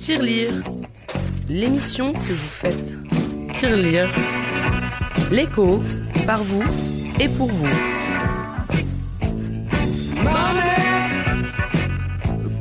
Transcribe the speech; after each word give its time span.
Tirelire, 0.00 0.62
l'émission 1.46 2.14
que 2.14 2.18
vous 2.18 2.34
faites. 2.34 2.96
Tirelire, 3.52 4.08
l'écho, 5.30 5.82
par 6.24 6.42
vous 6.42 6.64
et 7.20 7.28
pour 7.28 7.48
vous. 7.48 7.68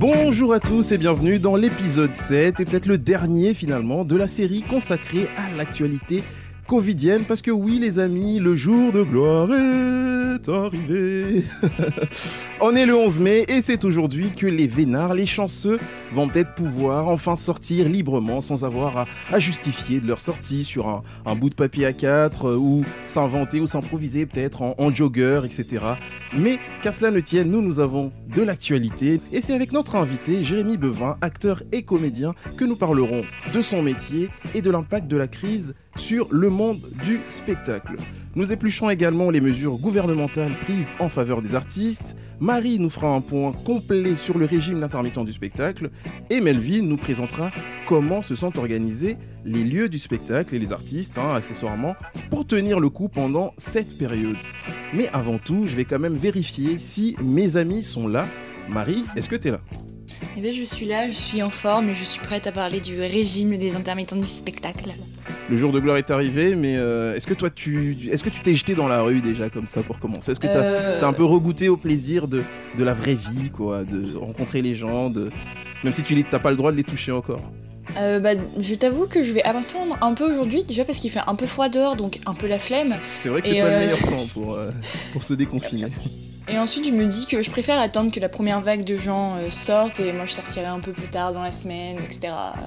Bonjour 0.01 0.51
à 0.51 0.59
tous 0.59 0.91
et 0.91 0.97
bienvenue 0.97 1.39
dans 1.39 1.55
l'épisode 1.55 2.13
7 2.13 2.59
et 2.59 2.65
peut-être 2.65 2.87
le 2.87 2.97
dernier 2.97 3.53
finalement 3.53 4.03
de 4.03 4.17
la 4.17 4.27
série 4.27 4.61
consacrée 4.61 5.29
à 5.37 5.55
l'actualité 5.55 6.23
covidienne 6.67 7.23
parce 7.25 7.41
que 7.41 7.51
oui 7.51 7.79
les 7.79 7.99
amis, 7.99 8.39
le 8.39 8.57
jour 8.57 8.91
de 8.91 9.01
gloire 9.01 9.47
est 9.53 10.49
arrivé. 10.49 11.45
On 12.59 12.75
est 12.75 12.85
le 12.85 12.95
11 12.95 13.17
mai 13.19 13.45
et 13.47 13.61
c'est 13.61 13.85
aujourd'hui 13.85 14.31
que 14.31 14.45
les 14.45 14.67
vénards, 14.67 15.13
les 15.13 15.25
chanceux, 15.25 15.79
vont 16.13 16.27
peut-être 16.27 16.53
pouvoir 16.55 17.07
enfin 17.07 17.35
sortir 17.35 17.87
librement 17.87 18.41
sans 18.41 18.65
avoir 18.65 19.07
à, 19.31 19.39
justifier 19.39 19.99
de 19.99 20.07
leur 20.07 20.21
sortie 20.21 20.63
sur 20.63 21.03
un, 21.25 21.35
bout 21.35 21.49
de 21.49 21.55
papier 21.55 21.85
à 21.85 21.93
4 21.93 22.45
euh, 22.45 22.55
ou 22.55 22.83
s'inventer 23.05 23.59
ou 23.59 23.67
s'improviser 23.67 24.25
peut-être 24.25 24.61
en, 24.61 24.75
en 24.77 24.93
jogger, 24.93 25.41
etc. 25.45 25.83
Mais 26.33 26.59
qu'à 26.81 26.91
cela 26.91 27.11
ne 27.11 27.19
tienne, 27.19 27.49
nous, 27.51 27.61
nous 27.61 27.79
avons 27.79 28.11
de 28.35 28.41
l'actualité 28.41 29.21
et 29.31 29.41
c'est 29.41 29.53
avec 29.53 29.71
notre 29.71 29.95
invité 29.95 30.43
Jérémy 30.43 30.77
Bevin, 30.77 31.17
acteur 31.21 31.63
et 31.71 31.83
comédien, 31.83 32.33
que 32.57 32.65
nous 32.65 32.75
parlerons 32.75 33.23
de 33.53 33.61
son 33.61 33.81
métier 33.81 34.29
et 34.53 34.61
de 34.61 34.69
l'impact 34.69 35.07
de 35.07 35.17
la 35.17 35.27
crise 35.27 35.73
sur 35.95 36.27
le 36.31 36.49
monde 36.49 36.81
du 37.03 37.19
spectacle. 37.27 37.95
Nous 38.39 38.53
éplucherons 38.53 38.89
également 38.89 39.31
les 39.31 39.41
mesures 39.41 39.75
gouvernementales 39.75 40.53
prises 40.63 40.93
en 40.99 41.09
faveur 41.09 41.41
des 41.41 41.55
artistes. 41.55 42.15
Marie 42.39 42.79
nous 42.79 42.89
fera 42.89 43.09
un 43.09 43.19
point 43.19 43.51
complet 43.51 44.15
sur 44.15 44.37
le 44.37 44.45
régime 44.45 44.79
d'intermittent 44.79 45.25
du 45.25 45.33
spectacle. 45.33 45.89
Et 46.29 46.39
Melvin 46.39 46.83
nous 46.83 46.95
présentera 46.95 47.51
comment 47.85 48.21
se 48.21 48.35
sont 48.35 48.57
organisés 48.57 49.17
les 49.43 49.65
lieux 49.65 49.89
du 49.89 49.99
spectacle 49.99 50.55
et 50.55 50.59
les 50.59 50.71
artistes, 50.71 51.17
hein, 51.17 51.35
accessoirement, 51.35 51.97
pour 52.29 52.47
tenir 52.47 52.79
le 52.79 52.87
coup 52.87 53.09
pendant 53.09 53.53
cette 53.57 53.97
période. 53.97 54.37
Mais 54.93 55.09
avant 55.09 55.37
tout, 55.37 55.67
je 55.67 55.75
vais 55.75 55.83
quand 55.83 55.99
même 55.99 56.15
vérifier 56.15 56.79
si 56.79 57.17
mes 57.21 57.57
amis 57.57 57.83
sont 57.83 58.07
là. 58.07 58.25
Marie, 58.69 59.03
est-ce 59.17 59.27
que 59.27 59.35
tu 59.35 59.49
es 59.49 59.51
là? 59.51 59.59
Eh 60.37 60.41
bien, 60.41 60.51
je 60.51 60.63
suis 60.63 60.85
là, 60.85 61.07
je 61.09 61.15
suis 61.15 61.41
en 61.43 61.49
forme 61.49 61.89
et 61.89 61.95
je 61.95 62.03
suis 62.03 62.19
prête 62.19 62.47
à 62.47 62.51
parler 62.51 62.79
du 62.79 62.99
régime 62.99 63.57
des 63.57 63.75
intermittents 63.75 64.15
du 64.15 64.25
spectacle. 64.25 64.91
Le 65.49 65.57
jour 65.57 65.71
de 65.71 65.79
gloire 65.79 65.97
est 65.97 66.11
arrivé, 66.11 66.55
mais 66.55 66.75
euh, 66.77 67.15
est-ce 67.15 67.27
que 67.27 67.33
toi, 67.33 67.49
tu, 67.49 67.97
est-ce 68.11 68.23
que 68.23 68.29
tu 68.29 68.41
t'es 68.41 68.53
jeté 68.53 68.75
dans 68.75 68.87
la 68.87 69.01
rue 69.01 69.21
déjà 69.21 69.49
comme 69.49 69.67
ça 69.67 69.81
pour 69.81 69.99
commencer? 69.99 70.31
Est-ce 70.31 70.39
que 70.39 70.47
tu 70.47 70.53
as, 70.53 70.61
Euh, 70.61 71.01
un 71.01 71.13
peu 71.13 71.23
regoûté 71.23 71.69
au 71.69 71.77
plaisir 71.77 72.27
de, 72.27 72.43
de 72.77 72.83
la 72.83 72.93
vraie 72.93 73.15
vie, 73.15 73.49
quoi, 73.49 73.83
de 73.83 74.15
rencontrer 74.15 74.61
les 74.61 74.75
gens, 74.75 75.09
de... 75.09 75.31
même 75.83 75.93
si 75.93 76.03
tu 76.03 76.15
n'as 76.15 76.39
pas 76.39 76.51
le 76.51 76.57
droit 76.57 76.71
de 76.71 76.77
les 76.77 76.83
toucher 76.83 77.11
encore? 77.11 77.41
Euh, 77.97 78.19
bah, 78.19 78.31
je 78.59 78.75
t'avoue 78.75 79.07
que 79.07 79.23
je 79.23 79.31
vais 79.31 79.43
attendre 79.43 79.97
un 80.01 80.13
peu 80.13 80.31
aujourd'hui, 80.31 80.63
déjà 80.63 80.85
parce 80.85 80.99
qu'il 80.99 81.09
fait 81.09 81.21
un 81.25 81.35
peu 81.35 81.45
froid 81.45 81.69
dehors, 81.69 81.95
donc 81.95 82.19
un 82.25 82.33
peu 82.33 82.47
la 82.47 82.59
flemme. 82.59 82.95
C'est 83.17 83.29
vrai 83.29 83.41
que 83.41 83.47
c'est 83.47 83.59
pas 83.59 83.65
euh, 83.67 83.79
le 83.79 83.85
meilleur 83.85 83.99
temps 83.99 84.27
pour, 84.33 84.53
euh, 84.53 84.69
pour 85.13 85.23
se 85.23 85.33
déconfiner. 85.33 85.87
Et 86.51 86.57
ensuite, 86.57 86.85
je 86.85 86.91
me 86.91 87.05
dis 87.05 87.27
que 87.27 87.41
je 87.43 87.49
préfère 87.51 87.79
attendre 87.79 88.11
que 88.11 88.19
la 88.19 88.29
première 88.29 88.61
vague 88.61 88.83
de 88.83 88.97
gens 88.97 89.35
euh, 89.37 89.51
sorte 89.51 89.99
et 89.99 90.11
moi 90.13 90.25
je 90.25 90.31
sortirai 90.33 90.65
un 90.65 90.79
peu 90.79 90.91
plus 90.93 91.07
tard 91.07 91.31
dans 91.33 91.43
la 91.43 91.51
semaine, 91.51 91.97
etc. 91.97 92.19
Euh, 92.25 92.61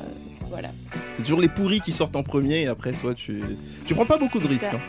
voilà. 0.48 0.68
C'est 1.16 1.24
toujours 1.24 1.40
les 1.40 1.48
pourris 1.48 1.80
qui 1.80 1.90
sortent 1.92 2.14
en 2.16 2.22
premier 2.22 2.62
et 2.62 2.66
après 2.68 2.92
toi 2.92 3.12
tu 3.14 3.42
tu 3.86 3.94
prends 3.94 4.04
pas 4.06 4.18
beaucoup 4.18 4.38
de 4.38 4.46
risques. 4.46 4.72
Hein. 4.72 4.80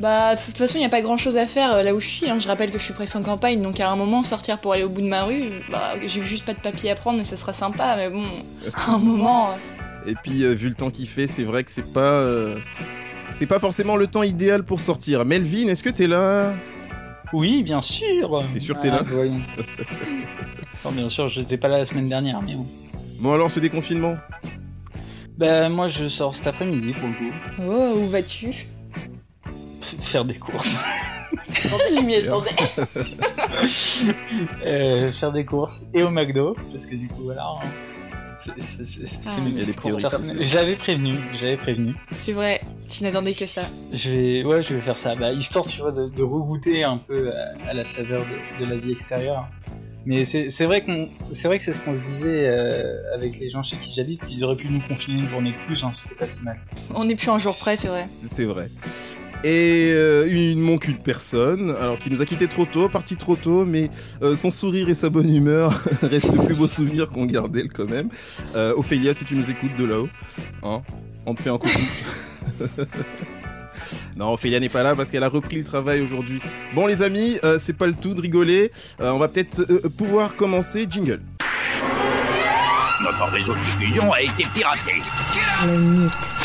Bah, 0.00 0.36
de 0.36 0.40
toute 0.40 0.56
façon, 0.56 0.76
il 0.76 0.80
n'y 0.80 0.86
a 0.86 0.90
pas 0.90 1.02
grand 1.02 1.18
chose 1.18 1.36
à 1.36 1.46
faire 1.46 1.72
euh, 1.74 1.82
là 1.82 1.92
où 1.94 2.00
je 2.00 2.06
suis. 2.06 2.30
hein. 2.30 2.38
Je 2.40 2.46
rappelle 2.46 2.70
que 2.70 2.78
je 2.78 2.84
suis 2.84 2.94
presque 2.94 3.16
en 3.16 3.22
campagne, 3.22 3.60
donc 3.60 3.80
à 3.80 3.90
un 3.90 3.96
moment, 3.96 4.22
sortir 4.22 4.60
pour 4.60 4.72
aller 4.72 4.84
au 4.84 4.88
bout 4.88 5.00
de 5.02 5.08
ma 5.08 5.24
rue, 5.24 5.42
bah, 5.70 5.94
j'ai 6.06 6.22
juste 6.22 6.44
pas 6.46 6.54
de 6.54 6.60
papier 6.60 6.90
à 6.92 6.94
prendre, 6.94 7.18
mais 7.18 7.24
ça 7.24 7.36
sera 7.36 7.52
sympa, 7.52 7.96
mais 7.96 8.08
bon, 8.08 8.24
à 8.74 8.92
un 8.92 8.98
moment. 8.98 9.50
Et 10.06 10.14
puis 10.22 10.44
euh, 10.44 10.54
vu 10.54 10.68
le 10.68 10.74
temps 10.74 10.90
qu'il 10.90 11.08
fait, 11.08 11.26
c'est 11.26 11.42
vrai 11.42 11.64
que 11.64 11.70
c'est 11.72 11.92
pas 11.92 12.00
euh, 12.00 12.56
c'est 13.32 13.46
pas 13.46 13.58
forcément 13.58 13.96
le 13.96 14.06
temps 14.06 14.22
idéal 14.22 14.62
pour 14.62 14.80
sortir. 14.80 15.24
Melvin, 15.24 15.66
est-ce 15.66 15.82
que 15.82 15.90
t'es 15.90 16.06
là? 16.06 16.54
Oui, 17.32 17.62
bien 17.62 17.80
sûr. 17.80 18.42
T'es 18.52 18.60
sûr 18.60 18.76
que 18.76 18.82
t'es 18.82 18.90
là 18.90 19.02
voyons. 19.04 19.40
Non, 20.84 20.92
bien 20.92 21.08
sûr, 21.08 21.26
j'étais 21.28 21.56
pas 21.56 21.66
là 21.68 21.78
la 21.78 21.84
semaine 21.84 22.08
dernière, 22.08 22.40
mais 22.40 22.54
bon. 22.54 22.66
Bon 23.18 23.32
alors 23.34 23.50
ce 23.50 23.58
déconfinement 23.58 24.16
Bah, 25.36 25.68
moi, 25.68 25.88
je 25.88 26.08
sors 26.08 26.34
cet 26.36 26.46
après-midi 26.46 26.92
pour 26.92 27.08
le 27.08 27.14
coup. 27.14 27.32
Oh, 27.60 27.94
où 28.00 28.08
vas-tu? 28.08 28.46
F- 28.46 30.00
Faire 30.00 30.24
des 30.24 30.34
courses. 30.34 30.84
Je 31.50 32.00
m'y 32.00 32.14
attendais. 32.16 32.50
Euh, 34.64 35.10
faire 35.10 35.32
des 35.32 35.44
courses 35.44 35.82
et 35.94 36.02
au 36.04 36.10
McDo, 36.10 36.56
parce 36.72 36.86
que 36.86 36.94
du 36.94 37.08
coup, 37.08 37.22
voilà. 37.24 37.44
hein. 37.46 37.66
C'est- 38.38 38.52
Ah, 39.26 39.30
Je 40.40 40.54
l'avais 40.54 40.76
prévenu, 40.76 41.14
j'avais 41.40 41.56
prévenu. 41.56 41.94
C'est 42.20 42.32
vrai, 42.32 42.60
je 42.90 43.02
n'attendais 43.02 43.34
que 43.34 43.46
ça. 43.46 43.66
Je 43.92 44.10
vais, 44.10 44.44
ouais, 44.44 44.62
je 44.62 44.74
vais 44.74 44.80
faire 44.80 44.96
ça. 44.96 45.14
Bah, 45.16 45.32
histoire, 45.32 45.66
tu 45.66 45.80
vois, 45.80 45.92
de, 45.92 46.08
de 46.08 46.22
regoûter 46.22 46.84
un 46.84 46.98
peu 46.98 47.30
à, 47.32 47.70
à 47.70 47.74
la 47.74 47.84
saveur 47.84 48.22
de, 48.60 48.64
de 48.64 48.70
la 48.70 48.76
vie 48.76 48.92
extérieure. 48.92 49.48
Mais 50.06 50.24
c'est 50.24 50.48
c'est 50.48 50.64
vrai 50.64 50.80
qu'on, 50.82 51.08
c'est 51.32 51.48
vrai 51.48 51.58
que 51.58 51.64
c'est 51.64 51.72
ce 51.74 51.80
qu'on 51.82 51.94
se 51.94 52.00
disait 52.00 52.48
euh, 52.48 53.14
avec 53.14 53.38
les 53.38 53.48
gens 53.48 53.62
chez 53.62 53.76
qui 53.76 53.92
j'habite. 53.94 54.30
Ils 54.30 54.42
auraient 54.44 54.56
pu 54.56 54.68
nous 54.70 54.80
confiner 54.80 55.18
une 55.18 55.28
journée 55.28 55.50
de 55.50 55.66
plus, 55.66 55.84
hein, 55.84 55.90
c'était 55.92 56.14
pas 56.14 56.26
si 56.28 56.40
mal. 56.42 56.58
On 56.94 57.04
n'est 57.04 57.16
plus 57.16 57.28
un 57.28 57.38
jour 57.38 57.56
près, 57.58 57.76
c'est 57.76 57.88
vrai. 57.88 58.06
C'est 58.30 58.44
vrai. 58.46 58.70
Et 59.44 59.90
euh, 59.92 60.26
il 60.28 60.58
ne 60.58 60.62
manque 60.62 60.88
une 60.88 60.98
personne, 60.98 61.74
alors 61.80 61.98
qui 61.98 62.10
nous 62.10 62.22
a 62.22 62.26
quitté 62.26 62.48
trop 62.48 62.66
tôt, 62.66 62.88
parti 62.88 63.16
trop 63.16 63.36
tôt, 63.36 63.64
mais 63.64 63.88
euh, 64.22 64.34
son 64.34 64.50
sourire 64.50 64.88
et 64.88 64.94
sa 64.94 65.10
bonne 65.10 65.32
humeur 65.32 65.80
restent 66.02 66.32
le 66.32 66.44
plus 66.44 66.56
beau 66.56 66.66
souvenir 66.66 67.08
qu'on 67.08 67.24
garde 67.24 67.52
d'elle 67.52 67.72
quand 67.72 67.88
même. 67.88 68.08
Euh, 68.56 68.74
Ophélia, 68.76 69.14
si 69.14 69.24
tu 69.24 69.36
nous 69.36 69.48
écoutes 69.48 69.76
de 69.76 69.84
là-haut, 69.84 70.08
hein, 70.64 70.82
on 71.24 71.34
te 71.34 71.42
fait 71.42 71.50
un 71.50 71.58
coucou. 71.58 71.78
non, 74.16 74.32
Ophélia 74.32 74.60
n'est 74.60 74.68
pas 74.68 74.82
là 74.82 74.94
parce 74.94 75.10
qu'elle 75.10 75.22
a 75.22 75.28
repris 75.28 75.56
le 75.56 75.64
travail 75.64 76.00
aujourd'hui. 76.00 76.40
Bon 76.74 76.86
les 76.86 77.02
amis, 77.02 77.38
euh, 77.44 77.58
c'est 77.58 77.72
pas 77.72 77.86
le 77.86 77.94
tout 77.94 78.14
de 78.14 78.20
rigoler. 78.20 78.72
Euh, 79.00 79.10
on 79.10 79.18
va 79.18 79.28
peut-être 79.28 79.60
euh, 79.70 79.88
pouvoir 79.88 80.36
commencer. 80.36 80.86
Jingle. 80.88 81.20
Notre 83.02 83.32
réseau 83.32 83.54
de 83.54 83.60
diffusion 83.70 84.12
a 84.12 84.22
été 84.22 84.44
piraté. 84.54 84.94
Le 85.66 85.78
mix. 85.78 86.36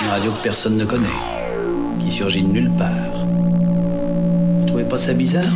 Une 0.00 0.08
radio 0.08 0.30
que 0.32 0.42
personne 0.42 0.76
ne 0.76 0.84
connaît, 0.84 1.08
qui 2.06 2.12
surgit 2.12 2.42
de 2.42 2.46
nulle 2.46 2.70
part. 2.78 3.26
Vous 3.26 4.66
trouvez 4.66 4.84
pas 4.84 4.96
ça 4.96 5.12
bizarre? 5.12 5.52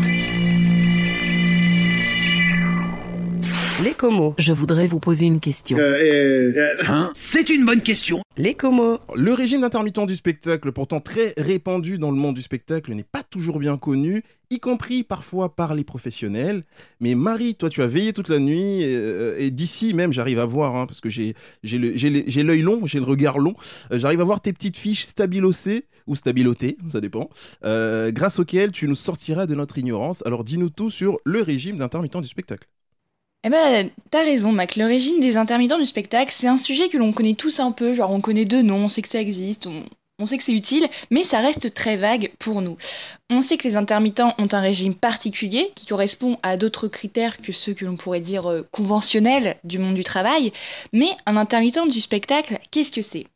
Les 3.84 3.92
comos. 3.92 4.34
Je 4.36 4.52
voudrais 4.52 4.88
vous 4.88 4.98
poser 4.98 5.26
une 5.26 5.38
question. 5.38 5.78
Hein? 5.78 7.10
C'est 7.14 7.50
une 7.50 7.64
bonne 7.64 7.82
question. 7.82 8.20
Les 8.36 8.54
comos. 8.54 8.98
Le 9.14 9.32
régime 9.32 9.60
d'intermittent 9.60 10.06
du 10.06 10.16
spectacle, 10.16 10.72
pourtant 10.72 11.00
très 11.00 11.34
répandu 11.38 11.98
dans 11.98 12.10
le 12.10 12.16
monde 12.16 12.34
du 12.34 12.42
spectacle, 12.42 12.92
n'est 12.94 13.04
pas 13.04 13.22
toujours 13.22 13.60
bien 13.60 13.76
connu, 13.78 14.24
y 14.50 14.58
compris 14.58 15.04
parfois 15.04 15.54
par 15.54 15.74
les 15.74 15.84
professionnels. 15.84 16.64
Mais 16.98 17.14
Marie, 17.14 17.54
toi, 17.54 17.70
tu 17.70 17.82
as 17.82 17.86
veillé 17.86 18.12
toute 18.12 18.28
la 18.28 18.40
nuit, 18.40 18.82
euh, 18.82 19.36
et 19.38 19.50
d'ici 19.50 19.94
même, 19.94 20.12
j'arrive 20.12 20.40
à 20.40 20.44
voir, 20.44 20.74
hein, 20.74 20.86
parce 20.86 21.00
que 21.00 21.08
j'ai 21.08 21.34
l'œil 21.62 22.62
long, 22.62 22.84
j'ai 22.84 22.98
le 22.98 23.04
regard 23.04 23.38
long, 23.38 23.54
euh, 23.92 23.98
j'arrive 23.98 24.20
à 24.20 24.24
voir 24.24 24.40
tes 24.40 24.52
petites 24.52 24.76
fiches 24.76 25.04
stabilocées, 25.04 25.86
ou 26.08 26.16
stabilotées, 26.16 26.76
ça 26.88 27.00
dépend, 27.00 27.30
euh, 27.64 28.10
grâce 28.10 28.40
auxquelles 28.40 28.72
tu 28.72 28.88
nous 28.88 28.96
sortiras 28.96 29.46
de 29.46 29.54
notre 29.54 29.78
ignorance. 29.78 30.24
Alors 30.26 30.42
dis-nous 30.42 30.70
tout 30.70 30.90
sur 30.90 31.18
le 31.24 31.42
régime 31.42 31.78
d'intermittent 31.78 32.20
du 32.20 32.26
spectacle. 32.26 32.66
Eh 33.44 33.48
ben, 33.48 33.90
t'as 34.10 34.24
raison, 34.24 34.50
Mac. 34.50 34.76
Le 34.76 34.86
régime 34.86 35.20
des 35.20 35.36
intermittents 35.36 35.78
du 35.78 35.86
spectacle, 35.86 36.32
c'est 36.32 36.48
un 36.48 36.58
sujet 36.58 36.88
que 36.88 36.98
l'on 36.98 37.12
connaît 37.12 37.36
tous 37.36 37.60
un 37.60 37.70
peu. 37.70 37.94
Genre, 37.94 38.10
on 38.10 38.20
connaît 38.20 38.44
deux 38.44 38.62
noms, 38.62 38.84
on 38.84 38.88
sait 38.88 39.02
que 39.02 39.08
ça 39.08 39.20
existe, 39.20 39.68
on 40.20 40.26
sait 40.26 40.38
que 40.38 40.44
c'est 40.44 40.52
utile, 40.52 40.86
mais 41.10 41.24
ça 41.24 41.40
reste 41.40 41.74
très 41.74 41.96
vague 41.96 42.30
pour 42.38 42.62
nous. 42.62 42.76
On 43.30 43.42
sait 43.42 43.56
que 43.56 43.66
les 43.66 43.76
intermittents 43.76 44.34
ont 44.38 44.48
un 44.52 44.60
régime 44.60 44.94
particulier 44.94 45.72
qui 45.74 45.86
correspond 45.86 46.38
à 46.42 46.56
d'autres 46.56 46.88
critères 46.88 47.40
que 47.40 47.52
ceux 47.52 47.74
que 47.74 47.84
l'on 47.84 47.96
pourrait 47.96 48.20
dire 48.20 48.46
euh, 48.50 48.62
conventionnels 48.70 49.56
du 49.64 49.78
monde 49.78 49.94
du 49.94 50.04
travail. 50.04 50.52
Mais 50.92 51.10
un 51.26 51.36
intermittent 51.36 51.88
du 51.90 52.00
spectacle, 52.00 52.58
qu'est-ce 52.70 52.92
que 52.92 53.02
c'est? 53.02 53.26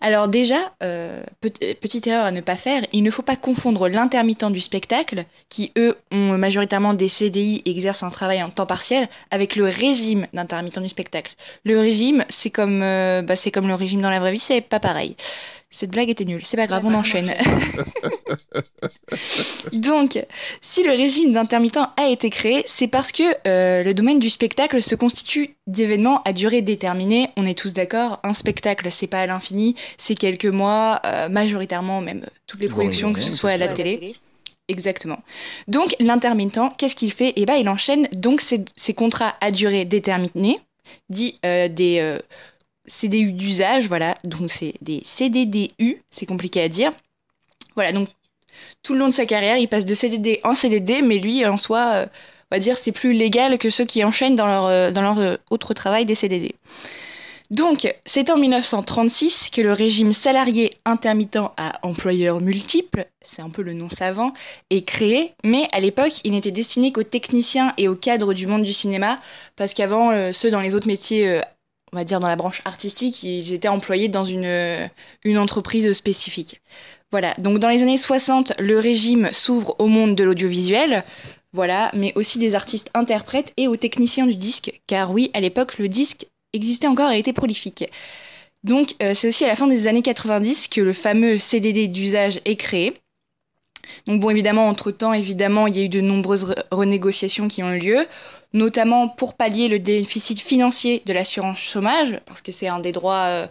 Alors 0.00 0.28
déjà, 0.28 0.72
euh, 0.82 1.22
pe- 1.40 1.74
petite 1.80 2.06
erreur 2.06 2.26
à 2.26 2.32
ne 2.32 2.42
pas 2.42 2.56
faire, 2.56 2.84
il 2.92 3.02
ne 3.02 3.10
faut 3.10 3.22
pas 3.22 3.36
confondre 3.36 3.88
l'intermittent 3.88 4.50
du 4.52 4.60
spectacle, 4.60 5.24
qui 5.48 5.72
eux 5.78 5.96
ont 6.12 6.36
majoritairement 6.36 6.92
des 6.92 7.08
CDI 7.08 7.62
et 7.64 7.70
exercent 7.70 8.02
un 8.02 8.10
travail 8.10 8.42
en 8.42 8.50
temps 8.50 8.66
partiel, 8.66 9.08
avec 9.30 9.56
le 9.56 9.64
régime 9.64 10.26
d'intermittent 10.34 10.80
du 10.80 10.88
spectacle. 10.90 11.34
Le 11.64 11.78
régime, 11.78 12.24
c'est 12.28 12.50
comme, 12.50 12.82
euh, 12.82 13.22
bah, 13.22 13.34
comme 13.52 13.68
le 13.68 13.74
régime 13.74 14.02
dans 14.02 14.10
la 14.10 14.20
vraie 14.20 14.32
vie, 14.32 14.38
c'est 14.40 14.60
pas 14.60 14.80
pareil. 14.80 15.16
Cette 15.74 15.90
blague 15.90 16.08
était 16.08 16.24
nulle, 16.24 16.42
c'est 16.44 16.56
pas 16.56 16.68
grave, 16.68 16.86
on 16.86 16.94
enchaîne. 16.94 17.34
Donc, 19.72 20.24
si 20.62 20.84
le 20.84 20.92
régime 20.92 21.32
d'intermittent 21.32 21.80
a 21.96 22.08
été 22.08 22.30
créé, 22.30 22.62
c'est 22.68 22.86
parce 22.86 23.10
que 23.10 23.24
euh, 23.48 23.82
le 23.82 23.92
domaine 23.92 24.20
du 24.20 24.30
spectacle 24.30 24.80
se 24.80 24.94
constitue 24.94 25.56
d'événements 25.66 26.22
à 26.22 26.32
durée 26.32 26.62
déterminée. 26.62 27.30
On 27.36 27.44
est 27.44 27.58
tous 27.58 27.72
d'accord, 27.72 28.20
un 28.22 28.34
spectacle, 28.34 28.86
c'est 28.92 29.08
pas 29.08 29.18
à 29.18 29.26
l'infini, 29.26 29.74
c'est 29.98 30.14
quelques 30.14 30.44
mois, 30.44 31.00
euh, 31.04 31.28
majoritairement 31.28 32.00
même 32.00 32.22
euh, 32.22 32.30
toutes 32.46 32.60
les 32.60 32.68
productions, 32.68 33.12
que 33.12 33.20
ce 33.20 33.32
soit 33.32 33.50
à 33.50 33.56
la 33.56 33.66
télé. 33.66 34.14
Exactement. 34.68 35.18
Donc 35.66 35.96
l'intermittent, 35.98 36.60
qu'est-ce 36.78 36.94
qu'il 36.94 37.10
fait? 37.10 37.32
Eh 37.34 37.46
ben, 37.46 37.54
il 37.54 37.68
enchaîne 37.68 38.06
donc 38.12 38.42
ses, 38.42 38.64
ses 38.76 38.94
contrats 38.94 39.34
à 39.40 39.50
durée 39.50 39.84
déterminée 39.84 40.60
dit 41.10 41.38
euh, 41.44 41.68
des 41.68 41.98
euh, 42.00 42.18
CDU 42.86 43.32
d'usage, 43.32 43.88
voilà, 43.88 44.16
donc 44.24 44.50
c'est 44.50 44.74
des 44.80 45.02
CDDU, 45.04 46.02
c'est 46.10 46.26
compliqué 46.26 46.60
à 46.62 46.68
dire. 46.68 46.92
Voilà, 47.74 47.92
donc 47.92 48.08
tout 48.82 48.92
le 48.92 48.98
long 48.98 49.08
de 49.08 49.14
sa 49.14 49.26
carrière, 49.26 49.56
il 49.56 49.68
passe 49.68 49.84
de 49.84 49.94
CDD 49.94 50.40
en 50.44 50.54
CDD, 50.54 51.02
mais 51.02 51.18
lui, 51.18 51.44
en 51.46 51.56
soi, 51.56 51.92
euh, 51.94 52.06
on 52.50 52.56
va 52.56 52.60
dire, 52.60 52.76
c'est 52.76 52.92
plus 52.92 53.12
légal 53.12 53.58
que 53.58 53.70
ceux 53.70 53.84
qui 53.84 54.04
enchaînent 54.04 54.36
dans 54.36 54.46
leur, 54.46 54.66
euh, 54.66 54.90
dans 54.90 55.02
leur 55.02 55.18
euh, 55.18 55.36
autre 55.50 55.74
travail 55.74 56.06
des 56.06 56.14
CDD. 56.14 56.54
Donc, 57.50 57.92
c'est 58.06 58.30
en 58.30 58.38
1936 58.38 59.50
que 59.50 59.60
le 59.60 59.72
régime 59.72 60.12
salarié 60.12 60.72
intermittent 60.86 61.38
à 61.56 61.78
employeur 61.86 62.40
multiple, 62.40 63.06
c'est 63.20 63.42
un 63.42 63.50
peu 63.50 63.62
le 63.62 63.74
nom 63.74 63.90
savant, 63.90 64.32
est 64.70 64.82
créé, 64.82 65.34
mais 65.44 65.68
à 65.72 65.78
l'époque, 65.78 66.20
il 66.24 66.32
n'était 66.32 66.50
destiné 66.50 66.90
qu'aux 66.90 67.02
techniciens 67.02 67.74
et 67.76 67.86
aux 67.86 67.96
cadres 67.96 68.32
du 68.32 68.46
monde 68.46 68.62
du 68.62 68.72
cinéma, 68.72 69.20
parce 69.56 69.74
qu'avant, 69.74 70.32
ceux 70.32 70.50
dans 70.50 70.62
les 70.62 70.74
autres 70.74 70.86
métiers, 70.86 71.42
on 71.94 71.96
va 71.96 72.04
dire 72.04 72.18
dans 72.18 72.28
la 72.28 72.34
branche 72.34 72.60
artistique, 72.64 73.22
ils 73.22 73.52
étaient 73.52 73.68
employés 73.68 74.08
dans 74.08 74.24
une, 74.24 74.90
entreprise 75.38 75.92
spécifique. 75.92 76.60
Voilà, 77.12 77.34
donc 77.38 77.60
dans 77.60 77.68
les 77.68 77.82
années 77.82 77.98
60, 77.98 78.54
le 78.58 78.80
régime 78.80 79.30
s'ouvre 79.32 79.76
au 79.78 79.86
monde 79.86 80.16
de 80.16 80.24
l'audiovisuel, 80.24 81.04
voilà, 81.52 81.92
mais 81.94 82.12
aussi 82.16 82.40
des 82.40 82.56
artistes 82.56 82.90
interprètes 82.94 83.52
et 83.56 83.68
aux 83.68 83.76
techniciens 83.76 84.26
du 84.26 84.34
disque, 84.34 84.80
car 84.88 85.12
oui, 85.12 85.30
à 85.34 85.40
l'époque, 85.40 85.78
le 85.78 85.88
disque 85.88 86.26
existait 86.52 86.88
encore 86.88 87.12
et 87.12 87.20
était 87.20 87.32
prolifique. 87.32 87.84
Donc 88.64 88.96
euh, 89.00 89.14
c'est 89.14 89.28
aussi 89.28 89.44
à 89.44 89.48
la 89.48 89.54
fin 89.54 89.68
des 89.68 89.86
années 89.86 90.02
90 90.02 90.66
que 90.66 90.80
le 90.80 90.94
fameux 90.94 91.38
CDD 91.38 91.86
d'usage 91.86 92.40
est 92.44 92.56
créé. 92.56 92.94
Donc 94.08 94.20
bon, 94.20 94.30
évidemment, 94.30 94.66
entre-temps, 94.66 95.12
évidemment, 95.12 95.68
il 95.68 95.76
y 95.76 95.80
a 95.80 95.84
eu 95.84 95.88
de 95.88 96.00
nombreuses 96.00 96.46
re- 96.46 96.64
renégociations 96.72 97.46
qui 97.46 97.62
ont 97.62 97.72
eu 97.72 97.78
lieu, 97.78 98.06
notamment 98.54 99.08
pour 99.08 99.34
pallier 99.34 99.68
le 99.68 99.78
déficit 99.78 100.40
financier 100.40 101.02
de 101.04 101.12
l'assurance 101.12 101.58
chômage, 101.58 102.18
parce 102.24 102.40
que 102.40 102.52
c'est 102.52 102.68
un 102.68 102.78
des 102.78 102.92
droits 102.92 103.26
euh, 103.26 103.46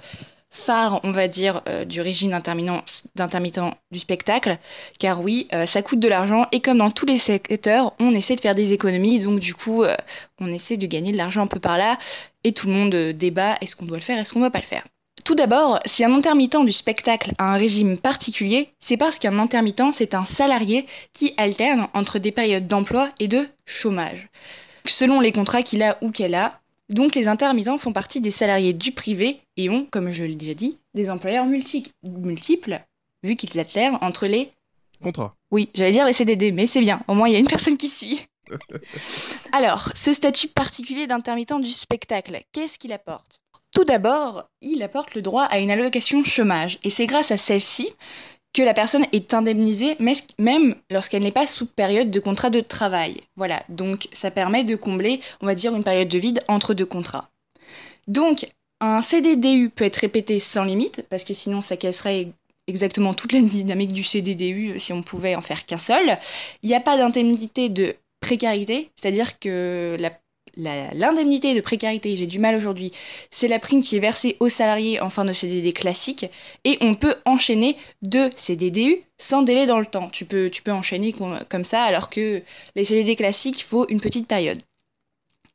phares, 0.49 1.01
on 1.03 1.11
va 1.11 1.27
dire, 1.27 1.61
euh, 1.67 1.85
du 1.85 2.01
régime 2.01 2.31
d'intermittent 2.31 3.59
du 3.91 3.99
spectacle. 3.99 4.57
Car 4.97 5.21
oui, 5.21 5.47
euh, 5.53 5.65
ça 5.65 5.81
coûte 5.81 5.99
de 5.99 6.07
l'argent, 6.07 6.47
et 6.51 6.61
comme 6.61 6.79
dans 6.79 6.89
tous 6.89 7.05
les 7.05 7.19
secteurs, 7.19 7.93
on 7.99 8.15
essaie 8.15 8.35
de 8.35 8.41
faire 8.41 8.55
des 8.55 8.73
économies, 8.73 9.19
donc 9.19 9.39
du 9.39 9.53
coup, 9.53 9.83
on 10.39 10.51
essaie 10.51 10.77
de 10.77 10.87
gagner 10.87 11.11
de 11.11 11.17
l'argent 11.17 11.43
un 11.43 11.47
peu 11.47 11.59
par 11.59 11.77
là, 11.77 11.99
et 12.43 12.53
tout 12.53 12.67
le 12.67 12.73
monde 12.73 12.95
débat, 12.95 13.57
est-ce 13.61 13.75
qu'on 13.75 13.85
doit 13.85 13.97
le 13.97 14.03
faire, 14.03 14.17
est-ce 14.17 14.33
qu'on 14.33 14.39
ne 14.39 14.45
doit 14.45 14.51
pas 14.51 14.59
le 14.59 14.65
faire? 14.65 14.83
Tout 15.23 15.35
d'abord, 15.35 15.79
si 15.85 16.03
un 16.03 16.13
intermittent 16.13 16.65
du 16.65 16.73
spectacle 16.73 17.31
a 17.37 17.53
un 17.53 17.57
régime 17.57 17.97
particulier, 17.97 18.69
c'est 18.79 18.97
parce 18.97 19.19
qu'un 19.19 19.39
intermittent, 19.39 19.93
c'est 19.93 20.15
un 20.15 20.25
salarié 20.25 20.85
qui 21.13 21.33
alterne 21.37 21.87
entre 21.93 22.19
des 22.19 22.33
périodes 22.33 22.67
d'emploi 22.67 23.09
et 23.19 23.29
de 23.29 23.47
chômage, 23.65 24.27
selon 24.85 25.19
les 25.19 25.31
contrats 25.31 25.63
qu'il 25.63 25.83
a 25.83 25.97
ou 26.01 26.11
qu'elle 26.11 26.35
a. 26.35 26.59
Donc 26.89 27.15
les 27.15 27.27
intermittents 27.27 27.77
font 27.77 27.93
partie 27.93 28.21
des 28.21 28.31
salariés 28.31 28.73
du 28.73 28.91
privé 28.91 29.39
et 29.57 29.69
ont, 29.69 29.85
comme 29.89 30.11
je 30.11 30.23
l'ai 30.23 30.35
déjà 30.35 30.53
dit, 30.53 30.77
des 30.93 31.09
employeurs 31.09 31.45
multi- 31.45 31.91
multiples, 32.03 32.81
vu 33.23 33.35
qu'ils 33.35 33.57
alternent 33.59 33.97
entre 34.01 34.27
les... 34.27 34.51
Contrat. 35.01 35.35
Oui, 35.51 35.69
j'allais 35.73 35.91
dire 35.91 36.05
les 36.05 36.13
CDD, 36.13 36.51
mais 36.51 36.67
c'est 36.67 36.81
bien, 36.81 37.01
au 37.07 37.13
moins 37.13 37.27
il 37.27 37.33
y 37.33 37.35
a 37.35 37.39
une 37.39 37.47
personne 37.47 37.77
qui 37.77 37.89
suit. 37.89 38.21
Alors, 39.51 39.89
ce 39.95 40.13
statut 40.13 40.49
particulier 40.49 41.07
d'intermittent 41.07 41.61
du 41.61 41.71
spectacle, 41.71 42.41
qu'est-ce 42.51 42.77
qu'il 42.77 42.93
apporte? 42.93 43.39
Tout 43.73 43.85
d'abord, 43.85 44.49
il 44.61 44.83
apporte 44.83 45.15
le 45.15 45.21
droit 45.21 45.43
à 45.43 45.59
une 45.59 45.71
allocation 45.71 46.23
chômage, 46.23 46.79
et 46.83 46.89
c'est 46.89 47.07
grâce 47.07 47.31
à 47.31 47.37
celle-ci 47.37 47.89
que 48.53 48.61
la 48.61 48.73
personne 48.73 49.05
est 49.11 49.33
indemnisée, 49.33 49.97
même 50.37 50.75
lorsqu'elle 50.91 51.23
n'est 51.23 51.31
pas 51.31 51.47
sous 51.47 51.65
période 51.65 52.11
de 52.11 52.19
contrat 52.19 52.49
de 52.49 52.61
travail. 52.61 53.21
Voilà, 53.35 53.63
donc 53.69 54.07
ça 54.13 54.31
permet 54.31 54.63
de 54.63 54.75
combler, 54.75 55.21
on 55.41 55.45
va 55.47 55.55
dire, 55.55 55.75
une 55.75 55.83
période 55.83 56.09
de 56.09 56.19
vide 56.19 56.43
entre 56.47 56.73
deux 56.73 56.85
contrats. 56.85 57.29
Donc, 58.07 58.47
un 58.79 59.01
CDDU 59.01 59.69
peut 59.69 59.85
être 59.85 59.97
répété 59.97 60.39
sans 60.39 60.65
limite, 60.65 61.05
parce 61.09 61.23
que 61.23 61.33
sinon 61.33 61.61
ça 61.61 61.77
casserait 61.77 62.27
exactement 62.67 63.13
toute 63.13 63.33
la 63.33 63.41
dynamique 63.41 63.93
du 63.93 64.03
CDDU 64.03 64.71
euh, 64.71 64.79
si 64.79 64.93
on 64.93 65.03
pouvait 65.03 65.35
en 65.35 65.41
faire 65.41 65.65
qu'un 65.65 65.77
seul. 65.77 66.17
Il 66.61 66.69
n'y 66.69 66.75
a 66.75 66.79
pas 66.81 66.97
d'indemnité 66.97 67.69
de 67.69 67.95
précarité, 68.21 68.89
c'est-à-dire 68.95 69.39
que 69.39 69.97
la- 69.99 70.17
l'indemnité 70.55 71.55
de 71.55 71.61
précarité, 71.61 72.15
j'ai 72.17 72.27
du 72.27 72.39
mal 72.39 72.55
aujourd'hui, 72.55 72.91
c'est 73.31 73.47
la 73.47 73.59
prime 73.59 73.81
qui 73.81 73.95
est 73.97 73.99
versée 73.99 74.37
aux 74.39 74.49
salariés 74.49 74.99
en 75.01 75.09
fin 75.09 75.25
de 75.25 75.33
CDD 75.33 75.73
classique 75.73 76.25
et 76.63 76.77
on 76.81 76.95
peut 76.95 77.15
enchaîner 77.25 77.77
deux 78.01 78.29
CDDU 78.35 79.03
sans 79.17 79.41
délai 79.41 79.65
dans 79.65 79.79
le 79.79 79.85
temps. 79.85 80.09
Tu 80.09 80.25
peux, 80.25 80.51
enchaîner 80.67 81.13
com- 81.13 81.39
comme 81.49 81.63
ça 81.63 81.83
alors 81.83 82.09
que 82.09 82.43
les 82.75 82.85
CDD 82.85 83.15
classiques, 83.15 83.61
il 83.61 83.65
faut 83.65 83.87
une 83.89 84.01
petite 84.01 84.27
période. 84.27 84.61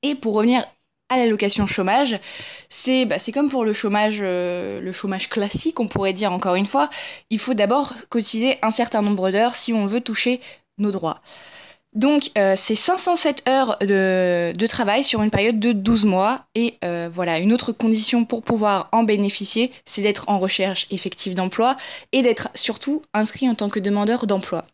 Et 0.03 0.15
pour 0.15 0.35
revenir 0.35 0.65
à 1.09 1.17
l'allocation 1.17 1.67
chômage, 1.67 2.21
c'est 2.69 3.07
bah, 3.07 3.17
comme 3.33 3.49
pour 3.49 3.65
le 3.65 3.73
chômage, 3.73 4.19
euh, 4.21 4.81
le 4.81 4.93
chômage 4.93 5.29
classique, 5.29 5.81
on 5.81 5.89
pourrait 5.89 6.13
dire 6.13 6.33
encore 6.33 6.55
une 6.55 6.67
fois, 6.67 6.91
il 7.31 7.39
faut 7.39 7.55
d'abord 7.55 7.95
cotiser 8.11 8.59
un 8.63 8.71
certain 8.71 9.03
nombre 9.03 9.31
d'heures 9.31 9.55
si 9.57 9.73
on 9.73 9.87
veut 9.87 10.03
toucher 10.03 10.41
nos 10.77 10.91
droits. 10.91 11.21
Donc, 11.99 12.31
euh, 12.39 12.55
c'est 12.57 12.77
507 12.77 13.49
heures 13.49 13.77
de, 13.81 14.67
travail 14.69 15.03
sur 15.03 15.21
une 15.21 15.33
période 15.33 15.59
de 15.59 15.73
12 15.73 16.05
mois. 16.05 16.45
Et 16.55 16.79
euh, 16.85 17.11
voilà, 17.13 17.41
une 17.41 17.53
autre 17.53 17.73
condition 17.73 18.25
pour 18.25 18.45
pouvoir 18.45 18.89
en 18.93 19.03
bénéficier, 19.03 19.73
c'est 19.85 20.03
d'être 20.03 20.29
en 20.29 20.39
recherche 20.39 20.87
effective 20.93 21.35
d'emploi 21.35 21.77
et 22.13 22.23
d'être 22.23 22.51
surtout 22.55 23.03
inscrit 23.15 23.49
en 23.49 23.57
tant 23.57 23.69
que 23.69 23.81
demandeur 23.81 24.29
d'emploi. 24.29 24.65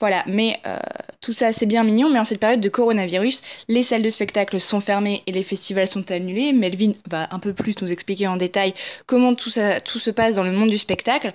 Voilà, 0.00 0.24
mais 0.26 0.58
euh, 0.66 0.78
tout 1.20 1.32
ça 1.32 1.52
c'est 1.52 1.66
bien 1.66 1.84
mignon, 1.84 2.10
mais 2.10 2.18
en 2.18 2.24
cette 2.24 2.40
période 2.40 2.60
de 2.60 2.68
coronavirus, 2.68 3.42
les 3.68 3.82
salles 3.82 4.02
de 4.02 4.10
spectacle 4.10 4.60
sont 4.60 4.80
fermées 4.80 5.22
et 5.26 5.32
les 5.32 5.42
festivals 5.42 5.86
sont 5.86 6.10
annulés. 6.10 6.52
Melvin 6.52 6.92
va 7.08 7.28
un 7.32 7.38
peu 7.38 7.54
plus 7.54 7.80
nous 7.80 7.92
expliquer 7.92 8.26
en 8.26 8.36
détail 8.36 8.74
comment 9.06 9.34
tout, 9.34 9.50
ça, 9.50 9.80
tout 9.80 9.98
se 9.98 10.10
passe 10.10 10.34
dans 10.34 10.42
le 10.42 10.52
monde 10.52 10.70
du 10.70 10.78
spectacle. 10.78 11.32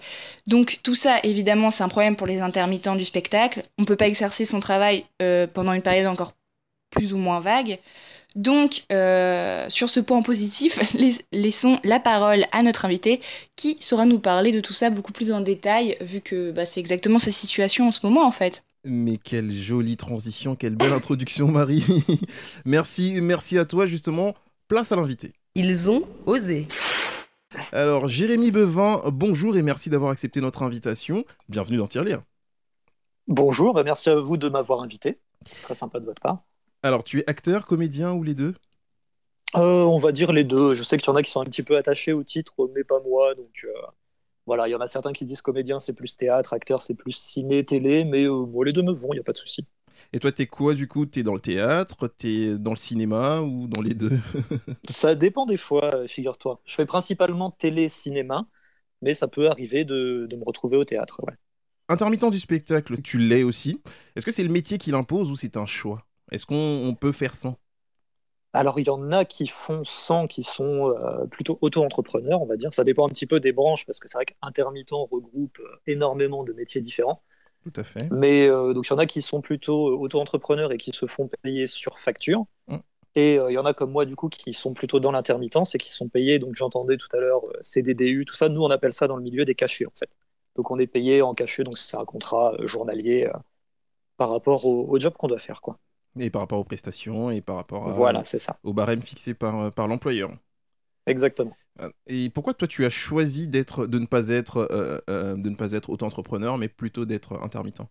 Donc 0.47 0.79
tout 0.83 0.95
ça, 0.95 1.19
évidemment, 1.23 1.71
c'est 1.71 1.83
un 1.83 1.89
problème 1.89 2.15
pour 2.15 2.27
les 2.27 2.41
intermittents 2.41 2.95
du 2.95 3.05
spectacle. 3.05 3.63
On 3.77 3.83
ne 3.83 3.87
peut 3.87 3.95
pas 3.95 4.07
exercer 4.07 4.45
son 4.45 4.59
travail 4.59 5.05
euh, 5.21 5.47
pendant 5.47 5.73
une 5.73 5.81
période 5.81 6.07
encore 6.07 6.33
plus 6.91 7.13
ou 7.13 7.17
moins 7.17 7.39
vague. 7.39 7.79
Donc, 8.35 8.85
euh, 8.91 9.67
sur 9.69 9.89
ce 9.89 9.99
point 9.99 10.21
positif, 10.21 10.79
lais- 10.93 11.25
laissons 11.31 11.79
la 11.83 11.99
parole 11.99 12.45
à 12.51 12.63
notre 12.63 12.85
invité 12.85 13.21
qui 13.55 13.77
saura 13.81 14.05
nous 14.05 14.19
parler 14.19 14.51
de 14.51 14.59
tout 14.61 14.73
ça 14.73 14.89
beaucoup 14.89 15.11
plus 15.11 15.31
en 15.31 15.41
détail, 15.41 15.97
vu 16.01 16.21
que 16.21 16.51
bah, 16.51 16.65
c'est 16.65 16.79
exactement 16.79 17.19
sa 17.19 17.31
situation 17.31 17.87
en 17.87 17.91
ce 17.91 18.05
moment 18.05 18.25
en 18.25 18.31
fait. 18.31 18.63
Mais 18.85 19.17
quelle 19.17 19.51
jolie 19.51 19.97
transition, 19.97 20.55
quelle 20.55 20.75
belle 20.75 20.93
introduction, 20.93 21.47
Marie. 21.49 21.83
merci, 22.65 23.19
merci 23.21 23.57
à 23.57 23.65
toi, 23.65 23.85
justement. 23.87 24.35
Place 24.67 24.91
à 24.91 24.95
l'invité. 24.95 25.33
Ils 25.55 25.89
ont 25.89 26.03
osé. 26.25 26.67
Alors, 27.71 28.07
Jérémy 28.07 28.51
Bevin, 28.51 29.01
bonjour 29.07 29.57
et 29.57 29.63
merci 29.63 29.89
d'avoir 29.89 30.11
accepté 30.11 30.39
notre 30.39 30.63
invitation. 30.63 31.25
Bienvenue 31.49 31.77
dans 31.77 31.87
Tirelire. 31.87 32.21
Bonjour, 33.27 33.73
bah, 33.73 33.83
merci 33.83 34.09
à 34.09 34.15
vous 34.15 34.37
de 34.37 34.49
m'avoir 34.49 34.81
invité. 34.81 35.19
Très 35.63 35.75
sympa 35.75 35.99
de 35.99 36.05
votre 36.05 36.21
part. 36.21 36.43
Alors, 36.83 37.05
tu 37.05 37.19
es 37.19 37.29
acteur, 37.29 37.65
comédien 37.65 38.11
ou 38.11 38.21
les 38.21 38.33
deux? 38.35 38.53
Euh, 39.55 39.83
on 39.83 39.97
va 39.97 40.11
dire 40.11 40.31
les 40.31 40.43
deux. 40.43 40.75
Je 40.75 40.83
sais 40.83 40.97
qu'il 40.97 41.07
y 41.07 41.09
en 41.09 41.15
a 41.15 41.23
qui 41.23 41.31
sont 41.31 41.41
un 41.41 41.45
petit 41.45 41.63
peu 41.63 41.77
attachés 41.77 42.13
au 42.13 42.23
titre, 42.23 42.53
mais 42.75 42.83
pas 42.83 42.99
moi. 43.01 43.33
Donc 43.35 43.65
euh, 43.65 43.71
voilà, 44.45 44.67
il 44.67 44.71
y 44.71 44.75
en 44.75 44.81
a 44.81 44.87
certains 44.87 45.13
qui 45.13 45.25
disent 45.25 45.41
comédien, 45.41 45.79
c'est 45.79 45.93
plus 45.93 46.17
théâtre, 46.17 46.53
acteur, 46.53 46.83
c'est 46.83 46.95
plus 46.95 47.13
ciné, 47.13 47.65
télé, 47.65 48.05
mais 48.05 48.25
euh, 48.25 48.45
moi, 48.45 48.65
les 48.65 48.73
deux 48.73 48.83
me 48.83 48.93
vont, 48.93 49.09
il 49.13 49.17
n'y 49.17 49.21
a 49.21 49.23
pas 49.23 49.33
de 49.33 49.37
souci. 49.39 49.67
Et 50.13 50.19
toi, 50.19 50.31
t'es 50.31 50.47
quoi 50.47 50.73
du 50.73 50.87
coup? 50.87 51.05
T'es 51.05 51.23
dans 51.23 51.33
le 51.33 51.39
théâtre, 51.41 52.07
t'es 52.07 52.57
dans 52.57 52.71
le 52.71 52.77
cinéma 52.77 53.41
ou 53.41 53.67
dans 53.67 53.81
les 53.81 53.93
deux? 53.93 54.11
Ça 54.89 55.15
dépend 55.15 55.45
des 55.45 55.55
fois, 55.57 55.93
euh, 55.95 56.07
figure-toi. 56.07 56.61
Je 56.65 56.75
fais 56.75 56.85
principalement 56.85 57.51
télé-cinéma, 57.51 58.45
mais 59.01 59.13
ça 59.15 59.27
peut 59.27 59.49
arriver 59.49 59.85
de, 59.85 60.27
de 60.29 60.35
me 60.37 60.43
retrouver 60.45 60.77
au 60.77 60.85
théâtre. 60.85 61.21
ouais. 61.25 61.35
Intermittent 61.89 62.31
du 62.31 62.39
spectacle, 62.39 63.01
tu 63.01 63.17
l'es 63.17 63.43
aussi. 63.43 63.81
Est-ce 64.15 64.25
que 64.25 64.31
c'est 64.31 64.43
le 64.43 64.49
métier 64.49 64.77
qui 64.77 64.91
l'impose 64.91 65.29
ou 65.29 65.35
c'est 65.35 65.57
un 65.57 65.65
choix? 65.65 66.07
Est-ce 66.31 66.45
qu'on 66.45 66.55
on 66.55 66.95
peut 66.95 67.11
faire 67.11 67.35
sans? 67.35 67.53
Alors, 68.53 68.79
il 68.79 68.87
y 68.87 68.89
en 68.89 69.11
a 69.11 69.25
qui 69.25 69.45
font 69.45 69.83
sans, 69.83 70.25
qui 70.25 70.43
sont 70.43 70.89
euh, 70.89 71.27
plutôt 71.27 71.59
auto-entrepreneurs, 71.61 72.41
on 72.41 72.47
va 72.47 72.57
dire. 72.57 72.73
Ça 72.73 72.83
dépend 72.83 73.05
un 73.05 73.09
petit 73.09 73.27
peu 73.27 73.39
des 73.39 73.51
branches, 73.51 73.85
parce 73.85 73.99
que 73.99 74.07
c'est 74.07 74.17
vrai 74.17 74.25
qu'intermittent 74.25 74.91
regroupe 74.91 75.59
euh, 75.59 75.79
énormément 75.85 76.43
de 76.43 76.53
métiers 76.53 76.81
différents. 76.81 77.21
Tout 77.63 77.73
à 77.75 77.83
fait. 77.83 78.09
Mais 78.11 78.47
euh, 78.47 78.73
donc, 78.73 78.87
il 78.87 78.89
y 78.89 78.93
en 78.93 78.97
a 78.97 79.05
qui 79.05 79.21
sont 79.21 79.41
plutôt 79.41 79.99
auto-entrepreneurs 79.99 80.71
et 80.71 80.77
qui 80.77 80.91
se 80.91 81.05
font 81.05 81.29
payer 81.43 81.67
sur 81.67 81.99
facture. 81.99 82.45
Mm. 82.67 82.77
Et 83.15 83.37
euh, 83.37 83.51
il 83.51 83.53
y 83.53 83.57
en 83.59 83.65
a 83.65 83.73
comme 83.75 83.91
moi, 83.91 84.05
du 84.05 84.15
coup, 84.15 84.29
qui 84.29 84.53
sont 84.53 84.73
plutôt 84.73 84.99
dans 84.99 85.11
l'intermittence 85.11 85.75
et 85.75 85.77
qui 85.77 85.91
sont 85.91 86.09
payés, 86.09 86.39
donc 86.39 86.55
j'entendais 86.55 86.97
tout 86.97 87.09
à 87.13 87.19
l'heure 87.19 87.41
CDDU, 87.61 88.25
tout 88.25 88.35
ça. 88.35 88.49
Nous, 88.49 88.63
on 88.63 88.69
appelle 88.71 88.93
ça 88.93 89.07
dans 89.07 89.15
le 89.15 89.23
milieu 89.23 89.45
des 89.45 89.55
cachets, 89.55 89.85
en 89.85 89.93
fait. 89.93 90.09
Donc, 90.55 90.71
on 90.71 90.79
est 90.79 90.87
payé 90.87 91.21
en 91.21 91.35
cachet, 91.35 91.63
donc 91.63 91.77
c'est 91.77 91.97
un 91.97 92.05
contrat 92.05 92.55
journalier 92.63 93.29
par 94.17 94.29
rapport 94.31 94.65
au, 94.65 94.85
au 94.89 94.99
job 94.99 95.13
qu'on 95.17 95.27
doit 95.27 95.39
faire, 95.39 95.61
quoi. 95.61 95.77
Et 96.19 96.29
par 96.29 96.41
rapport 96.41 96.59
aux 96.59 96.63
prestations 96.63 97.31
et 97.31 97.41
par 97.41 97.55
rapport 97.57 97.87
à- 97.89 97.95
Voilà, 97.95 98.23
c'est 98.23 98.39
ça. 98.39 98.59
au 98.63 98.73
barème 98.73 99.01
fixé 99.01 99.33
par, 99.33 99.73
par 99.73 99.87
l'employeur. 99.87 100.31
Exactement. 101.05 101.57
Euh, 101.81 101.89
Et 102.07 102.29
pourquoi 102.29 102.53
toi 102.53 102.67
tu 102.67 102.85
as 102.85 102.89
choisi 102.89 103.47
d'être, 103.47 103.85
de 103.87 103.99
ne 103.99 104.05
pas 104.05 104.29
être, 104.29 104.67
euh, 104.71 104.99
euh, 105.09 105.35
de 105.35 105.49
ne 105.49 105.55
pas 105.55 105.71
être 105.73 105.89
auto-entrepreneur, 105.89 106.57
mais 106.57 106.67
plutôt 106.69 107.05
d'être 107.05 107.39
intermittent? 107.41 107.81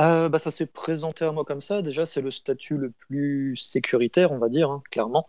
Euh, 0.00 0.28
bah, 0.28 0.38
ça 0.40 0.50
s'est 0.50 0.66
présenté 0.66 1.24
à 1.24 1.30
moi 1.32 1.44
comme 1.44 1.60
ça. 1.60 1.80
Déjà, 1.82 2.04
c'est 2.06 2.20
le 2.20 2.30
statut 2.30 2.76
le 2.76 2.90
plus 2.90 3.56
sécuritaire, 3.56 4.32
on 4.32 4.38
va 4.38 4.48
dire, 4.48 4.70
hein, 4.70 4.78
clairement. 4.90 5.28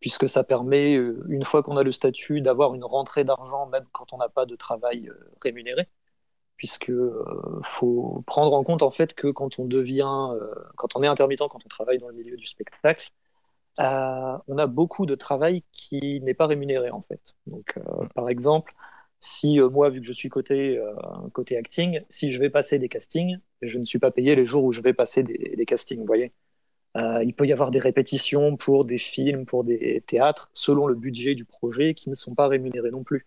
puisque 0.00 0.28
ça 0.28 0.44
permet, 0.44 0.96
euh, 0.96 1.24
une 1.30 1.44
fois 1.44 1.62
qu'on 1.64 1.76
a 1.78 1.84
le 1.84 1.92
statut, 1.92 2.40
d'avoir 2.42 2.74
une 2.74 2.84
rentrée 2.84 3.24
d'argent 3.24 3.66
même 3.68 3.86
quand 3.92 4.12
on 4.14 4.18
n'a 4.18 4.28
pas 4.30 4.46
de 4.46 4.56
travail 4.56 5.08
euh, 5.10 5.14
rémunéré, 5.42 5.88
puisque 6.60 6.92
faut 7.62 8.22
prendre 8.26 8.52
en 8.52 8.62
compte 8.64 8.82
en 8.82 8.90
fait 8.90 9.14
que 9.14 9.28
quand 9.28 9.58
on 9.58 9.64
devient, 9.64 10.30
quand 10.76 10.94
on 10.94 11.02
est 11.02 11.06
intermittent, 11.06 11.40
quand 11.48 11.64
on 11.64 11.68
travaille 11.68 11.98
dans 11.98 12.08
le 12.08 12.14
milieu 12.14 12.36
du 12.36 12.44
spectacle, 12.44 13.10
on 13.78 14.58
a 14.58 14.66
beaucoup 14.66 15.06
de 15.06 15.14
travail 15.14 15.62
qui 15.72 16.20
n'est 16.20 16.34
pas 16.34 16.46
rémunéré 16.46 16.90
en 16.90 17.00
fait. 17.00 17.20
Donc, 17.46 17.74
par 18.14 18.28
exemple, 18.28 18.74
si 19.20 19.60
euh, 19.60 19.68
moi, 19.68 19.90
vu 19.90 20.00
que 20.00 20.06
je 20.06 20.12
suis 20.12 20.28
côté, 20.28 20.78
euh, 20.78 20.94
côté 21.32 21.56
acting, 21.56 22.00
si 22.08 22.30
je 22.32 22.40
vais 22.40 22.50
passer 22.50 22.78
des 22.78 22.88
castings, 22.88 23.38
je 23.62 23.78
ne 23.78 23.84
suis 23.84 23.98
pas 23.98 24.10
payé 24.10 24.34
les 24.34 24.46
jours 24.46 24.64
où 24.64 24.72
je 24.72 24.80
vais 24.80 24.94
passer 24.94 25.22
des, 25.22 25.64
castings, 25.66 26.00
vous 26.00 26.06
voyez. 26.06 26.32
Euh, 26.96 27.22
il 27.24 27.34
peut 27.34 27.46
y 27.46 27.52
avoir 27.52 27.70
des 27.70 27.78
répétitions 27.78 28.56
pour 28.56 28.84
des 28.84 28.98
films, 28.98 29.46
pour 29.46 29.64
des 29.64 30.02
théâtres, 30.06 30.50
selon 30.54 30.86
le 30.86 30.94
budget 30.94 31.34
du 31.34 31.44
projet, 31.44 31.94
qui 31.94 32.10
ne 32.10 32.14
sont 32.14 32.34
pas 32.34 32.48
rémunérés 32.48 32.90
non 32.90 33.04
plus. 33.04 33.26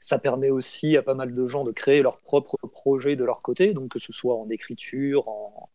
Ça 0.00 0.18
permet 0.18 0.50
aussi 0.50 0.96
à 0.96 1.02
pas 1.02 1.14
mal 1.14 1.34
de 1.34 1.46
gens 1.46 1.64
de 1.64 1.72
créer 1.72 2.02
leur 2.02 2.18
propre 2.18 2.56
projet 2.66 3.16
de 3.16 3.24
leur 3.24 3.40
côté, 3.40 3.74
donc 3.74 3.90
que 3.90 3.98
ce 4.00 4.12
soit 4.12 4.36
en 4.36 4.48
écriture, 4.50 5.28
en, 5.28 5.70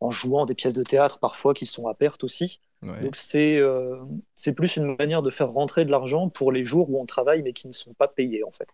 en 0.00 0.10
jouant 0.10 0.46
des 0.46 0.54
pièces 0.54 0.74
de 0.74 0.82
théâtre 0.82 1.20
parfois 1.20 1.54
qui 1.54 1.66
sont 1.66 1.86
à 1.86 1.94
perte 1.94 2.24
aussi. 2.24 2.60
Donc 3.00 3.16
c'est 3.16 3.58
euh, 3.58 3.96
plus 4.56 4.76
une 4.76 4.96
manière 4.96 5.22
de 5.22 5.30
faire 5.30 5.50
rentrer 5.50 5.84
de 5.84 5.90
l'argent 5.90 6.28
pour 6.28 6.52
les 6.52 6.64
jours 6.64 6.90
où 6.90 7.00
on 7.00 7.06
travaille 7.06 7.42
mais 7.42 7.52
qui 7.52 7.68
ne 7.68 7.72
sont 7.72 7.94
pas 7.94 8.08
payés 8.08 8.44
en 8.44 8.52
fait. 8.52 8.68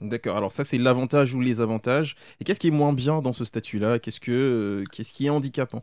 D'accord, 0.00 0.36
alors 0.36 0.50
ça 0.52 0.64
c'est 0.64 0.78
l'avantage 0.78 1.34
ou 1.34 1.40
les 1.40 1.60
avantages. 1.60 2.16
Et 2.40 2.44
qu'est-ce 2.44 2.60
qui 2.60 2.68
est 2.68 2.70
moins 2.70 2.92
bien 2.92 3.20
dans 3.22 3.32
ce 3.32 3.44
statut-là? 3.44 3.98
Qu'est-ce 3.98 4.20
que 4.20 4.32
euh, 4.32 4.84
qu'est-ce 4.90 5.12
qui 5.12 5.26
est 5.26 5.30
handicapant? 5.30 5.82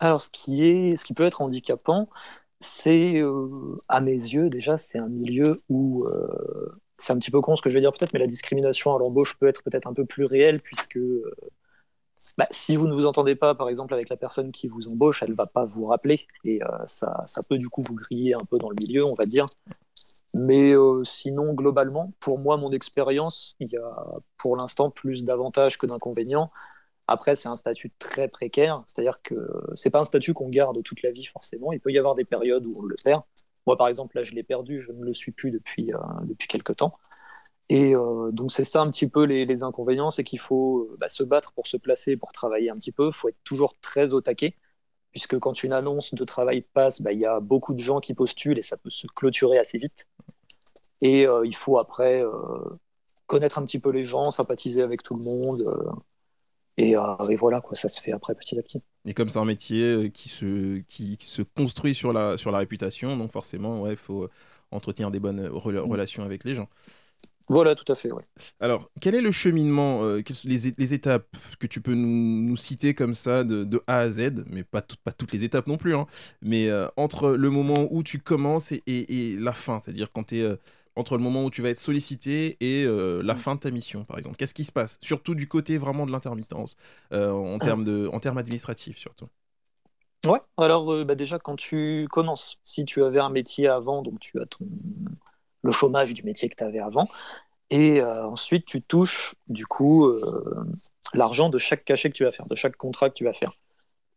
Alors 0.00 0.20
ce 0.20 0.28
qui 0.28 0.64
est 0.64 0.96
ce 0.96 1.04
qui 1.04 1.14
peut 1.14 1.24
être 1.24 1.42
handicapant, 1.42 2.08
c'est 2.60 3.20
euh, 3.20 3.76
à 3.88 4.00
mes 4.00 4.12
yeux 4.12 4.48
déjà 4.50 4.78
c'est 4.78 4.98
un 4.98 5.08
milieu 5.08 5.62
où 5.68 6.06
c'est 6.98 7.12
un 7.12 7.18
petit 7.18 7.30
peu 7.30 7.40
con 7.40 7.56
ce 7.56 7.62
que 7.62 7.70
je 7.70 7.74
vais 7.74 7.80
dire 7.80 7.92
peut-être, 7.92 8.12
mais 8.12 8.18
la 8.18 8.26
discrimination 8.26 8.94
à 8.94 8.98
l'embauche 8.98 9.38
peut 9.38 9.48
être 9.48 9.62
peut-être 9.62 9.86
un 9.86 9.94
peu 9.94 10.04
plus 10.04 10.24
réelle 10.24 10.60
puisque 10.60 10.98
bah, 12.36 12.48
si 12.50 12.76
vous 12.76 12.86
ne 12.88 12.94
vous 12.94 13.06
entendez 13.06 13.36
pas, 13.36 13.54
par 13.54 13.68
exemple, 13.68 13.94
avec 13.94 14.08
la 14.08 14.16
personne 14.16 14.50
qui 14.50 14.66
vous 14.68 14.88
embauche, 14.88 15.22
elle 15.22 15.30
ne 15.30 15.36
va 15.36 15.46
pas 15.46 15.64
vous 15.64 15.86
rappeler. 15.86 16.26
Et 16.44 16.62
euh, 16.62 16.66
ça, 16.86 17.20
ça, 17.26 17.42
peut 17.48 17.58
du 17.58 17.68
coup 17.68 17.82
vous 17.82 17.94
griller 17.94 18.34
un 18.34 18.44
peu 18.44 18.58
dans 18.58 18.70
le 18.70 18.76
milieu, 18.78 19.04
on 19.04 19.14
va 19.14 19.24
dire. 19.24 19.46
Mais 20.34 20.72
euh, 20.74 21.04
sinon, 21.04 21.54
globalement, 21.54 22.12
pour 22.20 22.38
moi, 22.38 22.56
mon 22.56 22.72
expérience, 22.72 23.54
il 23.60 23.68
y 23.72 23.76
a 23.76 24.04
pour 24.36 24.56
l'instant 24.56 24.90
plus 24.90 25.24
d'avantages 25.24 25.78
que 25.78 25.86
d'inconvénients. 25.86 26.50
Après, 27.06 27.36
c'est 27.36 27.48
un 27.48 27.56
statut 27.56 27.90
très 27.98 28.28
précaire, 28.28 28.82
c'est-à-dire 28.86 29.20
que 29.22 29.36
c'est 29.74 29.90
pas 29.90 30.00
un 30.00 30.04
statut 30.04 30.34
qu'on 30.34 30.48
garde 30.50 30.82
toute 30.82 31.02
la 31.02 31.10
vie 31.10 31.24
forcément. 31.24 31.72
Il 31.72 31.80
peut 31.80 31.92
y 31.92 31.98
avoir 31.98 32.14
des 32.14 32.24
périodes 32.24 32.66
où 32.66 32.72
on 32.76 32.82
le 32.82 32.96
perd. 33.02 33.22
Moi, 33.68 33.76
par 33.76 33.88
exemple, 33.88 34.16
là, 34.16 34.22
je 34.22 34.32
l'ai 34.32 34.42
perdu, 34.42 34.80
je 34.80 34.92
ne 34.92 35.04
le 35.04 35.12
suis 35.12 35.30
plus 35.30 35.50
depuis, 35.50 35.92
euh, 35.92 35.98
depuis 36.22 36.48
quelques 36.48 36.76
temps. 36.76 36.98
Et 37.68 37.94
euh, 37.94 38.30
donc 38.32 38.50
c'est 38.50 38.64
ça 38.64 38.80
un 38.80 38.90
petit 38.90 39.08
peu 39.08 39.24
les, 39.24 39.62
inconvénients, 39.62 40.10
c'est 40.10 40.24
qu'il 40.24 40.38
faut 40.40 40.88
euh, 40.92 40.96
bah, 40.98 41.10
se 41.10 41.22
battre 41.22 41.52
pour 41.52 41.66
se 41.66 41.76
placer, 41.76 42.16
pour 42.16 42.32
travailler 42.32 42.70
un 42.70 42.76
petit 42.76 42.92
peu. 42.92 43.08
Il 43.08 43.12
faut 43.12 43.28
être 43.28 43.44
toujours 43.44 43.74
très 43.82 44.14
au 44.14 44.22
taquet, 44.22 44.56
puisque 45.10 45.38
quand 45.38 45.62
une 45.62 45.74
annonce 45.74 46.14
de 46.14 46.24
travail 46.24 46.62
passe, 46.62 47.02
bah, 47.02 47.12
il 47.12 47.18
y 47.18 47.26
a 47.26 47.40
beaucoup 47.40 47.74
de 47.74 47.80
gens 47.80 48.00
qui 48.00 48.14
postulent 48.14 48.58
et 48.58 48.62
ça 48.62 48.78
peut 48.78 48.88
se 48.88 49.06
clôturer 49.06 49.58
assez 49.58 49.76
vite. 49.76 50.08
Et 51.02 51.26
il 51.44 51.54
faut 51.54 51.78
après 51.78 52.24
connaître 53.26 53.58
un 53.58 53.64
petit 53.66 53.78
peu 53.78 53.90
les 53.90 54.04
gens, 54.04 54.30
sympathiser 54.30 54.82
avec 54.82 55.02
tout 55.02 55.14
le 55.14 55.22
monde. 55.22 55.64
Et, 56.78 56.94
voilà, 57.36 57.60
quoi, 57.60 57.76
ça 57.76 57.88
se 57.88 58.00
fait 58.00 58.12
après 58.12 58.34
petit 58.34 58.58
à 58.58 58.62
petit. 58.62 58.80
Et 59.04 59.12
comme 59.12 59.28
c'est 59.28 59.38
un 59.38 59.44
métier 59.44 60.10
qui 60.12 60.28
se, 60.28 60.78
qui, 60.88 61.16
se 61.20 61.42
construit 61.42 61.94
sur 61.94 62.12
la, 62.12 62.36
sur 62.36 62.50
la 62.50 62.58
réputation, 62.58 63.16
donc 63.16 63.32
forcément, 63.32 63.86
il 63.88 63.96
faut 63.96 64.28
entretenir 64.70 65.10
des 65.10 65.20
bonnes 65.20 65.48
mm. 65.48 65.52
relations 65.52 66.22
avec 66.22 66.44
les 66.44 66.54
gens. 66.54 66.68
Voilà, 67.48 67.74
tout 67.74 67.90
à 67.90 67.94
fait. 67.94 68.10
Alors, 68.60 68.90
quel 69.00 69.14
est 69.14 69.22
le 69.22 69.32
cheminement, 69.32 70.04
euh, 70.04 70.20
les, 70.44 70.74
les, 70.76 70.94
étapes 70.94 71.34
que 71.58 71.66
tu 71.66 71.80
peux 71.80 71.94
nous, 71.94 72.56
citer 72.58 72.92
comme 72.92 73.14
ça 73.14 73.42
de, 73.42 73.82
A 73.86 74.00
à 74.00 74.10
Z, 74.10 74.44
mais 74.50 74.64
pas, 74.64 74.82
pas 75.02 75.12
toutes 75.12 75.32
les 75.32 75.44
étapes 75.44 75.66
non 75.66 75.78
plus, 75.78 75.94
hein, 75.94 76.06
mais 76.42 76.68
euh, 76.68 76.88
entre 76.96 77.30
le 77.30 77.50
moment 77.50 77.88
où 77.90 78.02
tu 78.02 78.18
commences 78.18 78.72
et, 78.72 79.36
la 79.38 79.54
fin, 79.54 79.80
c'est-à-dire 79.80 80.12
quand 80.12 80.24
tu 80.24 80.38
es 80.38 80.42
euh, 80.42 80.56
entre 80.98 81.16
le 81.16 81.22
moment 81.22 81.44
où 81.44 81.50
tu 81.50 81.62
vas 81.62 81.70
être 81.70 81.78
sollicité 81.78 82.56
et 82.60 82.86
la 83.22 83.36
fin 83.36 83.54
de 83.54 83.60
ta 83.60 83.70
mission, 83.70 84.04
par 84.04 84.18
exemple. 84.18 84.36
Qu'est-ce 84.36 84.54
qui 84.54 84.64
se 84.64 84.72
passe? 84.72 84.98
Surtout 85.00 85.34
du 85.34 85.48
côté 85.48 85.78
vraiment 85.78 86.06
de 86.06 86.12
l'intermittence, 86.12 86.76
en 87.12 87.58
ah. 87.60 87.64
termes 87.64 88.08
en 88.12 88.20
termes 88.20 88.38
administratifs 88.38 88.98
surtout. 88.98 89.28
Ouais, 90.26 90.40
alors 90.56 91.04
bah, 91.04 91.14
déjà 91.14 91.38
quand 91.38 91.56
tu 91.56 92.08
commences, 92.10 92.58
si 92.64 92.84
tu 92.84 93.04
avais 93.04 93.20
un 93.20 93.30
métier 93.30 93.68
avant, 93.68 94.02
donc 94.02 94.18
tu 94.18 94.40
as 94.40 94.46
ton 94.46 94.66
le 95.62 95.72
chômage 95.72 96.14
du 96.14 96.22
métier 96.22 96.48
que 96.48 96.56
tu 96.56 96.64
avais 96.64 96.78
avant. 96.78 97.08
Et 97.70 98.00
euh, 98.00 98.26
ensuite, 98.26 98.64
tu 98.66 98.82
touches 98.82 99.34
du 99.48 99.66
coup 99.66 100.06
euh, 100.06 100.66
l'argent 101.14 101.50
de 101.50 101.58
chaque 101.58 101.84
cachet 101.84 102.10
que 102.10 102.16
tu 102.16 102.24
vas 102.24 102.30
faire, 102.30 102.46
de 102.46 102.54
chaque 102.54 102.76
contrat 102.76 103.10
que 103.10 103.14
tu 103.14 103.24
vas 103.24 103.32
faire. 103.32 103.52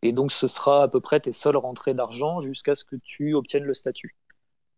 Et 0.03 0.13
donc, 0.13 0.31
ce 0.31 0.47
sera 0.47 0.83
à 0.83 0.87
peu 0.87 0.99
près 1.01 1.19
tes 1.19 1.31
seules 1.31 1.57
rentrées 1.57 1.93
d'argent 1.93 2.41
jusqu'à 2.41 2.75
ce 2.75 2.83
que 2.83 2.95
tu 3.03 3.33
obtiennes 3.35 3.65
le 3.65 3.73
statut. 3.73 4.15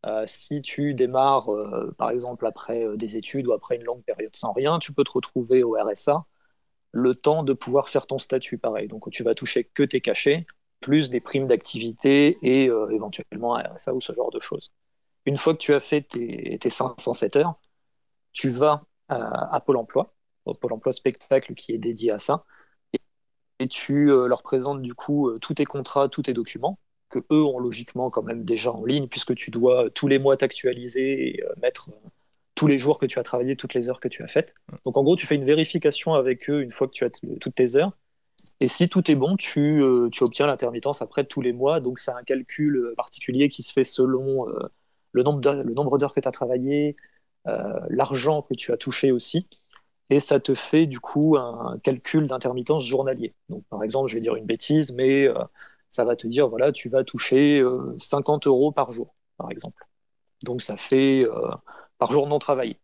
Euh, 0.05 0.25
si 0.27 0.61
tu 0.61 0.93
démarres, 0.93 1.49
par 1.97 2.09
exemple, 2.09 2.45
après 2.45 2.85
des 2.97 3.17
études 3.17 3.47
ou 3.47 3.53
après 3.53 3.77
une 3.77 3.83
longue 3.83 4.03
période 4.03 4.35
sans 4.35 4.51
rien, 4.53 4.79
tu 4.79 4.93
peux 4.93 5.03
te 5.03 5.11
retrouver 5.11 5.63
au 5.63 5.75
RSA 5.75 6.25
le 6.91 7.15
temps 7.15 7.43
de 7.43 7.53
pouvoir 7.53 7.89
faire 7.89 8.05
ton 8.07 8.19
statut 8.19 8.57
pareil. 8.57 8.87
Donc, 8.87 9.09
tu 9.11 9.23
vas 9.23 9.35
toucher 9.35 9.63
que 9.63 9.83
tes 9.83 10.01
cachets, 10.01 10.45
plus 10.81 11.09
des 11.09 11.21
primes 11.21 11.47
d'activité 11.47 12.37
et 12.41 12.65
éventuellement 12.91 13.55
un 13.55 13.63
RSA 13.63 13.93
ou 13.93 14.01
ce 14.01 14.13
genre 14.13 14.31
de 14.31 14.39
choses. 14.39 14.71
Une 15.25 15.37
fois 15.37 15.53
que 15.53 15.59
tu 15.59 15.73
as 15.73 15.79
fait 15.79 16.01
tes, 16.01 16.69
507 16.69 17.35
heures, 17.37 17.55
tu 18.33 18.49
vas 18.49 18.83
à, 19.09 19.59
Pôle 19.61 19.77
emploi, 19.77 20.13
au 20.45 20.53
Pôle 20.53 20.73
emploi 20.73 20.93
spectacle 20.93 21.53
qui 21.55 21.73
est 21.73 21.77
dédié 21.77 22.11
à 22.11 22.19
ça, 22.19 22.45
et, 23.59 23.67
tu 23.67 24.11
euh, 24.11 24.27
leur 24.27 24.43
présentes 24.43 24.81
du 24.81 24.93
coup 24.95 25.29
euh, 25.29 25.39
tous 25.39 25.55
tes 25.55 25.65
contrats, 25.65 26.09
tous 26.09 26.23
tes 26.23 26.33
documents, 26.33 26.79
que 27.13 27.19
eux 27.31 27.43
ont 27.43 27.59
logiquement 27.59 28.09
quand 28.09 28.23
même 28.23 28.43
déjà 28.43 28.71
en 28.71 28.85
ligne, 28.85 29.07
puisque 29.07 29.35
tu 29.35 29.51
dois 29.51 29.89
tous 29.91 30.07
les 30.07 30.19
mois 30.19 30.37
t'actualiser 30.37 31.29
et 31.29 31.43
euh, 31.43 31.49
mettre 31.61 31.89
tous 32.55 32.67
les 32.67 32.77
jours 32.77 32.99
que 32.99 33.05
tu 33.05 33.19
as 33.19 33.23
travaillé, 33.23 33.55
toutes 33.55 33.73
les 33.73 33.89
heures 33.89 33.99
que 33.99 34.07
tu 34.07 34.23
as 34.23 34.27
faites. 34.27 34.53
Donc 34.85 34.97
en 34.97 35.03
gros, 35.03 35.15
tu 35.15 35.25
fais 35.25 35.35
une 35.35 35.45
vérification 35.45 36.13
avec 36.13 36.49
eux 36.49 36.61
une 36.61 36.71
fois 36.71 36.87
que 36.87 36.93
tu 36.93 37.03
as 37.05 37.09
toutes 37.09 37.55
tes 37.55 37.75
heures. 37.75 37.91
Et 38.59 38.67
si 38.67 38.89
tout 38.89 39.09
est 39.09 39.15
bon, 39.15 39.35
tu, 39.37 39.81
tu 40.11 40.23
obtiens 40.23 40.47
l'intermittence 40.47 41.01
après 41.01 41.23
tous 41.25 41.41
les 41.41 41.53
mois. 41.53 41.79
Donc 41.79 41.97
c'est 41.97 42.11
un 42.11 42.23
calcul 42.23 42.93
particulier 42.95 43.49
qui 43.49 43.63
se 43.63 43.73
fait 43.73 43.83
selon 43.83 44.45
le 45.13 45.23
nombre 45.23 45.97
d'heures 45.97 46.13
que 46.13 46.19
tu 46.19 46.27
as 46.27 46.31
travaillé, 46.31 46.95
euh, 47.47 47.79
l'argent 47.89 48.41
que 48.41 48.53
tu 48.53 48.71
as 48.71 48.77
touché 48.77 49.11
aussi. 49.11 49.47
Et 50.09 50.19
ça 50.19 50.39
te 50.39 50.53
fait 50.53 50.85
du 50.85 50.99
coup 50.99 51.37
un 51.37 51.79
calcul 51.83 52.27
d'intermittence 52.27 52.85
journalier. 52.85 53.33
Donc 53.49 53.63
par 53.69 53.83
exemple, 53.83 54.09
je 54.09 54.15
vais 54.15 54.21
dire 54.21 54.35
une 54.35 54.45
bêtise, 54.45 54.91
mais 54.91 55.27
euh, 55.27 55.35
ça 55.93 56.03
va 56.03 56.15
te 56.15 56.27
dire, 56.27 56.47
voilà, 56.47 56.71
tu 56.71 56.89
vas 56.89 57.03
toucher 57.03 57.63
50 57.97 58.47
euh, 58.47 58.49
euros 58.49 58.71
par 58.71 58.91
jour, 58.91 59.15
par 59.37 59.51
exemple. 59.51 59.85
Donc 60.43 60.61
ça 60.61 60.75
fait 60.75 61.25
par 61.97 62.11
jour 62.11 62.27
non 62.27 62.39
travaillé. 62.39 62.79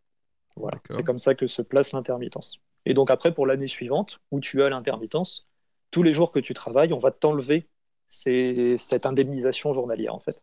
Voilà, 0.56 0.78
c'est 0.90 1.04
comme 1.04 1.20
ça 1.20 1.36
que 1.36 1.48
se 1.48 1.62
place 1.62 1.92
l'intermittence. 1.92 2.60
Et 2.86 2.94
donc 2.94 3.12
après, 3.12 3.34
pour 3.34 3.46
l'année 3.46 3.68
suivante, 3.68 4.20
où 4.32 4.40
tu 4.40 4.64
as 4.64 4.70
l'intermittence, 4.70 5.48
tous 5.92 6.04
les 6.04 6.14
jours 6.14 6.32
que 6.32 6.40
tu 6.40 6.54
travailles, 6.54 6.94
on 6.94 7.00
va 7.00 7.12
t'enlever 7.12 7.68
cette 8.08 9.06
indemnisation 9.06 9.74
journalière 9.74 10.16
en 10.16 10.20
fait 10.20 10.42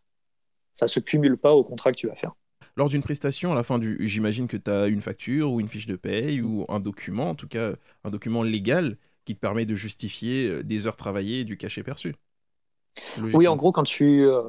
ça 0.77 0.85
se 0.85 0.99
cumule 0.99 1.37
pas 1.37 1.53
au 1.53 1.63
contrat 1.63 1.91
que 1.91 1.97
tu 1.97 2.07
vas 2.07 2.15
faire. 2.15 2.33
Lors 2.75 2.87
d'une 2.87 3.01
prestation, 3.01 3.51
à 3.51 3.55
la 3.55 3.63
fin 3.63 3.79
du, 3.79 3.97
j'imagine 4.01 4.47
que 4.47 4.57
tu 4.57 4.69
as 4.69 4.85
une 4.87 5.01
facture 5.01 5.51
ou 5.51 5.59
une 5.59 5.67
fiche 5.67 5.87
de 5.87 5.95
paye 5.95 6.41
ou 6.41 6.65
un 6.69 6.79
document, 6.79 7.31
en 7.31 7.35
tout 7.35 7.47
cas 7.47 7.73
un 8.03 8.11
document 8.11 8.43
légal 8.43 8.97
qui 9.25 9.35
te 9.35 9.39
permet 9.39 9.65
de 9.65 9.75
justifier 9.75 10.47
euh, 10.47 10.63
des 10.63 10.85
heures 10.85 10.95
travaillées 10.95 11.41
et 11.41 11.45
du 11.45 11.57
cachet 11.57 11.81
perçu. 11.81 12.15
Oui, 13.33 13.47
en 13.47 13.55
gros, 13.55 13.71
quand 13.71 13.83
tu, 13.83 14.25
euh, 14.25 14.41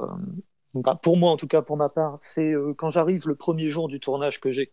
bah, 0.75 0.99
pour 1.01 1.17
moi 1.17 1.31
en 1.31 1.37
tout 1.37 1.47
cas, 1.47 1.63
pour 1.63 1.77
ma 1.77 1.89
part, 1.89 2.17
c'est 2.21 2.53
euh, 2.53 2.75
quand 2.75 2.89
j'arrive 2.89 3.27
le 3.27 3.35
premier 3.35 3.69
jour 3.69 3.89
du 3.89 4.01
tournage 4.01 4.41
que 4.41 4.51
j'ai, 4.51 4.73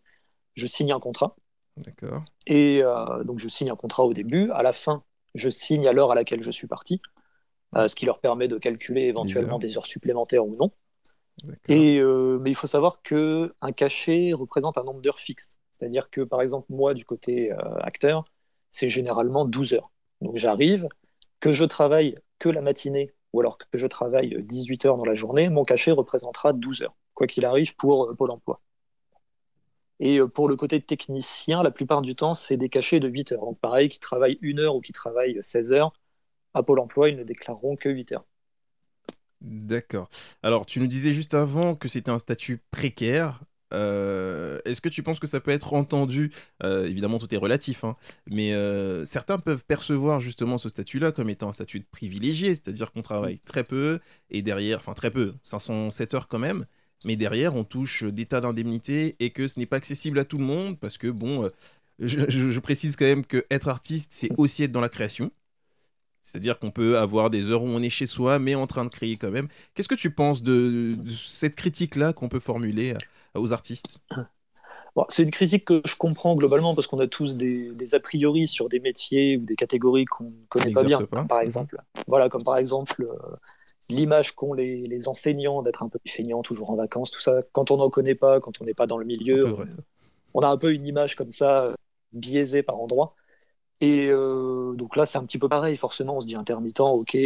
je 0.54 0.68
signe 0.68 0.92
un 0.92 1.00
contrat. 1.00 1.36
D'accord. 1.78 2.24
Et 2.48 2.82
donc 3.26 3.40
je 3.40 3.50
signe 3.50 3.70
un 3.70 3.76
contrat 3.76 4.06
au 4.06 4.14
début, 4.14 4.50
à 4.52 4.64
la 4.64 4.72
fin, 4.72 5.04
je 5.34 5.50
signe 5.50 5.88
à 5.88 5.92
l'heure 5.92 6.12
à 6.12 6.16
laquelle 6.16 6.42
je 6.42 6.52
suis 6.52 6.68
parti, 6.68 7.02
ce 7.76 7.94
qui 7.96 8.06
leur 8.06 8.20
permet 8.20 8.48
de 8.48 8.58
calculer 8.58 9.02
éventuellement 9.02 9.60
des 9.60 9.78
heures 9.78 9.86
supplémentaires 9.86 10.46
ou 10.46 10.56
non. 10.56 10.72
Et, 11.68 12.00
euh, 12.00 12.40
mais 12.40 12.52
il 12.52 12.56
faut 12.56 12.68
savoir 12.68 13.02
qu'un 13.02 13.72
cachet 13.76 14.34
représente 14.34 14.78
un 14.78 14.84
nombre 14.84 15.02
d'heures 15.02 15.20
fixe. 15.20 15.60
C'est-à-dire 15.74 16.10
que, 16.10 16.22
par 16.22 16.42
exemple, 16.42 16.68
moi, 16.70 16.94
du 16.94 17.06
côté 17.06 17.52
euh, 17.52 17.58
acteur, 17.80 18.24
c'est 18.72 18.90
généralement 18.90 19.46
12 19.46 19.74
heures. 19.74 19.92
Donc 20.22 20.38
j'arrive, 20.38 20.88
que 21.40 21.52
je 21.52 21.66
travaille 21.66 22.18
que 22.40 22.50
la 22.50 22.62
matinée 22.62 23.14
ou 23.36 23.42
alors 23.42 23.58
que 23.58 23.66
je 23.74 23.86
travaille 23.86 24.42
18 24.42 24.86
heures 24.86 24.98
dans 24.98 25.04
la 25.04 25.14
journée, 25.14 25.50
mon 25.50 25.66
cachet 25.66 25.92
représentera 25.92 26.54
12 26.54 26.84
heures, 26.84 26.96
quoi 27.14 27.28
qu'il 27.28 27.46
arrive 27.46 27.76
pour 27.76 28.06
euh, 28.06 28.16
Pôle 28.16 28.32
emploi. 28.32 28.62
Et 30.00 30.20
pour 30.34 30.48
le 30.48 30.56
côté 30.56 30.82
technicien, 30.82 31.62
la 31.62 31.72
plupart 31.72 32.02
du 32.02 32.16
temps, 32.16 32.34
c'est 32.34 32.56
des 32.56 32.70
cachets 32.70 33.02
de 33.02 33.10
8 33.10 33.34
heures. 33.34 33.42
Donc 33.42 33.60
pareil, 33.60 33.90
qui 33.90 34.00
travaillent 34.00 34.40
1 34.42 34.60
heure 34.60 34.76
ou 34.76 34.82
qui 34.82 34.94
travaillent 34.94 35.38
16 35.42 35.74
heures, 35.74 35.94
à 36.54 36.64
Pôle 36.64 36.80
emploi, 36.80 37.10
ils 37.10 37.18
ne 37.18 37.24
déclareront 37.24 37.76
que 37.76 37.90
8 37.90 38.14
heures. 38.14 38.26
D'accord. 39.42 40.10
Alors, 40.42 40.66
tu 40.66 40.80
nous 40.80 40.88
disais 40.88 41.12
juste 41.12 41.34
avant 41.34 41.76
que 41.76 41.90
c'était 41.90 42.12
un 42.12 42.20
statut 42.20 42.64
précaire. 42.72 43.42
Euh, 43.74 44.60
Est-ce 44.66 44.80
que 44.82 44.90
tu 44.90 45.04
penses 45.04 45.20
que 45.20 45.28
ça 45.28 45.40
peut 45.40 45.52
être 45.52 45.74
entendu? 45.74 46.32
Euh, 46.64 46.86
Évidemment, 46.88 47.18
tout 47.18 47.34
est 47.34 47.38
relatif, 47.38 47.84
hein, 47.84 47.96
mais 48.30 48.54
euh, 48.54 49.06
certains 49.06 49.40
peuvent 49.40 49.64
percevoir 49.66 50.20
justement 50.20 50.58
ce 50.58 50.70
statut-là 50.70 51.12
comme 51.12 51.30
étant 51.30 51.50
un 51.50 51.54
statut 51.54 51.80
de 51.80 51.86
privilégié, 51.90 52.50
c'est-à-dire 52.50 52.92
qu'on 52.92 53.02
travaille 53.02 53.40
très 53.40 53.64
peu 53.64 54.00
et 54.30 54.42
derrière, 54.42 54.78
enfin 54.80 54.94
très 54.94 55.12
peu, 55.12 55.34
507 55.44 56.14
heures 56.14 56.28
quand 56.28 56.40
même, 56.40 56.66
mais 57.06 57.16
derrière 57.16 57.56
on 57.56 57.64
touche 57.64 58.04
des 58.04 58.26
tas 58.26 58.42
d'indemnités 58.42 59.16
et 59.20 59.32
que 59.32 59.48
ce 59.48 59.60
n'est 59.60 59.66
pas 59.66 59.78
accessible 59.78 60.20
à 60.20 60.26
tout 60.26 60.38
le 60.38 60.46
monde 60.46 60.78
parce 60.80 60.98
que 60.98 61.08
bon, 61.08 61.50
je, 62.00 62.20
je- 62.30 62.52
je 62.52 62.60
précise 62.60 62.96
quand 62.96 63.06
même 63.06 63.26
que 63.26 63.46
être 63.50 63.68
artiste, 63.68 64.12
c'est 64.14 64.30
aussi 64.38 64.64
être 64.64 64.72
dans 64.72 64.82
la 64.82 64.90
création. 64.90 65.32
C'est-à-dire 66.22 66.58
qu'on 66.60 66.72
peut 66.72 66.98
avoir 66.98 67.30
des 67.30 67.52
heures 67.52 67.62
où 67.64 67.68
on 67.68 67.82
est 67.84 67.90
chez 67.90 68.08
soi, 68.08 68.40
mais 68.40 68.56
en 68.56 68.66
train 68.68 68.84
de 68.84 68.90
créer 68.90 69.16
quand 69.18 69.30
même. 69.30 69.48
Qu'est-ce 69.76 69.88
que 69.88 69.94
tu 69.96 70.10
penses 70.10 70.42
de, 70.42 70.96
de 70.98 71.10
cette 71.10 71.56
critique-là 71.56 72.14
qu'on 72.14 72.30
peut 72.30 72.40
formuler 72.40 72.96
aux 73.36 73.54
artistes 73.54 74.02
Bon, 74.96 75.06
c'est 75.10 75.24
une 75.24 75.32
critique 75.32 75.66
que 75.66 75.82
je 75.84 75.96
comprends 75.98 76.36
globalement 76.36 76.74
parce 76.74 76.88
qu'on 76.88 77.00
a 77.00 77.08
tous 77.08 77.36
des, 77.36 77.72
des 77.72 77.96
a 77.96 78.00
priori 78.00 78.48
sur 78.48 78.70
des 78.70 78.80
métiers 78.80 79.36
ou 79.36 79.42
des 79.42 79.56
catégories 79.58 80.06
qu'on 80.06 80.24
ne 80.24 80.46
connaît 80.48 80.72
pas 80.72 80.84
bien. 80.84 81.00
N'exerce 81.00 81.10
pas. 81.10 81.18
Comme 81.18 81.28
par 81.28 81.42
exemple, 81.42 81.78
voilà, 82.08 82.30
comme 82.30 82.44
par 82.44 82.58
exemple 82.58 83.04
euh, 83.04 83.36
l'image 83.90 84.34
qu'ont 84.36 84.54
les, 84.54 84.88
les 84.88 85.08
enseignants 85.10 85.62
d'être 85.62 85.84
un 85.84 85.90
peu 85.90 86.00
feignants, 86.08 86.42
toujours 86.42 86.70
en 86.70 86.76
vacances, 86.76 87.12
tout 87.12 87.20
ça. 87.20 87.42
Quand 87.52 87.72
on 87.72 87.78
n'en 87.78 87.90
connaît 87.90 88.16
pas, 88.16 88.40
quand 88.40 88.62
on 88.62 88.66
n'est 88.66 88.74
pas 88.74 88.88
dans 88.88 88.98
le 88.98 89.06
milieu, 89.06 89.56
on 90.34 90.42
a 90.42 90.48
un 90.48 90.58
peu 90.58 90.74
une 90.74 90.88
image 90.88 91.16
comme 91.16 91.32
ça, 91.32 91.56
euh, 91.58 91.74
biaisée 92.14 92.64
par 92.64 92.80
endroits. 92.80 93.16
Et 93.82 94.08
euh, 94.10 94.74
donc 94.76 94.96
là, 94.96 95.06
c'est 95.06 95.18
un 95.18 95.26
petit 95.26 95.38
peu 95.38 95.50
pareil. 95.50 95.76
Forcément, 95.76 96.18
on 96.18 96.22
se 96.22 96.26
dit 96.28 96.36
intermittent, 96.36 96.80
ok, 96.80 97.18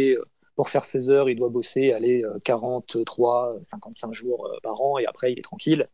pour 0.56 0.68
faire 0.68 0.84
ses 0.84 1.08
heures, 1.08 1.30
il 1.30 1.36
doit 1.36 1.48
bosser, 1.48 1.92
aller 1.92 2.24
euh, 2.24 2.38
43, 2.44 3.58
55 3.64 4.12
jours 4.12 4.50
par 4.64 4.80
an, 4.80 4.98
et 4.98 5.06
après, 5.06 5.32
il 5.32 5.38
est 5.38 5.42
tranquille. 5.42 5.88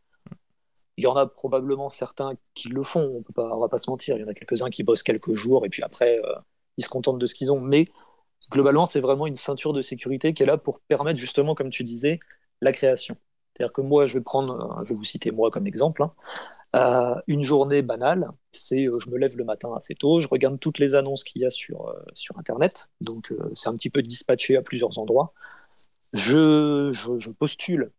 Il 0.97 1.03
y 1.03 1.07
en 1.07 1.15
a 1.15 1.27
probablement 1.27 1.89
certains 1.89 2.33
qui 2.55 2.69
le 2.69 2.83
font, 2.83 3.23
on 3.37 3.41
on 3.41 3.59
va 3.59 3.69
pas 3.69 3.79
se 3.79 3.89
mentir. 3.89 4.17
Il 4.17 4.21
y 4.21 4.23
en 4.23 4.27
a 4.27 4.33
quelques-uns 4.33 4.69
qui 4.69 4.83
bossent 4.83 5.03
quelques 5.03 5.33
jours, 5.33 5.65
et 5.65 5.69
puis 5.69 5.83
après, 5.83 6.19
euh, 6.19 6.35
ils 6.77 6.83
se 6.83 6.89
contentent 6.89 7.19
de 7.19 7.25
ce 7.27 7.35
qu'ils 7.35 7.51
ont. 7.51 7.59
Mais 7.59 7.85
globalement, 8.51 8.85
c'est 8.85 9.01
vraiment 9.01 9.27
une 9.27 9.35
ceinture 9.35 9.73
de 9.73 9.81
sécurité 9.81 10.33
qui 10.33 10.43
est 10.43 10.45
là 10.45 10.57
pour 10.57 10.79
permettre 10.81 11.19
justement, 11.19 11.55
comme 11.55 11.69
tu 11.69 11.83
disais, 11.83 12.19
la 12.61 12.71
création. 12.71 13.15
C'est-à-dire 13.55 13.73
que 13.73 13.81
moi, 13.81 14.05
je 14.07 14.13
vais 14.15 14.21
prendre, 14.21 14.79
euh, 14.79 14.85
je 14.85 14.89
vais 14.89 14.95
vous 14.95 15.03
citer 15.03 15.31
moi 15.31 15.51
comme 15.51 15.67
exemple, 15.67 16.03
hein. 16.03 16.13
Euh, 16.75 17.15
une 17.27 17.43
journée 17.43 17.81
banale, 17.81 18.29
c'est 18.51 18.85
je 18.85 19.09
me 19.09 19.17
lève 19.17 19.37
le 19.37 19.45
matin 19.45 19.69
assez 19.75 19.95
tôt, 19.95 20.19
je 20.19 20.27
regarde 20.27 20.59
toutes 20.59 20.79
les 20.79 20.95
annonces 20.95 21.23
qu'il 21.23 21.41
y 21.41 21.45
a 21.45 21.49
sur, 21.49 21.95
sur 22.13 22.37
Internet, 22.37 22.89
donc 23.01 23.33
c'est 23.55 23.69
un 23.69 23.75
petit 23.75 23.89
peu 23.89 24.01
dispatché 24.01 24.57
à 24.57 24.61
plusieurs 24.61 24.99
endroits. 24.99 25.33
Je, 26.13 26.91
je, 26.93 27.29
postule 27.31 27.91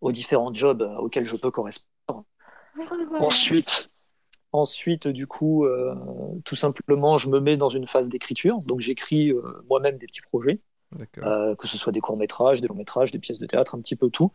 aux 0.00 0.12
différents 0.12 0.52
jobs 0.52 0.82
auxquels 0.98 1.26
je 1.26 1.36
peux 1.36 1.50
correspondre. 1.50 1.95
Ensuite, 3.20 3.90
ensuite 4.52 5.08
du 5.08 5.26
coup, 5.26 5.64
euh, 5.64 5.94
tout 6.44 6.56
simplement, 6.56 7.18
je 7.18 7.28
me 7.28 7.40
mets 7.40 7.56
dans 7.56 7.68
une 7.68 7.86
phase 7.86 8.08
d'écriture, 8.08 8.60
donc 8.62 8.80
j'écris 8.80 9.30
euh, 9.30 9.42
moi-même 9.68 9.98
des 9.98 10.06
petits 10.06 10.22
projets. 10.22 10.60
Euh, 11.18 11.56
que 11.56 11.66
ce 11.66 11.76
soit 11.76 11.92
des 11.92 12.00
courts-métrages, 12.00 12.60
des 12.60 12.68
longs-métrages, 12.68 13.10
des 13.10 13.18
pièces 13.18 13.38
de 13.38 13.46
théâtre, 13.46 13.74
un 13.74 13.80
petit 13.80 13.96
peu 13.96 14.08
tout. 14.08 14.32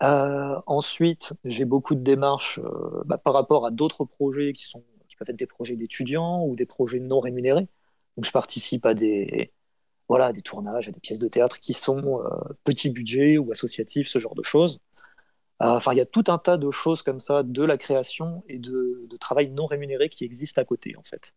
Ensuite, 0.00 1.32
j'ai 1.44 1.64
beaucoup 1.64 1.94
de 1.94 2.00
démarches 2.00 2.60
bah, 3.06 3.16
par 3.16 3.32
rapport 3.32 3.64
à 3.64 3.70
d'autres 3.70 4.04
projets 4.04 4.52
qui, 4.52 4.64
sont, 4.64 4.82
qui 5.08 5.16
peuvent 5.16 5.30
être 5.30 5.36
des 5.36 5.46
projets 5.46 5.76
d'étudiants 5.76 6.44
ou 6.44 6.56
des 6.56 6.66
projets 6.66 7.00
non 7.00 7.20
rémunérés. 7.20 7.68
Donc, 8.16 8.24
je 8.24 8.30
participe 8.30 8.84
à 8.86 8.94
des, 8.94 9.52
voilà, 10.08 10.32
des 10.32 10.42
tournages, 10.42 10.88
à 10.88 10.92
des 10.92 11.00
pièces 11.00 11.18
de 11.18 11.28
théâtre 11.28 11.56
qui 11.56 11.74
sont 11.74 12.22
petits 12.64 12.90
budgets 12.90 13.38
ou 13.38 13.50
associatifs, 13.52 14.08
ce 14.08 14.18
genre 14.18 14.34
de 14.34 14.42
choses. 14.42 14.80
Euh, 15.64 15.76
Enfin, 15.76 15.92
il 15.92 15.98
y 15.98 16.00
a 16.00 16.06
tout 16.06 16.24
un 16.28 16.38
tas 16.38 16.56
de 16.56 16.70
choses 16.70 17.02
comme 17.02 17.20
ça, 17.20 17.42
de 17.42 17.64
la 17.64 17.78
création 17.78 18.44
et 18.48 18.58
de, 18.58 19.06
de 19.08 19.16
travail 19.16 19.50
non 19.50 19.66
rémunéré 19.66 20.08
qui 20.08 20.24
existent 20.24 20.60
à 20.60 20.64
côté, 20.64 20.96
en 20.96 21.02
fait. 21.02 21.32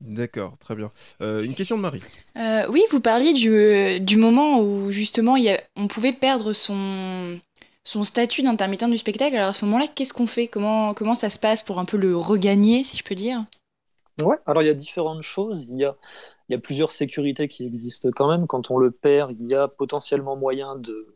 D'accord, 0.00 0.56
très 0.58 0.74
bien. 0.74 0.90
Euh, 1.20 1.42
une 1.42 1.54
question 1.54 1.76
de 1.76 1.82
Marie. 1.82 2.02
Euh, 2.36 2.66
oui, 2.70 2.82
vous 2.90 3.00
parliez 3.00 3.34
du, 3.34 4.00
du 4.00 4.16
moment 4.16 4.60
où 4.62 4.90
justement 4.90 5.36
il 5.36 5.44
y 5.44 5.50
a- 5.50 5.60
on 5.76 5.88
pouvait 5.88 6.14
perdre 6.14 6.54
son, 6.54 7.38
son 7.84 8.02
statut 8.02 8.42
d'intermittent 8.42 8.88
du 8.88 8.96
spectacle. 8.96 9.36
Alors 9.36 9.50
à 9.50 9.52
ce 9.52 9.64
moment-là, 9.66 9.86
qu'est-ce 9.94 10.14
qu'on 10.14 10.26
fait? 10.26 10.48
Comment, 10.48 10.94
comment 10.94 11.14
ça 11.14 11.28
se 11.28 11.38
passe 11.38 11.62
pour 11.62 11.78
un 11.78 11.84
peu 11.84 11.98
le 11.98 12.16
regagner, 12.16 12.82
si 12.84 12.96
je 12.96 13.04
peux 13.04 13.14
dire? 13.14 13.44
Ouais, 14.22 14.36
alors 14.46 14.62
il 14.62 14.66
y 14.66 14.70
a 14.70 14.74
différentes 14.74 15.22
choses. 15.22 15.66
Il 15.68 15.76
y 15.76 15.84
a, 15.84 15.96
il 16.48 16.52
y 16.52 16.56
a 16.56 16.58
plusieurs 16.58 16.92
sécurités 16.92 17.48
qui 17.48 17.66
existent 17.66 18.08
quand 18.14 18.28
même. 18.28 18.46
Quand 18.46 18.70
on 18.70 18.78
le 18.78 18.90
perd, 18.90 19.36
il 19.38 19.50
y 19.50 19.54
a 19.54 19.68
potentiellement 19.68 20.36
moyen 20.36 20.76
de, 20.76 21.14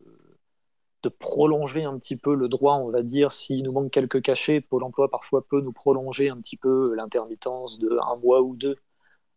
de 1.05 1.09
prolonger 1.09 1.85
un 1.85 1.99
petit 1.99 2.17
peu 2.17 2.35
le 2.35 2.49
droit, 2.49 2.77
on 2.77 2.91
va 2.91 3.03
dire. 3.03 3.33
S'il 3.33 3.63
nous 3.65 3.73
manque 3.73 3.93
quelques 3.93 4.23
cachets, 4.23 4.61
Pôle 4.61 4.85
emploi 4.85 5.11
parfois 5.11 5.47
peut 5.47 5.61
nous 5.61 5.73
prolonger 5.73 6.29
un 6.31 6.39
petit 6.39 6.57
peu 6.57 6.85
l'intermittence 6.97 7.79
de 7.79 7.99
un 8.03 8.17
mois 8.17 8.43
ou 8.43 8.57
deux. 8.57 8.77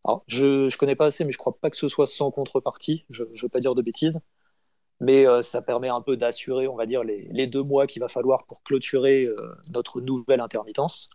Alors, 0.06 0.24
je 0.28 0.66
ne 0.66 0.78
connais 0.78 0.96
pas 0.96 1.08
assez, 1.08 1.26
mais 1.26 1.32
je 1.32 1.38
crois 1.38 1.58
pas 1.60 1.70
que 1.70 1.78
ce 1.78 1.88
soit 1.88 2.08
sans 2.08 2.32
contrepartie. 2.32 3.06
Je 3.10 3.24
ne 3.24 3.42
veux 3.42 3.50
pas 3.50 3.60
dire 3.60 3.76
de 3.76 3.82
bêtises. 3.82 4.20
Mais 5.00 5.28
euh, 5.28 5.44
ça 5.44 5.62
permet 5.62 5.90
un 5.90 6.02
peu 6.02 6.18
d'assurer, 6.18 6.68
on 6.68 6.76
va 6.76 6.86
dire, 6.88 7.04
les, 7.04 7.28
les 7.32 7.48
deux 7.48 7.64
mois 7.64 7.88
qu'il 7.88 8.02
va 8.02 8.08
falloir 8.08 8.46
pour 8.48 8.64
clôturer 8.64 9.26
euh, 9.26 9.56
notre 9.72 10.02
nouvelle 10.02 10.42
intermittence. 10.42 11.10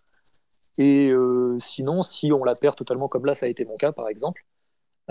Et 0.78 1.10
euh, 1.10 1.56
sinon, 1.58 2.02
si 2.02 2.32
on 2.32 2.44
la 2.44 2.54
perd 2.56 2.76
totalement, 2.76 3.08
comme 3.08 3.26
là, 3.26 3.34
ça 3.34 3.46
a 3.46 3.48
été 3.48 3.64
mon 3.64 3.76
cas, 3.76 3.92
par 3.92 4.08
exemple, 4.08 4.44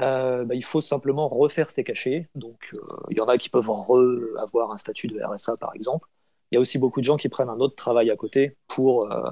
euh, 0.01 0.45
bah, 0.45 0.55
il 0.55 0.63
faut 0.65 0.81
simplement 0.81 1.27
refaire 1.29 1.71
ses 1.71 1.83
cachets. 1.83 2.29
Donc, 2.35 2.69
euh, 2.73 2.79
il 3.09 3.17
y 3.17 3.21
en 3.21 3.27
a 3.27 3.37
qui 3.37 3.49
peuvent 3.49 3.67
re- 3.67 4.37
avoir 4.39 4.71
un 4.71 4.77
statut 4.77 5.07
de 5.07 5.21
RSA, 5.21 5.55
par 5.57 5.73
exemple. 5.75 6.07
Il 6.51 6.55
y 6.55 6.57
a 6.57 6.61
aussi 6.61 6.77
beaucoup 6.79 6.99
de 7.01 7.05
gens 7.05 7.17
qui 7.17 7.29
prennent 7.29 7.49
un 7.49 7.59
autre 7.59 7.75
travail 7.75 8.09
à 8.11 8.15
côté 8.17 8.57
pour 8.67 9.11
euh, 9.11 9.29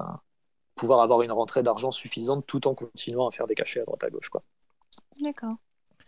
pouvoir 0.76 1.00
avoir 1.02 1.22
une 1.22 1.32
rentrée 1.32 1.62
d'argent 1.62 1.90
suffisante 1.92 2.46
tout 2.46 2.66
en 2.68 2.74
continuant 2.74 3.28
à 3.28 3.32
faire 3.32 3.46
des 3.46 3.54
cachets 3.54 3.80
à 3.80 3.84
droite 3.84 4.04
à 4.04 4.10
gauche, 4.10 4.28
quoi. 4.30 4.42
D'accord. 5.20 5.56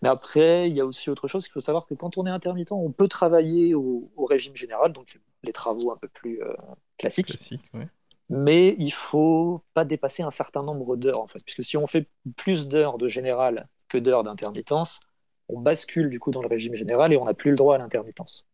Mais 0.03 0.09
après, 0.09 0.69
il 0.69 0.77
y 0.77 0.81
a 0.81 0.87
aussi 0.87 1.11
autre 1.11 1.29
chose 1.29 1.45
qu'il 1.45 1.53
faut 1.53 1.61
savoir 1.61 1.87
que 1.87 1.95
quand 1.95 2.19
on 2.19 2.27
est 2.27 2.31
intermittent, 2.31 2.73
on 2.73 2.91
peut 2.93 3.09
travailler 3.09 3.75
au, 3.75 4.11
au 4.17 4.27
régime 4.27 4.57
général, 4.57 4.93
donc 4.93 5.21
les 5.45 5.53
travaux 5.53 5.93
un 5.93 5.97
peu 5.97 6.09
plus 6.09 6.43
euh, 6.43 6.55
classiques 6.99 7.27
Classique, 7.27 7.63
ouais. 7.75 7.89
mais 8.29 8.75
il 8.79 8.93
faut 8.93 9.63
pas 9.75 9.85
dépasser 9.85 10.23
un 10.23 10.31
certain 10.31 10.63
nombre 10.63 10.97
d'heures 10.97 11.21
en 11.21 11.27
fait, 11.27 11.43
puisque 11.45 11.65
si 11.65 11.77
on 11.77 11.87
fait 11.87 12.09
plus 12.37 12.67
d'heures 12.69 12.99
de 12.99 13.09
général 13.09 13.69
que 13.93 13.99
d'heures 13.99 14.25
d'intermittence, 14.25 15.01
on 15.49 15.61
bascule 15.61 16.09
du 16.09 16.19
coup 16.19 16.31
dans 16.31 16.43
le 16.43 16.49
régime 16.49 16.75
général 16.75 17.13
et 17.13 17.17
on 17.17 17.27
n'a 17.27 17.35
plus 17.35 17.51
le 17.51 17.57
droit 17.57 17.75
à 17.75 17.79
l'intermittence. 17.79 18.47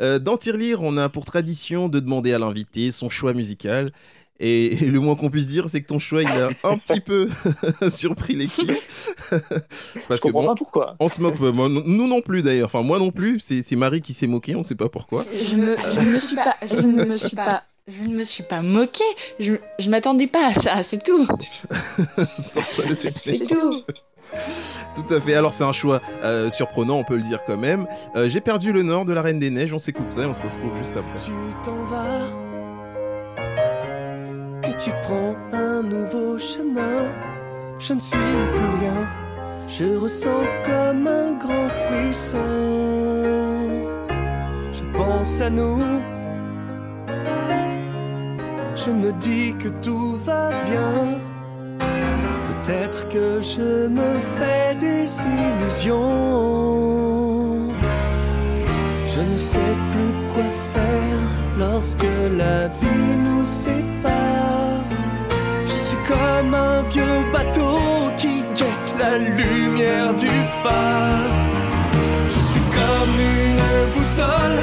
Euh, 0.00 0.18
dans 0.18 0.36
Tirelire, 0.36 0.82
on 0.82 0.96
a 0.96 1.08
pour 1.08 1.24
tradition 1.24 1.88
de 1.88 1.98
demander 1.98 2.32
à 2.32 2.38
l'invité 2.38 2.90
son 2.92 3.08
choix 3.08 3.32
musical. 3.32 3.92
Et, 4.40 4.74
le 4.86 4.98
moins 4.98 5.14
qu'on 5.14 5.30
puisse 5.30 5.46
dire, 5.46 5.68
c'est 5.68 5.80
que 5.80 5.86
ton 5.86 5.98
choix, 5.98 6.22
il 6.22 6.28
a 6.28 6.48
un 6.64 6.78
petit 6.78 7.00
peu 7.00 7.28
surpris 7.88 8.34
l'équipe. 8.34 8.70
Je 9.30 10.00
Parce 10.08 10.20
que 10.20 10.28
comprends 10.28 10.42
bon, 10.42 10.48
pas 10.48 10.54
pourquoi. 10.56 10.96
on 10.98 11.08
se 11.08 11.20
moque, 11.20 11.38
moi, 11.38 11.68
nous 11.68 12.08
non 12.08 12.20
plus 12.22 12.42
d'ailleurs. 12.42 12.66
Enfin, 12.66 12.82
moi 12.82 12.98
non 12.98 13.12
plus. 13.12 13.38
C'est 13.40 13.62
c'est 13.62 13.76
Marie 13.76 14.00
qui 14.00 14.14
s'est 14.14 14.26
moquée, 14.26 14.56
on 14.56 14.62
sait 14.62 14.74
pas 14.74 14.88
pourquoi. 14.88 15.24
Je 15.32 15.56
me, 15.56 15.76
je 15.76 16.00
me 16.00 16.18
suis 16.18 16.36
pas, 16.36 16.56
je 16.66 16.76
ne 16.76 17.04
me 17.04 17.16
suis 17.16 17.36
pas, 17.36 17.62
je 17.86 18.02
ne 18.02 18.14
me 18.14 18.24
suis 18.24 18.42
pas 18.42 18.62
moquée. 18.62 19.04
Je, 19.38 19.54
je 19.78 19.90
m'attendais 19.90 20.26
pas 20.26 20.48
à 20.48 20.54
ça, 20.54 20.82
c'est 20.82 21.02
tout. 21.02 21.26
Sors-toi 22.44 22.86
de 22.86 22.94
cette 22.94 23.18
C'est 23.22 23.46
tout. 23.46 23.84
Tout 24.94 25.14
à 25.14 25.20
fait. 25.20 25.34
Alors, 25.34 25.52
c'est 25.52 25.64
un 25.64 25.72
choix 25.72 26.00
euh, 26.22 26.50
surprenant, 26.50 26.96
on 26.98 27.04
peut 27.04 27.16
le 27.16 27.22
dire 27.22 27.40
quand 27.46 27.56
même. 27.56 27.86
Euh, 28.16 28.28
J'ai 28.28 28.40
perdu 28.40 28.72
le 28.72 28.82
nord 28.82 29.04
de 29.04 29.12
la 29.12 29.22
Reine 29.22 29.38
des 29.38 29.50
Neiges. 29.50 29.72
On 29.72 29.78
s'écoute 29.78 30.10
ça 30.10 30.22
et 30.22 30.26
on 30.26 30.34
se 30.34 30.42
retrouve 30.42 30.70
juste 30.78 30.96
après. 30.96 31.18
tu 31.24 31.32
t'en 31.64 31.82
vas, 31.84 32.20
que 34.62 34.82
tu 34.82 34.90
prends 35.04 35.34
un 35.52 35.82
nouveau 35.82 36.38
chemin. 36.38 37.08
Je 37.78 37.94
ne 37.94 38.00
suis 38.00 38.16
plus 38.18 38.80
rien, 38.80 39.08
je 39.66 39.96
ressens 39.96 40.44
comme 40.64 41.06
un 41.06 41.32
grand 41.32 41.68
frisson. 41.88 42.38
Je 44.72 44.82
pense 44.96 45.40
à 45.40 45.50
nous, 45.50 45.82
je 48.76 48.90
me 48.90 49.12
dis 49.14 49.54
que 49.58 49.68
tout 49.82 50.16
va 50.24 50.50
bien. 50.64 51.18
Peut-être 52.64 53.08
que 53.08 53.40
je 53.42 53.88
me 53.88 54.20
fais 54.36 54.76
des 54.76 55.08
illusions. 55.42 55.98
Je 59.08 59.20
ne 59.20 59.36
sais 59.36 59.74
plus 59.90 60.14
quoi 60.32 60.44
faire 60.72 61.26
lorsque 61.58 62.06
la 62.36 62.68
vie 62.68 63.16
nous 63.16 63.44
sépare. 63.44 64.84
Je 65.66 65.72
suis 65.72 65.96
comme 66.06 66.54
un 66.54 66.82
vieux 66.82 67.24
bateau 67.32 68.12
qui 68.16 68.44
guette 68.54 68.94
la 68.96 69.18
lumière 69.18 70.14
du 70.14 70.30
phare. 70.62 71.32
Je 72.28 72.40
suis 72.50 72.66
comme 72.78 73.18
une 73.18 73.92
boussole 73.92 74.60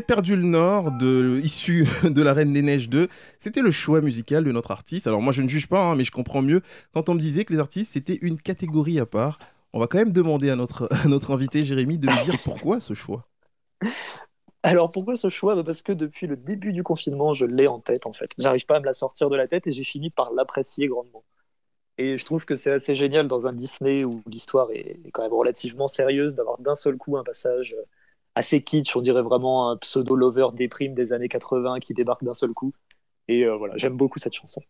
J'ai 0.00 0.06
perdu 0.06 0.34
le 0.34 0.44
Nord, 0.44 0.92
de, 0.92 1.38
issu 1.44 1.86
de 2.04 2.22
La 2.22 2.32
Reine 2.32 2.54
des 2.54 2.62
Neiges 2.62 2.88
2. 2.88 3.08
C'était 3.38 3.60
le 3.60 3.70
choix 3.70 4.00
musical 4.00 4.44
de 4.44 4.50
notre 4.50 4.70
artiste. 4.70 5.06
Alors 5.06 5.20
moi 5.20 5.30
je 5.30 5.42
ne 5.42 5.48
juge 5.48 5.66
pas, 5.66 5.82
hein, 5.82 5.94
mais 5.94 6.04
je 6.04 6.10
comprends 6.10 6.40
mieux 6.40 6.62
quand 6.94 7.10
on 7.10 7.14
me 7.14 7.20
disait 7.20 7.44
que 7.44 7.52
les 7.52 7.58
artistes 7.58 7.92
c'était 7.92 8.18
une 8.22 8.40
catégorie 8.40 8.98
à 8.98 9.04
part. 9.04 9.38
On 9.74 9.78
va 9.78 9.88
quand 9.88 9.98
même 9.98 10.12
demander 10.12 10.48
à 10.48 10.56
notre, 10.56 10.88
à 11.04 11.06
notre 11.06 11.32
invité 11.32 11.60
Jérémy 11.60 11.98
de 11.98 12.06
me 12.06 12.24
dire 12.24 12.36
pourquoi 12.44 12.80
ce 12.80 12.94
choix. 12.94 13.26
Alors 14.62 14.90
pourquoi 14.90 15.16
ce 15.16 15.28
choix? 15.28 15.54
Bah, 15.54 15.64
Parce 15.64 15.82
que 15.82 15.92
depuis 15.92 16.26
le 16.26 16.38
début 16.38 16.72
du 16.72 16.82
confinement, 16.82 17.34
je 17.34 17.44
l'ai 17.44 17.68
en 17.68 17.80
tête 17.80 18.06
en 18.06 18.14
fait. 18.14 18.30
J'arrive 18.38 18.64
pas 18.64 18.76
à 18.76 18.80
me 18.80 18.86
la 18.86 18.94
sortir 18.94 19.28
de 19.28 19.36
la 19.36 19.48
tête 19.48 19.66
et 19.66 19.70
j'ai 19.70 19.84
fini 19.84 20.08
par 20.08 20.32
l'apprécier 20.32 20.88
grandement. 20.88 21.24
Et 21.98 22.16
je 22.16 22.24
trouve 22.24 22.46
que 22.46 22.56
c'est 22.56 22.72
assez 22.72 22.94
génial 22.94 23.28
dans 23.28 23.46
un 23.46 23.52
Disney 23.52 24.04
où 24.04 24.22
l'histoire 24.26 24.70
est 24.72 24.98
quand 25.12 25.20
même 25.20 25.34
relativement 25.34 25.88
sérieuse 25.88 26.36
d'avoir 26.36 26.58
d'un 26.58 26.74
seul 26.74 26.96
coup 26.96 27.18
un 27.18 27.22
passage 27.22 27.74
euh, 27.78 27.84
assez 28.34 28.62
kitsch, 28.62 28.96
on 28.96 29.00
dirait 29.02 29.22
vraiment 29.22 29.70
un 29.70 29.76
pseudo-lover 29.78 30.48
déprime 30.54 30.94
des 30.94 31.12
années 31.12 31.28
80 31.28 31.80
qui 31.80 31.94
débarque 31.94 32.24
d'un 32.24 32.34
seul 32.34 32.52
coup. 32.52 32.72
Et 33.28 33.44
euh, 33.46 33.56
voilà, 33.56 33.76
j'aime 33.78 33.96
beaucoup 33.96 34.18
cette 34.20 34.34
chanson. 34.34 34.62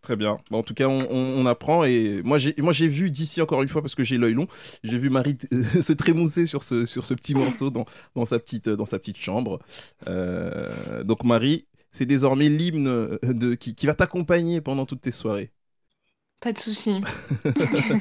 Très 0.00 0.14
bien. 0.16 0.38
Bon, 0.50 0.58
en 0.58 0.62
tout 0.62 0.74
cas, 0.74 0.86
on, 0.88 1.00
on- 1.10 1.40
on 1.42 1.46
apprend. 1.46 1.84
Et 1.84 2.22
moi, 2.22 2.38
j'ai, 2.38 2.54
moi, 2.58 2.72
j'ai 2.72 2.86
vu 2.88 3.10
d'ici 3.10 3.42
encore 3.42 3.62
une 3.62 3.68
fois 3.68 3.82
parce 3.82 3.94
que 3.96 4.04
j'ai 4.04 4.16
l'œil 4.16 4.34
long. 4.34 4.46
J'ai 4.84 4.96
vu 4.98 5.10
Marie 5.10 5.36
euh, 5.52 5.82
se 5.82 5.92
trémousser 5.92 6.46
sur 6.46 6.62
ce, 6.62 6.86
sur 6.86 7.04
ce 7.04 7.14
petit 7.14 7.34
morceau 7.34 7.70
dans, 7.70 7.84
dans 8.14 8.24
sa 8.24 8.38
petite, 8.38 8.68
dans 8.68 8.86
sa 8.86 8.98
petite 8.98 9.18
chambre. 9.18 9.58
Euh, 10.06 11.02
donc, 11.04 11.24
Marie, 11.24 11.66
c'est 11.90 12.06
désormais 12.06 12.48
l'hymne 12.48 13.18
de 13.22 13.54
qui, 13.54 13.74
qui 13.74 13.86
va 13.86 13.94
t'accompagner 13.94 14.60
pendant 14.60 14.86
toutes 14.86 15.00
tes 15.00 15.10
soirées. 15.10 15.50
Pas 16.40 16.52
de 16.52 16.58
souci. 16.58 17.02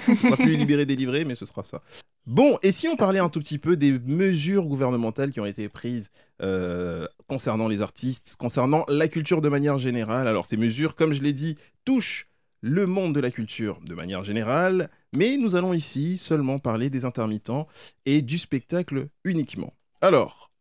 ce 0.07 0.23
sera 0.23 0.37
plus 0.37 0.55
libéré 0.55 0.85
délivré, 0.85 1.25
mais 1.25 1.35
ce 1.35 1.45
sera 1.45 1.63
ça. 1.63 1.81
Bon, 2.27 2.59
et 2.61 2.73
si 2.73 2.89
on 2.89 2.97
parlait 2.97 3.19
un 3.19 3.29
tout 3.29 3.39
petit 3.39 3.57
peu 3.57 3.77
des 3.77 3.97
mesures 3.99 4.65
gouvernementales 4.65 5.31
qui 5.31 5.39
ont 5.39 5.45
été 5.45 5.69
prises 5.69 6.11
euh, 6.41 7.07
concernant 7.29 7.69
les 7.69 7.81
artistes, 7.81 8.35
concernant 8.37 8.83
la 8.89 9.07
culture 9.07 9.41
de 9.41 9.47
manière 9.47 9.79
générale? 9.79 10.27
Alors 10.27 10.45
ces 10.45 10.57
mesures, 10.57 10.95
comme 10.95 11.13
je 11.13 11.21
l'ai 11.21 11.31
dit, 11.31 11.55
touchent 11.85 12.27
le 12.59 12.85
monde 12.85 13.15
de 13.15 13.21
la 13.21 13.31
culture 13.31 13.79
de 13.79 13.95
manière 13.95 14.25
générale, 14.25 14.89
mais 15.15 15.37
nous 15.37 15.55
allons 15.55 15.71
ici 15.71 16.17
seulement 16.17 16.59
parler 16.59 16.89
des 16.89 17.05
intermittents 17.05 17.65
et 18.05 18.21
du 18.21 18.37
spectacle 18.37 19.07
uniquement. 19.23 19.73
Alors, 20.01 20.51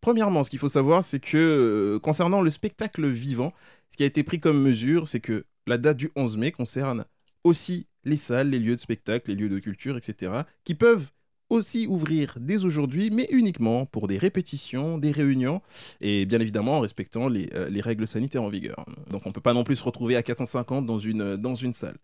premièrement, 0.00 0.42
ce 0.42 0.50
qu'il 0.50 0.58
faut 0.58 0.68
savoir, 0.68 1.04
c'est 1.04 1.20
que 1.20 1.36
euh, 1.36 2.00
concernant 2.00 2.40
le 2.40 2.50
spectacle 2.50 3.06
vivant, 3.06 3.52
ce 3.92 3.96
qui 3.96 4.02
a 4.02 4.06
été 4.06 4.24
pris 4.24 4.40
comme 4.40 4.60
mesure, 4.60 5.06
c'est 5.06 5.20
que 5.20 5.44
la 5.68 5.78
date 5.78 5.96
du 5.96 6.10
11 6.16 6.38
mai 6.38 6.50
concerne 6.50 7.04
aussi 7.44 7.86
les 8.04 8.16
salles, 8.16 8.50
les 8.50 8.58
lieux 8.58 8.76
de 8.76 8.80
spectacle, 8.80 9.30
les 9.30 9.36
lieux 9.36 9.48
de 9.48 9.58
culture, 9.58 9.96
etc., 9.96 10.32
qui 10.64 10.74
peuvent 10.74 11.10
aussi 11.50 11.86
ouvrir 11.86 12.36
dès 12.40 12.64
aujourd'hui, 12.64 13.10
mais 13.10 13.28
uniquement 13.30 13.86
pour 13.86 14.08
des 14.08 14.18
répétitions, 14.18 14.98
des 14.98 15.10
réunions, 15.10 15.60
et 16.00 16.24
bien 16.26 16.40
évidemment 16.40 16.78
en 16.78 16.80
respectant 16.80 17.28
les, 17.28 17.50
euh, 17.54 17.68
les 17.68 17.80
règles 17.80 18.06
sanitaires 18.06 18.42
en 18.42 18.48
vigueur. 18.48 18.84
Donc 19.10 19.22
on 19.26 19.28
ne 19.28 19.34
peut 19.34 19.40
pas 19.40 19.52
non 19.52 19.64
plus 19.64 19.76
se 19.76 19.84
retrouver 19.84 20.16
à 20.16 20.22
450 20.22 20.86
dans 20.86 20.98
une, 20.98 21.36
dans 21.36 21.54
une 21.54 21.72
salle. 21.72 21.96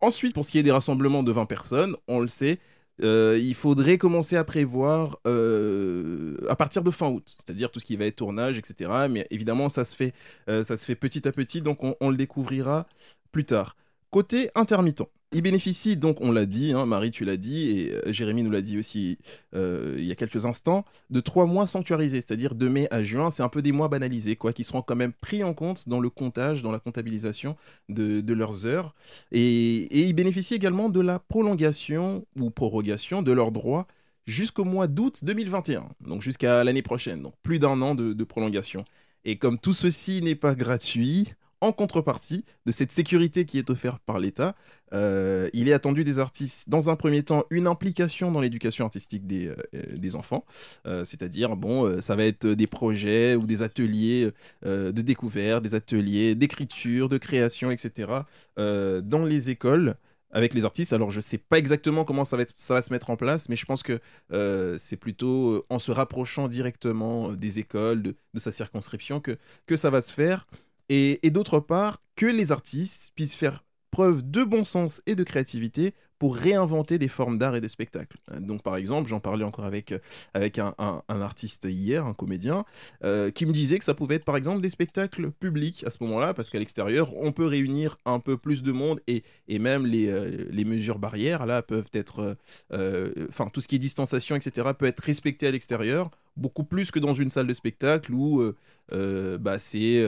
Ensuite, 0.00 0.32
pour 0.32 0.44
ce 0.44 0.50
qui 0.50 0.58
est 0.58 0.62
des 0.62 0.72
rassemblements 0.72 1.22
de 1.22 1.30
20 1.30 1.44
personnes, 1.44 1.94
on 2.08 2.20
le 2.20 2.28
sait, 2.28 2.58
euh, 3.02 3.38
il 3.40 3.54
faudrait 3.54 3.98
commencer 3.98 4.36
à 4.36 4.44
prévoir 4.44 5.18
euh, 5.26 6.36
à 6.48 6.56
partir 6.56 6.82
de 6.82 6.90
fin 6.90 7.08
août, 7.08 7.24
c'est-à-dire 7.26 7.70
tout 7.70 7.80
ce 7.80 7.86
qui 7.86 7.96
va 7.96 8.06
être 8.06 8.16
tournage, 8.16 8.58
etc. 8.58 9.06
Mais 9.08 9.26
évidemment, 9.30 9.68
ça 9.68 9.84
se 9.84 9.96
fait, 9.96 10.12
euh, 10.48 10.64
ça 10.64 10.76
se 10.76 10.84
fait 10.84 10.94
petit 10.94 11.26
à 11.26 11.32
petit, 11.32 11.62
donc 11.62 11.82
on, 11.82 11.94
on 12.00 12.10
le 12.10 12.16
découvrira 12.16 12.86
plus 13.32 13.44
tard. 13.44 13.76
Côté 14.10 14.50
intermittent, 14.54 15.02
il 15.32 15.42
bénéficie 15.42 15.96
donc, 15.96 16.20
on 16.20 16.32
l'a 16.32 16.46
dit, 16.46 16.72
hein, 16.72 16.86
Marie, 16.86 17.12
tu 17.12 17.24
l'as 17.24 17.36
dit, 17.36 17.70
et 17.70 17.94
euh, 17.94 18.12
Jérémy 18.12 18.42
nous 18.42 18.50
l'a 18.50 18.62
dit 18.62 18.78
aussi 18.78 19.18
euh, 19.54 19.94
il 19.98 20.04
y 20.04 20.10
a 20.10 20.16
quelques 20.16 20.44
instants, 20.44 20.84
de 21.10 21.20
trois 21.20 21.46
mois 21.46 21.66
sanctuarisés, 21.66 22.16
c'est-à-dire 22.16 22.54
de 22.54 22.68
mai 22.68 22.88
à 22.90 23.04
juin, 23.04 23.30
c'est 23.30 23.42
un 23.42 23.48
peu 23.48 23.62
des 23.62 23.70
mois 23.70 23.88
banalisés, 23.88 24.34
quoi, 24.34 24.52
qui 24.52 24.64
seront 24.64 24.82
quand 24.82 24.96
même 24.96 25.12
pris 25.12 25.44
en 25.44 25.54
compte 25.54 25.88
dans 25.88 26.00
le 26.00 26.10
comptage, 26.10 26.62
dans 26.62 26.72
la 26.72 26.80
comptabilisation 26.80 27.56
de, 27.88 28.32
leurs 28.32 28.66
heures. 28.66 28.94
Et, 29.30 30.08
ils 30.08 30.14
bénéficient 30.14 30.54
également 30.54 30.88
de 30.88 31.00
la 31.00 31.18
prolongation 31.18 32.26
ou 32.36 32.50
prorogation 32.50 33.22
de 33.22 33.32
leurs 33.32 33.52
droits 33.52 33.86
jusqu'au 34.26 34.64
mois 34.64 34.86
d'août 34.86 35.20
2021, 35.24 35.88
donc 36.06 36.22
jusqu'à 36.22 36.64
l'année 36.64 36.82
prochaine, 36.82 37.22
donc 37.22 37.34
plus 37.42 37.58
d'un 37.58 37.80
an 37.82 37.94
de 37.94 38.24
prolongation. 38.24 38.84
Et 39.24 39.36
comme 39.36 39.58
tout 39.58 39.74
ceci 39.74 40.22
n'est 40.22 40.34
pas 40.34 40.54
gratuit, 40.54 41.28
en 41.60 41.72
contrepartie 41.72 42.44
de 42.66 42.72
cette 42.72 42.92
sécurité 42.92 43.44
qui 43.44 43.58
est 43.58 43.70
offerte 43.70 44.02
par 44.04 44.18
l'État, 44.18 44.54
euh, 44.92 45.48
il 45.52 45.68
est 45.68 45.72
attendu 45.72 46.04
des 46.04 46.18
artistes, 46.18 46.68
dans 46.68 46.90
un 46.90 46.96
premier 46.96 47.22
temps, 47.22 47.44
une 47.50 47.66
implication 47.66 48.32
dans 48.32 48.40
l'éducation 48.40 48.84
artistique 48.84 49.26
des, 49.26 49.48
euh, 49.48 49.54
des 49.96 50.16
enfants. 50.16 50.44
Euh, 50.86 51.04
C'est-à-dire, 51.04 51.56
bon, 51.56 51.86
euh, 51.86 52.00
ça 52.00 52.16
va 52.16 52.24
être 52.24 52.46
des 52.46 52.66
projets 52.66 53.36
ou 53.36 53.46
des 53.46 53.62
ateliers 53.62 54.30
euh, 54.64 54.92
de 54.92 55.02
découverte, 55.02 55.62
des 55.62 55.74
ateliers 55.74 56.34
d'écriture, 56.34 57.08
de 57.08 57.18
création, 57.18 57.70
etc. 57.70 58.10
euh, 58.58 59.00
dans 59.00 59.24
les 59.24 59.50
écoles 59.50 59.96
avec 60.32 60.54
les 60.54 60.64
artistes. 60.64 60.92
Alors, 60.92 61.10
je 61.10 61.18
ne 61.18 61.22
sais 61.22 61.38
pas 61.38 61.58
exactement 61.58 62.04
comment 62.04 62.24
ça 62.24 62.36
va, 62.36 62.82
se 62.82 62.92
mettre 62.92 63.10
en 63.10 63.16
place, 63.16 63.48
mais 63.48 63.56
je 63.56 63.66
pense 63.66 63.82
que 63.82 64.00
euh, 64.32 64.76
c'est 64.78 64.96
plutôt 64.96 65.50
euh, 65.50 65.66
en 65.70 65.78
se 65.78 65.90
rapprochant 65.90 66.48
directement 66.48 67.30
euh, 67.30 67.36
des 67.36 67.58
écoles, 67.58 68.02
de, 68.02 68.14
sa 68.36 68.52
circonscription, 68.52 69.20
que 69.20 69.76
ça 69.76 69.90
va 69.90 70.00
se 70.00 70.12
faire. 70.12 70.46
Et, 70.92 71.30
d'autre 71.30 71.60
part, 71.60 72.02
que 72.16 72.26
les 72.26 72.50
artistes 72.50 73.12
puissent 73.14 73.36
faire 73.36 73.64
preuve 73.92 74.28
de 74.28 74.42
bon 74.42 74.64
sens 74.64 75.00
et 75.06 75.14
de 75.14 75.22
créativité 75.22 75.94
pour 76.20 76.36
réinventer 76.36 76.98
des 76.98 77.08
formes 77.08 77.38
d'art 77.38 77.56
et 77.56 77.60
de 77.60 77.66
spectacle. 77.66 78.16
Euh, 78.30 78.38
Donc 78.38 78.62
par 78.62 78.76
exemple, 78.76 79.08
j'en 79.08 79.18
parlais 79.18 79.44
encore 79.44 79.64
avec, 79.64 79.90
euh, 79.90 79.98
avec 80.34 80.58
un, 80.58 80.74
artiste 81.08 81.64
hier, 81.64 82.06
un 82.06 82.14
comédien, 82.14 82.64
euh, 83.02 83.30
qui 83.30 83.46
me 83.46 83.52
disait 83.52 83.78
que 83.78 83.84
ça 83.84 83.94
pouvait 83.94 84.16
être 84.16 84.24
par 84.24 84.36
exemple 84.36 84.60
des 84.60 84.70
spectacles 84.70 85.30
publics 85.32 85.82
à 85.84 85.90
ce 85.90 85.98
moment-là, 86.04 86.34
parce 86.34 86.50
qu'à 86.50 86.58
l'extérieur, 86.58 87.12
on 87.16 87.32
peut 87.32 87.46
réunir 87.46 87.96
un 88.04 88.20
peu 88.20 88.36
plus 88.36 88.62
de 88.62 88.70
monde 88.70 89.00
et, 89.08 89.24
et 89.48 89.58
même 89.58 89.86
les, 89.86 90.10
les 90.50 90.64
mesures 90.64 90.98
barrières, 90.98 91.46
là, 91.46 91.62
peuvent 91.62 91.90
être... 91.94 92.36
Enfin, 92.70 93.48
tout 93.52 93.60
ce 93.60 93.68
qui 93.68 93.76
est 93.76 93.78
distanciation, 93.78 94.36
etc., 94.36 94.68
peut 94.78 94.86
être 94.86 95.00
respecté 95.00 95.46
à 95.46 95.50
l'extérieur, 95.50 96.10
beaucoup 96.36 96.64
plus 96.64 96.90
que 96.90 96.98
dans 96.98 97.14
une 97.14 97.30
salle 97.30 97.46
de 97.46 97.54
spectacle 97.54 98.12
où... 98.12 98.42
bah, 98.90 99.58
c'est 99.58 100.00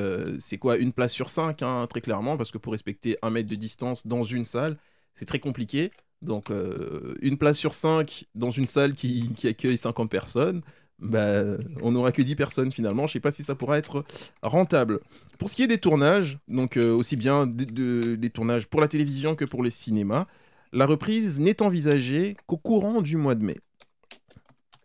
euh, 0.52 0.58
quoi 0.60 0.76
une 0.76 0.92
place 0.92 1.12
sur 1.12 1.30
cinq 1.30 1.62
hein, 1.62 1.86
très 1.88 2.00
clairement 2.00 2.36
parce 2.36 2.50
que 2.50 2.58
pour 2.58 2.72
respecter 2.72 3.16
un 3.22 3.30
mètre 3.30 3.48
de 3.48 3.54
distance 3.56 4.06
dans 4.06 4.22
une 4.22 4.44
salle 4.44 4.76
c'est 5.14 5.26
très 5.26 5.38
compliqué 5.38 5.90
donc 6.22 6.50
euh, 6.50 7.14
une 7.20 7.36
place 7.36 7.58
sur 7.58 7.74
cinq 7.74 8.24
dans 8.34 8.50
une 8.50 8.68
salle 8.68 8.94
qui, 8.94 9.34
accueille 9.44 9.76
50 9.76 10.10
personnes 10.10 10.62
bah, 10.98 11.42
on 11.82 11.90
n'aura 11.90 12.12
que 12.12 12.22
10 12.22 12.36
personnes 12.36 12.70
finalement. 12.70 13.08
Je 13.08 13.14
sais 13.14 13.20
pas 13.20 13.32
si 13.32 13.42
ça 13.42 13.56
pourra 13.56 13.76
être 13.76 14.04
rentable. 14.40 15.00
Pour 15.36 15.50
ce 15.50 15.56
qui 15.56 15.64
est 15.64 15.66
des 15.66 15.78
tournages, 15.78 16.38
donc 16.46 16.76
euh, 16.76 16.94
aussi 16.94 17.16
bien 17.16 17.44
des 17.46 18.30
tournages 18.30 18.68
pour 18.68 18.80
la 18.80 18.86
télévision 18.86 19.34
que 19.34 19.44
pour 19.44 19.64
les 19.64 19.72
cinémas, 19.72 20.26
la 20.72 20.86
reprise 20.86 21.40
n'est 21.40 21.60
envisagée 21.60 22.36
qu'au 22.46 22.56
courant 22.56 23.02
du 23.02 23.16
mois 23.16 23.34
de 23.34 23.42
mai. 23.42 23.58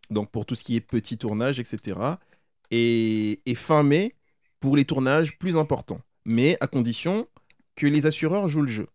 Donc 0.10 0.32
pour 0.32 0.48
tout 0.48 0.56
ce 0.56 0.64
qui 0.64 0.76
est 0.76 0.82
petit 0.82 1.20
tournage, 1.20 1.60
etc. 1.60 2.00
Et, 2.72 3.42
et 3.46 3.56
fin 3.56 3.84
mai 3.84 4.16
pour 4.60 4.76
les 4.76 4.86
tournages 4.86 5.38
plus 5.38 5.56
importants. 5.56 6.02
Mais 6.26 6.58
à 6.62 6.68
condition 6.68 7.28
que 7.76 7.86
les 7.86 8.08
assureurs 8.08 8.50
jouent 8.50 8.64
le 8.64 8.68
jeu. 8.68 8.88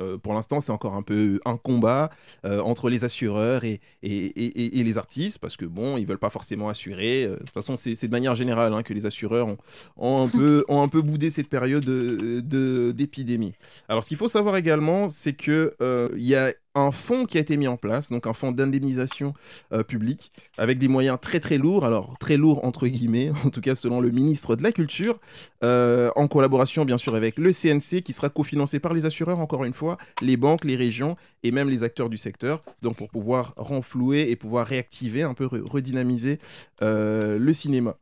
Euh, 0.00 0.18
pour 0.18 0.34
l'instant, 0.34 0.60
c'est 0.60 0.72
encore 0.72 0.94
un 0.94 1.02
peu 1.02 1.40
un 1.44 1.56
combat 1.56 2.10
euh, 2.44 2.60
entre 2.60 2.88
les 2.88 3.04
assureurs 3.04 3.64
et, 3.64 3.80
et, 4.02 4.82
les 4.82 4.98
artistes, 4.98 5.38
parce 5.38 5.56
que 5.56 5.64
bon, 5.64 5.96
ils 5.96 6.06
veulent 6.06 6.18
pas 6.18 6.30
forcément 6.30 6.68
assurer. 6.68 7.24
Euh, 7.24 7.34
de 7.34 7.38
toute 7.38 7.50
façon, 7.50 7.76
c'est 7.76 8.06
de 8.06 8.10
manière 8.10 8.34
générale 8.34 8.72
hein, 8.72 8.82
que 8.82 8.92
les 8.92 9.06
assureurs 9.06 9.48
ont, 9.96 10.22
un 10.22 10.28
peu, 10.28 10.64
ont 10.68 10.82
un 10.82 10.88
peu 10.88 11.02
boudé 11.02 11.30
cette 11.30 11.48
période 11.48 11.84
d'épidémie. 11.84 13.50
De, 13.50 13.56
Alors, 13.88 14.04
ce 14.04 14.08
qu'il 14.08 14.18
faut 14.18 14.28
savoir 14.28 14.56
également, 14.56 15.08
c'est 15.08 15.34
qu'il 15.34 15.70
il 15.80 16.24
y 16.24 16.34
a 16.34 16.52
un 16.74 16.90
fonds 16.90 17.26
qui 17.26 17.36
a 17.36 17.40
été 17.40 17.56
mis 17.56 17.68
en 17.68 17.76
place, 17.76 18.10
donc 18.10 18.26
un 18.26 18.32
fonds 18.32 18.52
d'indemnisation 18.52 19.34
euh, 19.72 19.82
publique, 19.82 20.32
avec 20.56 20.78
des 20.78 20.88
moyens 20.88 21.18
très 21.20 21.38
très 21.38 21.58
lourds, 21.58 21.84
alors 21.84 22.16
très 22.18 22.36
lourds 22.36 22.64
entre 22.64 22.86
guillemets, 22.88 23.30
en 23.44 23.50
tout 23.50 23.60
cas 23.60 23.74
selon 23.74 24.00
le 24.00 24.10
ministre 24.10 24.56
de 24.56 24.62
la 24.62 24.72
Culture, 24.72 25.18
euh, 25.62 26.10
en 26.16 26.28
collaboration 26.28 26.84
bien 26.84 26.98
sûr 26.98 27.14
avec 27.14 27.38
le 27.38 27.52
CNC, 27.52 28.02
qui 28.02 28.12
sera 28.12 28.30
cofinancé 28.30 28.80
par 28.80 28.94
les 28.94 29.04
assureurs, 29.04 29.38
encore 29.38 29.64
une 29.64 29.74
fois, 29.74 29.98
les 30.22 30.36
banques, 30.36 30.64
les 30.64 30.76
régions 30.76 31.16
et 31.42 31.50
même 31.50 31.68
les 31.68 31.82
acteurs 31.82 32.08
du 32.08 32.16
secteur, 32.16 32.62
donc 32.80 32.96
pour 32.96 33.08
pouvoir 33.08 33.52
renflouer 33.56 34.30
et 34.30 34.36
pouvoir 34.36 34.66
réactiver, 34.66 35.22
un 35.22 35.34
peu 35.34 35.46
redynamiser 35.46 36.38
euh, 36.80 37.38
le 37.38 37.52
cinéma. 37.52 37.96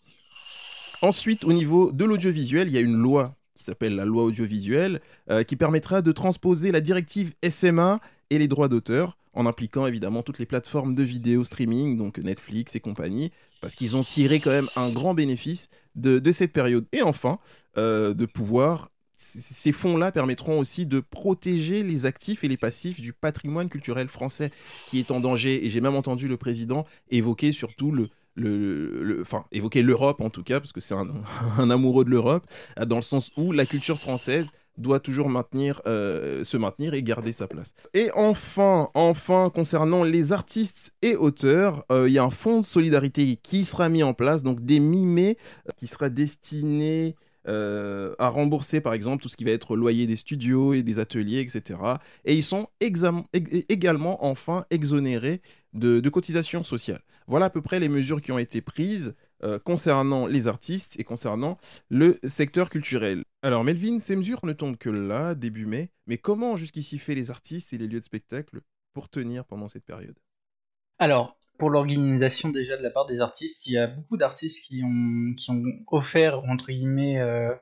Ensuite, 1.02 1.44
au 1.44 1.52
niveau 1.52 1.92
de 1.92 2.04
l'audiovisuel, 2.04 2.68
il 2.68 2.74
y 2.74 2.76
a 2.76 2.82
une 2.82 2.96
loi 2.96 3.34
qui 3.54 3.64
s'appelle 3.64 3.96
la 3.96 4.04
loi 4.04 4.22
audiovisuelle, 4.24 5.02
qui 5.46 5.54
permettra 5.54 6.00
de 6.00 6.12
transposer 6.12 6.72
la 6.72 6.80
directive 6.80 7.34
SMA 7.46 8.00
et 8.30 8.38
les 8.38 8.48
droits 8.48 8.68
d'auteur, 8.68 9.16
en 9.32 9.46
impliquant 9.46 9.86
évidemment 9.86 10.22
toutes 10.22 10.38
les 10.38 10.46
plateformes 10.46 10.94
de 10.94 11.02
vidéo 11.02 11.44
streaming, 11.44 11.96
donc 11.96 12.18
Netflix 12.18 12.74
et 12.74 12.80
compagnie, 12.80 13.30
parce 13.60 13.74
qu'ils 13.74 13.96
ont 13.96 14.04
tiré 14.04 14.40
quand 14.40 14.50
même 14.50 14.68
un 14.76 14.90
grand 14.90 15.14
bénéfice 15.14 15.68
de, 15.94 16.32
cette 16.32 16.52
période. 16.52 16.86
Et 16.92 17.02
enfin, 17.02 17.38
euh, 17.76 18.14
de 18.14 18.26
pouvoir 18.26 18.90
ces 19.22 19.72
fonds-là 19.72 20.12
permettront 20.12 20.58
aussi 20.58 20.86
de 20.86 20.98
protéger 20.98 21.82
les 21.82 22.06
actifs 22.06 22.42
et 22.42 22.48
les 22.48 22.56
passifs 22.56 23.02
du 23.02 23.12
patrimoine 23.12 23.68
culturel 23.68 24.08
français 24.08 24.50
qui 24.86 24.98
est 24.98 25.10
en 25.10 25.20
danger. 25.20 25.66
Et 25.66 25.68
j'ai 25.68 25.82
même 25.82 25.94
entendu 25.94 26.26
le 26.26 26.38
président 26.38 26.86
évoquer 27.10 27.52
surtout 27.52 27.92
le, 27.92 28.08
le, 28.34 29.18
enfin, 29.20 29.44
évoquer 29.52 29.82
l'Europe 29.82 30.22
en 30.22 30.30
tout 30.30 30.42
cas, 30.42 30.58
parce 30.58 30.72
que 30.72 30.80
c'est 30.80 30.94
un, 30.94 31.06
un, 31.58 31.70
amoureux 31.70 32.04
de 32.06 32.10
l'Europe, 32.10 32.46
dans 32.86 32.96
le 32.96 33.02
sens 33.02 33.30
où 33.36 33.52
la 33.52 33.66
culture 33.66 33.98
française 33.98 34.50
doit 34.76 35.00
toujours 35.00 35.28
maintenir, 35.28 35.80
euh, 35.86 36.44
se 36.44 36.56
maintenir 36.56 36.94
et 36.94 37.02
garder 37.02 37.32
sa 37.32 37.46
place. 37.46 37.72
Et 37.94 38.10
enfin, 38.14 38.88
enfin, 38.94 39.50
concernant 39.54 40.04
les 40.04 40.32
artistes 40.32 40.92
et 41.02 41.16
auteurs, 41.16 41.84
euh, 41.92 42.08
il 42.08 42.12
y 42.12 42.18
a 42.18 42.24
un 42.24 42.30
fonds 42.30 42.60
de 42.60 42.64
solidarité 42.64 43.36
qui 43.36 43.64
sera 43.64 43.88
mis 43.88 44.02
en 44.02 44.14
place, 44.14 44.42
donc 44.42 44.64
des 44.64 44.80
mimés 44.80 45.36
euh, 45.68 45.72
qui 45.76 45.86
sera 45.86 46.08
destiné 46.08 47.16
à 47.46 48.28
rembourser 48.28 48.80
par 48.80 48.92
exemple 48.94 49.20
tout 49.20 49.28
ce 49.28 49.36
qui 49.36 49.42
va 49.42 49.50
être 49.50 49.74
loyer 49.74 50.06
des 50.06 50.14
studios 50.14 50.72
et 50.72 50.84
des 50.84 51.00
ateliers, 51.00 51.40
etc. 51.40 51.80
Et 52.24 52.36
ils 52.36 52.44
sont 52.44 52.68
également 53.32 54.24
enfin 54.24 54.66
exonérés 54.70 55.40
de, 55.72 55.98
de 55.98 56.08
cotisations 56.10 56.62
sociales. 56.62 57.00
Voilà 57.26 57.46
à 57.46 57.50
peu 57.50 57.60
près 57.60 57.80
les 57.80 57.88
mesures 57.88 58.20
qui 58.20 58.30
ont 58.30 58.38
été 58.38 58.60
prises 58.60 59.16
euh, 59.42 59.58
concernant 59.58 60.26
les 60.26 60.46
artistes 60.46 60.98
et 60.98 61.04
concernant 61.04 61.58
le 61.88 62.18
secteur 62.24 62.68
culturel. 62.68 63.24
Alors 63.42 63.64
Melvin, 63.64 63.98
ces 63.98 64.16
mesures 64.16 64.44
ne 64.44 64.52
tombent 64.52 64.76
que 64.76 64.90
là, 64.90 65.34
début 65.34 65.66
mai, 65.66 65.90
mais 66.06 66.18
comment 66.18 66.56
jusqu'ici 66.56 66.98
fait 66.98 67.14
les 67.14 67.30
artistes 67.30 67.72
et 67.72 67.78
les 67.78 67.86
lieux 67.86 68.00
de 68.00 68.04
spectacle 68.04 68.60
pour 68.92 69.08
tenir 69.08 69.44
pendant 69.44 69.68
cette 69.68 69.84
période? 69.84 70.18
Alors, 70.98 71.38
pour 71.58 71.70
l'organisation 71.70 72.50
déjà 72.50 72.76
de 72.76 72.82
la 72.82 72.90
part 72.90 73.06
des 73.06 73.20
artistes, 73.22 73.66
il 73.66 73.74
y 73.74 73.78
a 73.78 73.86
beaucoup 73.86 74.16
d'artistes 74.16 74.64
qui 74.66 74.82
ont, 74.82 75.34
offert, 75.86 76.42
entre 76.44 76.72
guillemets, 76.72 77.20
euh, 77.20 77.54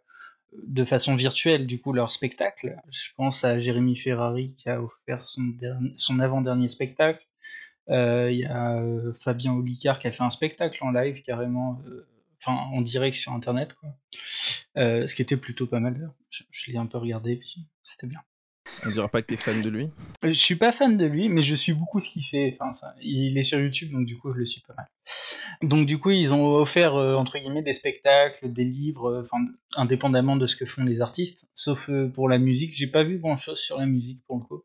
de 0.66 0.84
façon 0.84 1.14
virtuelle, 1.14 1.66
du 1.66 1.80
coup, 1.80 1.92
leur 1.92 2.10
spectacle. 2.10 2.76
Je 2.90 3.10
pense 3.16 3.44
à 3.44 3.58
Jérémy 3.58 3.96
Ferrari 3.96 4.54
qui 4.56 4.68
a 4.68 4.82
offert 4.82 5.20
son 5.20 6.18
avant-dernier 6.20 6.68
spectacle. 6.68 7.27
Euh, 7.90 8.31
il 8.31 8.38
y 8.38 8.44
a 8.44 8.81
euh, 8.83 9.12
Fabien 9.14 9.55
Olicard 9.55 9.98
qui 9.98 10.09
a 10.09 10.12
fait 10.12 10.22
un 10.22 10.31
spectacle 10.31 10.83
en 10.85 10.90
live 10.90 11.22
carrément, 11.22 11.81
euh, 11.87 12.07
enfin 12.40 12.53
en 12.72 12.83
direct 12.83 13.16
sur 13.16 13.33
internet, 13.33 13.74
quoi. 13.74 13.90
ce 14.77 15.14
qui 15.14 15.22
était 15.22 15.37
plutôt 15.37 15.66
pas 15.66 15.81
mal 15.81 16.12
Je, 16.31 16.70
l'ai 16.70 16.79
un 16.79 16.87
peu 16.87 16.98
regardé, 16.98 17.37
puis 17.37 17.66
c'était 17.83 18.07
bien. 18.07 18.20
On 18.85 18.90
dira 18.90 19.09
pas 19.09 19.22
que 19.22 19.29
t'es 19.29 19.38
fan 19.38 19.62
de 19.62 19.70
lui 19.70 19.90
Je 20.22 20.33
suis 20.33 20.55
pas 20.55 20.70
fan 20.70 20.98
de 20.98 21.07
lui, 21.07 21.31
mais 21.31 21.42
je 21.42 21.57
suis 21.57 21.72
beaucoup 21.72 21.98
ce 22.01 22.09
qu'il 22.11 22.22
fait. 22.22 22.57
Enfin, 22.61 22.72
ça, 22.72 22.94
il 23.01 23.37
est 23.38 23.42
sur 23.42 23.59
YouTube, 23.59 23.90
donc 23.90 24.05
du 24.05 24.18
coup, 24.18 24.33
je 24.35 24.38
le 24.38 24.44
suis 24.44 24.61
pas 24.61 24.74
mal. 24.77 24.87
Donc 25.62 25.87
du 25.87 25.98
coup, 25.98 26.11
ils 26.11 26.35
ont 26.35 26.57
offert 26.57 26.94
entre 26.94 27.38
guillemets 27.38 27.62
des 27.62 27.72
spectacles, 27.72 28.53
des 28.53 28.66
livres, 28.66 29.22
enfin, 29.24 29.42
indépendamment 29.74 30.37
de 30.37 30.46
ce 30.46 30.55
que 30.55 30.66
font 30.66 30.85
les 30.85 31.01
artistes. 31.01 31.48
Sauf 31.55 31.90
pour 32.12 32.29
la 32.29 32.38
musique, 32.38 32.74
j'ai 32.74 32.87
pas 32.87 33.03
vu 33.03 33.18
grand 33.18 33.38
chose 33.38 33.59
sur 33.59 33.79
la 33.79 33.87
musique 33.87 34.22
pour 34.27 34.37
le 34.37 34.44
coup, 34.44 34.62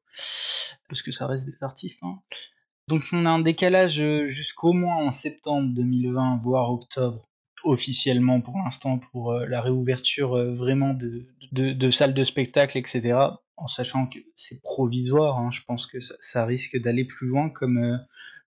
parce 0.89 1.01
que 1.01 1.13
ça 1.13 1.25
reste 1.25 1.45
des 1.45 1.63
artistes. 1.63 2.03
Hein. 2.03 2.19
Donc 2.89 3.03
on 3.13 3.25
a 3.25 3.29
un 3.29 3.39
décalage 3.39 4.01
euh, 4.01 4.27
jusqu'au 4.27 4.73
moins 4.73 4.97
en 4.97 5.11
septembre 5.11 5.73
2020, 5.73 6.41
voire 6.43 6.71
octobre, 6.71 7.29
officiellement 7.63 8.41
pour 8.41 8.57
l'instant, 8.57 8.99
pour 8.99 9.31
euh, 9.31 9.45
la 9.45 9.61
réouverture 9.61 10.35
euh, 10.35 10.53
vraiment 10.53 10.93
de, 10.93 11.91
salles 11.91 12.13
de 12.13 12.23
spectacle, 12.25 12.77
etc. 12.77 13.17
En 13.55 13.67
sachant 13.67 14.07
que 14.07 14.19
c'est 14.35 14.61
provisoire, 14.61 15.37
hein. 15.37 15.49
je 15.53 15.61
pense 15.65 15.87
que 15.87 15.99
ça, 16.01 16.45
risque 16.45 16.77
d'aller 16.77 17.05
plus 17.05 17.27
loin, 17.27 17.49
comme 17.49 17.99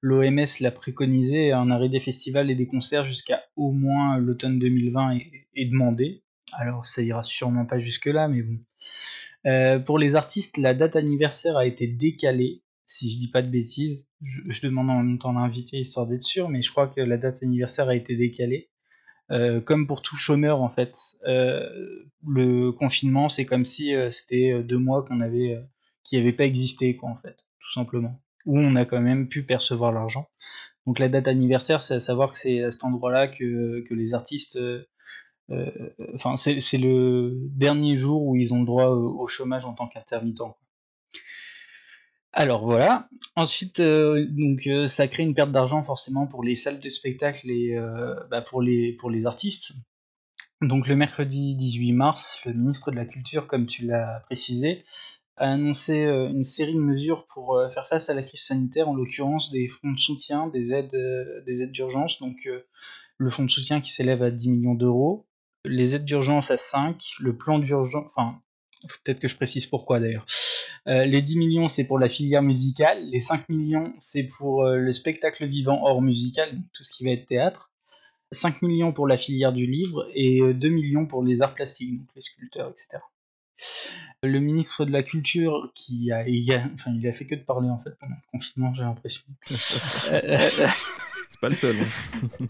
l'OMS 0.03 0.61
l'a 0.61 0.71
préconisé, 0.71 1.53
un 1.53 1.71
arrêt 1.71 1.89
des 1.89 2.01
festivals 2.01 2.51
et 2.51 2.55
des 2.55 2.67
concerts 2.67 3.07
jusqu'à 3.07 3.43
au 3.55 3.73
moins 3.73 4.19
l'automne 4.19 4.59
2020 4.59 5.19
est, 5.55 5.65
demandé. 5.71 6.23
Alors 6.53 6.87
ça 6.87 7.03
ira 7.03 7.23
sûrement 7.23 7.65
pas 7.65 7.79
jusque-là, 7.79 8.29
mais 8.29 8.43
bon. 8.43 9.83
pour 9.85 9.99
les 9.99 10.17
artistes, 10.17 10.59
la 10.59 10.75
date 10.75 10.97
anniversaire 10.97 11.57
a 11.57 11.67
été 11.67 11.87
décalée 11.87 12.63
si 12.85 13.11
je 13.11 13.19
dis 13.19 13.29
pas 13.29 13.43
de 13.43 13.49
bêtises. 13.49 14.06
Je, 14.23 14.61
demande 14.63 14.91
en 14.91 15.03
même 15.03 15.19
temps 15.19 15.33
l'invité 15.33 15.79
histoire 15.79 16.07
d'être 16.07 16.23
sûr, 16.23 16.49
mais 16.49 16.63
je 16.63 16.71
crois 16.71 16.89
que 16.89 17.01
la 17.01 17.19
date 17.19 17.43
anniversaire 17.43 17.89
a 17.89 17.95
été 17.95 18.17
décalée. 18.17 18.71
Euh, 19.33 19.61
comme 19.61 19.87
pour 19.87 20.03
tout 20.03 20.17
chômeur 20.17 20.63
en 20.63 20.69
fait, 20.69 20.95
euh, 21.27 21.69
le 22.25 22.71
confinement 22.71 23.29
c'est 23.29 23.45
comme 23.45 23.65
si 23.65 23.93
euh, 23.93 24.09
c'était 24.09 24.63
deux 24.63 24.79
mois 24.79 25.05
qu'on 25.05 25.21
avait, 25.21 25.61
qui 26.05 26.17
n'avaient 26.17 26.33
pas 26.33 26.45
existé 26.45 26.97
quoi 26.97 27.11
en 27.11 27.17
fait, 27.17 27.37
tout 27.59 27.73
simplement. 27.73 28.23
Où 28.47 28.59
on 28.59 28.77
a 28.77 28.85
quand 28.85 29.01
même 29.01 29.29
pu 29.29 29.43
percevoir 29.43 29.93
l'argent. 29.93 30.29
Donc 30.87 31.01
la 31.01 31.09
date 31.09 31.27
anniversaire, 31.27 31.81
c'est 31.81 31.95
à 31.95 32.01
savoir 32.01 32.31
que 32.31 32.39
c'est 32.39 32.63
à 32.63 32.71
cet 32.71 32.85
endroit-là 32.85 33.27
que, 33.27 33.81
que 33.81 33.95
les 33.95 34.15
artistes 34.15 34.59
enfin 36.15 36.37
c'est 36.37 36.79
le 36.79 37.33
dernier 37.51 37.97
jour 37.97 38.23
où 38.25 38.37
ils 38.37 38.55
ont 38.55 38.61
le 38.61 38.67
droit 38.67 38.89
au 38.89 39.27
chômage 39.27 39.65
en 39.65 39.75
tant 39.75 39.89
qu'intermittent. 39.89 40.43
Alors 42.39 42.67
voilà. 42.67 43.09
Ensuite, 43.35 43.81
euh, 43.81 44.27
donc 44.29 44.67
euh, 44.67 44.89
ça 44.89 45.09
crée 45.09 45.23
une 45.23 45.35
perte 45.35 45.53
d'argent 45.53 45.83
forcément 45.83 46.27
pour 46.27 46.45
les 46.45 46.55
salles 46.55 46.81
de 46.81 46.91
spectacle 46.91 47.51
et 47.51 47.75
euh, 47.75 48.15
bah, 48.31 48.43
pour 48.43 48.61
les 48.61 48.99
les 49.09 49.25
artistes. 49.25 49.73
Donc 50.61 50.87
le 50.87 50.97
mercredi 50.97 51.57
18 51.57 51.93
mars, 51.95 52.41
le 52.45 52.53
ministre 52.53 52.91
de 52.91 52.97
la 52.97 53.07
Culture, 53.07 53.47
comme 53.47 53.65
tu 53.67 53.87
l'as 53.87 54.21
précisé, 54.27 54.85
a 55.39 55.51
annoncé 55.53 56.03
une 56.03 56.45
série 56.45 56.75
de 56.75 56.81
mesures 56.81 57.27
pour 57.27 57.59
faire 57.73 57.87
face 57.89 58.11
à 58.11 58.15
la 58.15 58.23
crise 58.23 58.43
sanitaire, 58.43 58.89
en 58.89 58.95
l'occurrence 58.95 59.51
des 59.51 59.69
fonds 59.69 59.93
de 59.93 59.99
soutien, 59.99 60.47
des 60.49 60.75
aides, 60.75 60.97
des 61.47 61.63
aides 61.63 61.73
d'urgence. 61.73 62.21
Donc 62.21 62.49
le 63.19 63.31
fonds 63.31 63.45
de 63.45 63.51
soutien 63.51 63.81
qui 63.81 63.93
s'élève 63.93 64.23
à 64.23 64.31
10 64.31 64.51
millions 64.51 64.75
d'euros, 64.75 65.27
les 65.65 65.95
aides 65.95 66.05
d'urgence 66.05 66.51
à 66.51 66.57
5, 66.57 67.03
le 67.21 67.37
plan 67.37 67.59
d'urgence, 67.59 68.07
enfin 68.15 68.41
Peut-être 69.05 69.21
que 69.21 69.29
je 69.29 69.37
précise 69.37 69.67
pourquoi 69.67 70.01
d'ailleurs. 70.01 70.27
Euh, 70.87 71.05
les 71.05 71.23
10 71.23 71.39
millions, 71.39 71.69
c'est 71.69 71.85
pour 71.85 71.99
la 71.99 72.09
filière 72.09 72.43
musicale. 72.43 73.09
Les 73.11 73.21
5 73.21 73.49
millions, 73.49 73.93
c'est 73.99 74.25
pour 74.25 74.65
euh, 74.65 74.77
le 74.77 74.93
spectacle 74.93 75.47
vivant 75.47 75.83
hors 75.85 76.03
musical, 76.03 76.59
tout 76.73 76.85
ce 76.85 76.93
qui 76.93 77.05
va 77.05 77.11
être 77.11 77.27
théâtre. 77.27 77.71
5 78.33 78.63
millions 78.63 78.93
pour 78.93 79.07
la 79.07 79.17
filière 79.17 79.53
du 79.53 79.67
livre 79.67 80.09
et 80.15 80.41
2 80.53 80.69
euh, 80.69 80.71
millions 80.71 81.07
pour 81.07 81.23
les 81.23 81.43
arts 81.43 81.55
plastiques, 81.55 81.99
donc 81.99 82.09
les 82.15 82.23
sculpteurs, 82.23 82.71
etc. 82.71 83.03
Le 84.23 84.39
ministre 84.39 84.85
de 84.85 84.93
la 84.93 85.03
Culture, 85.03 85.71
qui 85.75 86.13
a, 86.13 86.29
il 86.29 86.53
a, 86.53 86.63
enfin, 86.75 86.93
il 86.95 87.07
a 87.07 87.13
fait 87.13 87.27
que 87.27 87.35
de 87.35 87.41
parler 87.41 87.71
en 87.71 87.79
fait 87.79 87.97
pendant 87.99 88.15
le 88.15 88.31
confinement, 88.31 88.75
j'ai 88.75 88.83
l'impression. 88.83 89.25
C'est 91.29 91.41
pas 91.41 91.49
le 91.49 91.55
seul. 91.55 91.77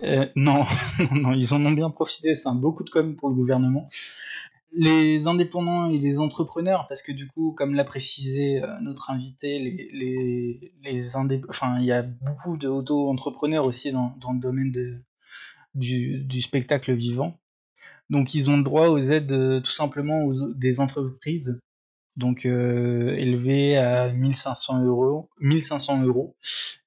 Hein. 0.03 0.27
non, 0.37 0.67
non, 1.12 1.33
ils 1.33 1.55
en 1.55 1.65
ont 1.65 1.73
bien 1.73 1.91
profité. 1.91 2.35
C'est 2.35 2.49
un 2.49 2.55
beau 2.55 2.73
coup 2.73 2.85
de 2.85 2.91
com 2.91 3.17
pour 3.17 3.29
le 3.29 3.35
gouvernement 3.35 3.89
les 4.77 5.27
indépendants 5.27 5.89
et 5.89 5.99
les 5.99 6.21
entrepreneurs, 6.21 6.87
parce 6.89 7.03
que 7.03 7.12
du 7.12 7.27
coup, 7.27 7.53
comme 7.53 7.75
l'a 7.75 7.85
précisé 7.85 8.62
euh, 8.62 8.67
notre 8.81 9.11
invité, 9.11 9.59
les, 9.59 9.91
les, 9.93 10.73
les 10.83 11.17
enfin, 11.17 11.79
il 11.81 11.87
y 11.87 11.93
a 11.93 12.03
beaucoup 12.03 12.57
d'auto-entrepreneurs 12.57 13.65
aussi 13.65 13.91
dans, 13.91 14.15
dans, 14.21 14.33
le 14.33 14.39
domaine 14.39 14.71
de, 14.73 15.03
du, 15.75 16.21
du, 16.25 16.43
spectacle 16.43 16.93
vivant. 16.95 17.39
Donc 18.11 18.35
ils 18.35 18.51
ont 18.51 18.57
le 18.59 18.62
droit 18.62 18.89
aux 18.89 18.99
aides 18.99 19.62
tout 19.62 19.73
simplement 19.73 20.25
aux, 20.25 20.53
des 20.53 20.79
entreprises, 20.79 21.59
donc 22.17 22.45
élevées 22.45 23.77
à 23.77 24.12
1500 24.12 24.85
euros, 24.85 25.29
1500 25.41 26.03
euros, 26.03 26.37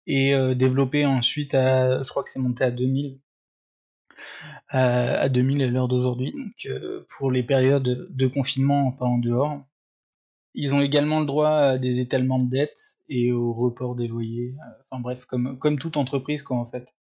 et 0.08 0.34
développées 0.56 1.06
ensuite 1.06 1.54
à, 1.56 2.02
je 2.02 2.10
crois 2.10 2.24
que 2.24 2.30
c'est 2.30 2.40
monté 2.40 2.64
à 2.64 2.72
2000 2.72 3.20
à, 4.70 5.30
2000 5.30 5.64
à 5.64 5.68
l'heure 5.68 5.88
d'aujourd'hui, 5.88 6.34
donc 6.34 6.68
pour 7.10 7.32
les 7.32 7.44
périodes 7.44 8.08
de 8.10 8.28
confinement 8.28 8.92
pas 8.92 9.06
en 9.06 9.18
dehors. 9.18 9.62
Ils 10.56 10.74
ont 10.76 10.82
également 10.82 11.20
le 11.20 11.26
droit 11.26 11.50
à 11.50 11.78
des 11.78 12.00
étalements 12.00 12.40
de 12.40 12.50
dettes 12.50 12.98
et 13.08 13.32
au 13.32 13.54
report 13.54 13.96
des 13.96 14.08
loyers. 14.08 14.56
Enfin 14.90 15.02
bref, 15.02 15.26
comme, 15.26 15.80
toute 15.80 15.98
entreprise 15.98 16.44
quoi 16.44 16.58
en 16.58 16.66
fait. 16.66 16.94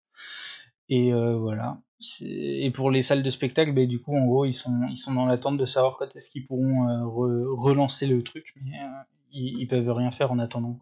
Et 0.89 1.13
euh, 1.13 1.37
voilà. 1.37 1.81
Et 2.21 2.71
pour 2.73 2.91
les 2.91 3.03
salles 3.03 3.23
de 3.23 3.31
spectacle, 3.31 3.73
bah, 3.73 3.87
du 3.87 4.01
coup 4.01 4.17
en 4.17 4.27
gros 4.27 4.45
ils 4.45 4.53
sont, 4.53 4.73
dans 5.09 5.27
l'attente 5.27 5.57
de 5.57 5.65
savoir 5.65 5.97
quand 5.97 6.15
est-ce 6.15 6.31
qu'ils 6.31 6.45
pourront 6.45 6.89
euh, 6.89 7.45
relancer 7.55 8.07
le 8.07 8.23
truc, 8.23 8.53
mais 8.63 8.79
euh, 8.79 9.03
ils, 9.33 9.61
ils, 9.61 9.67
peuvent 9.67 9.91
rien 9.91 10.11
faire 10.11 10.33
en 10.33 10.39
attendant. 10.39 10.79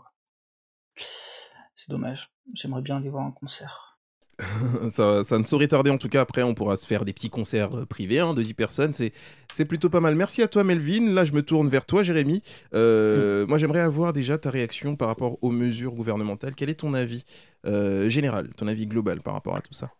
C'est 1.74 1.90
dommage. 1.90 2.30
J'aimerais 2.54 2.82
bien 2.82 2.96
aller 2.96 3.10
voir 3.10 3.24
un 3.24 3.32
concert. 3.32 3.93
ça, 4.90 5.38
ne 5.38 5.44
saurait 5.44 5.68
tarder 5.68 5.90
en 5.90 5.98
tout 5.98 6.08
cas. 6.08 6.20
Après, 6.20 6.42
on 6.42 6.54
pourra 6.54 6.76
se 6.76 6.86
faire 6.86 7.04
des 7.04 7.12
petits 7.12 7.30
concerts 7.30 7.76
euh, 7.76 7.86
privés 7.86 8.20
hein, 8.20 8.34
de 8.34 8.42
10 8.42 8.54
personnes. 8.54 8.92
C'est 8.92 9.64
plutôt 9.64 9.90
pas 9.90 10.00
mal. 10.00 10.14
Merci 10.14 10.42
à 10.42 10.48
toi, 10.48 10.64
Melvin. 10.64 11.12
Là, 11.12 11.24
je 11.24 11.32
me 11.32 11.42
tourne 11.42 11.68
vers 11.68 11.86
toi, 11.86 12.02
Jérémy. 12.02 12.42
Euh, 12.74 13.46
moi, 13.46 13.58
j'aimerais 13.58 13.80
avoir 13.80 14.12
déjà 14.12 14.38
ta 14.38 14.50
réaction 14.50 14.96
par 14.96 15.08
rapport 15.08 15.38
aux 15.42 15.50
mesures 15.50 15.92
gouvernementales. 15.92 16.54
Quel 16.54 16.70
est 16.70 16.74
ton 16.80 16.94
avis 16.94 17.24
euh, 17.66 18.08
général, 18.08 18.50
ton 18.56 18.66
avis 18.66 18.86
global 18.86 19.20
par 19.20 19.34
rapport 19.34 19.56
à 19.56 19.60
tout 19.60 19.74
ça? 19.74 19.90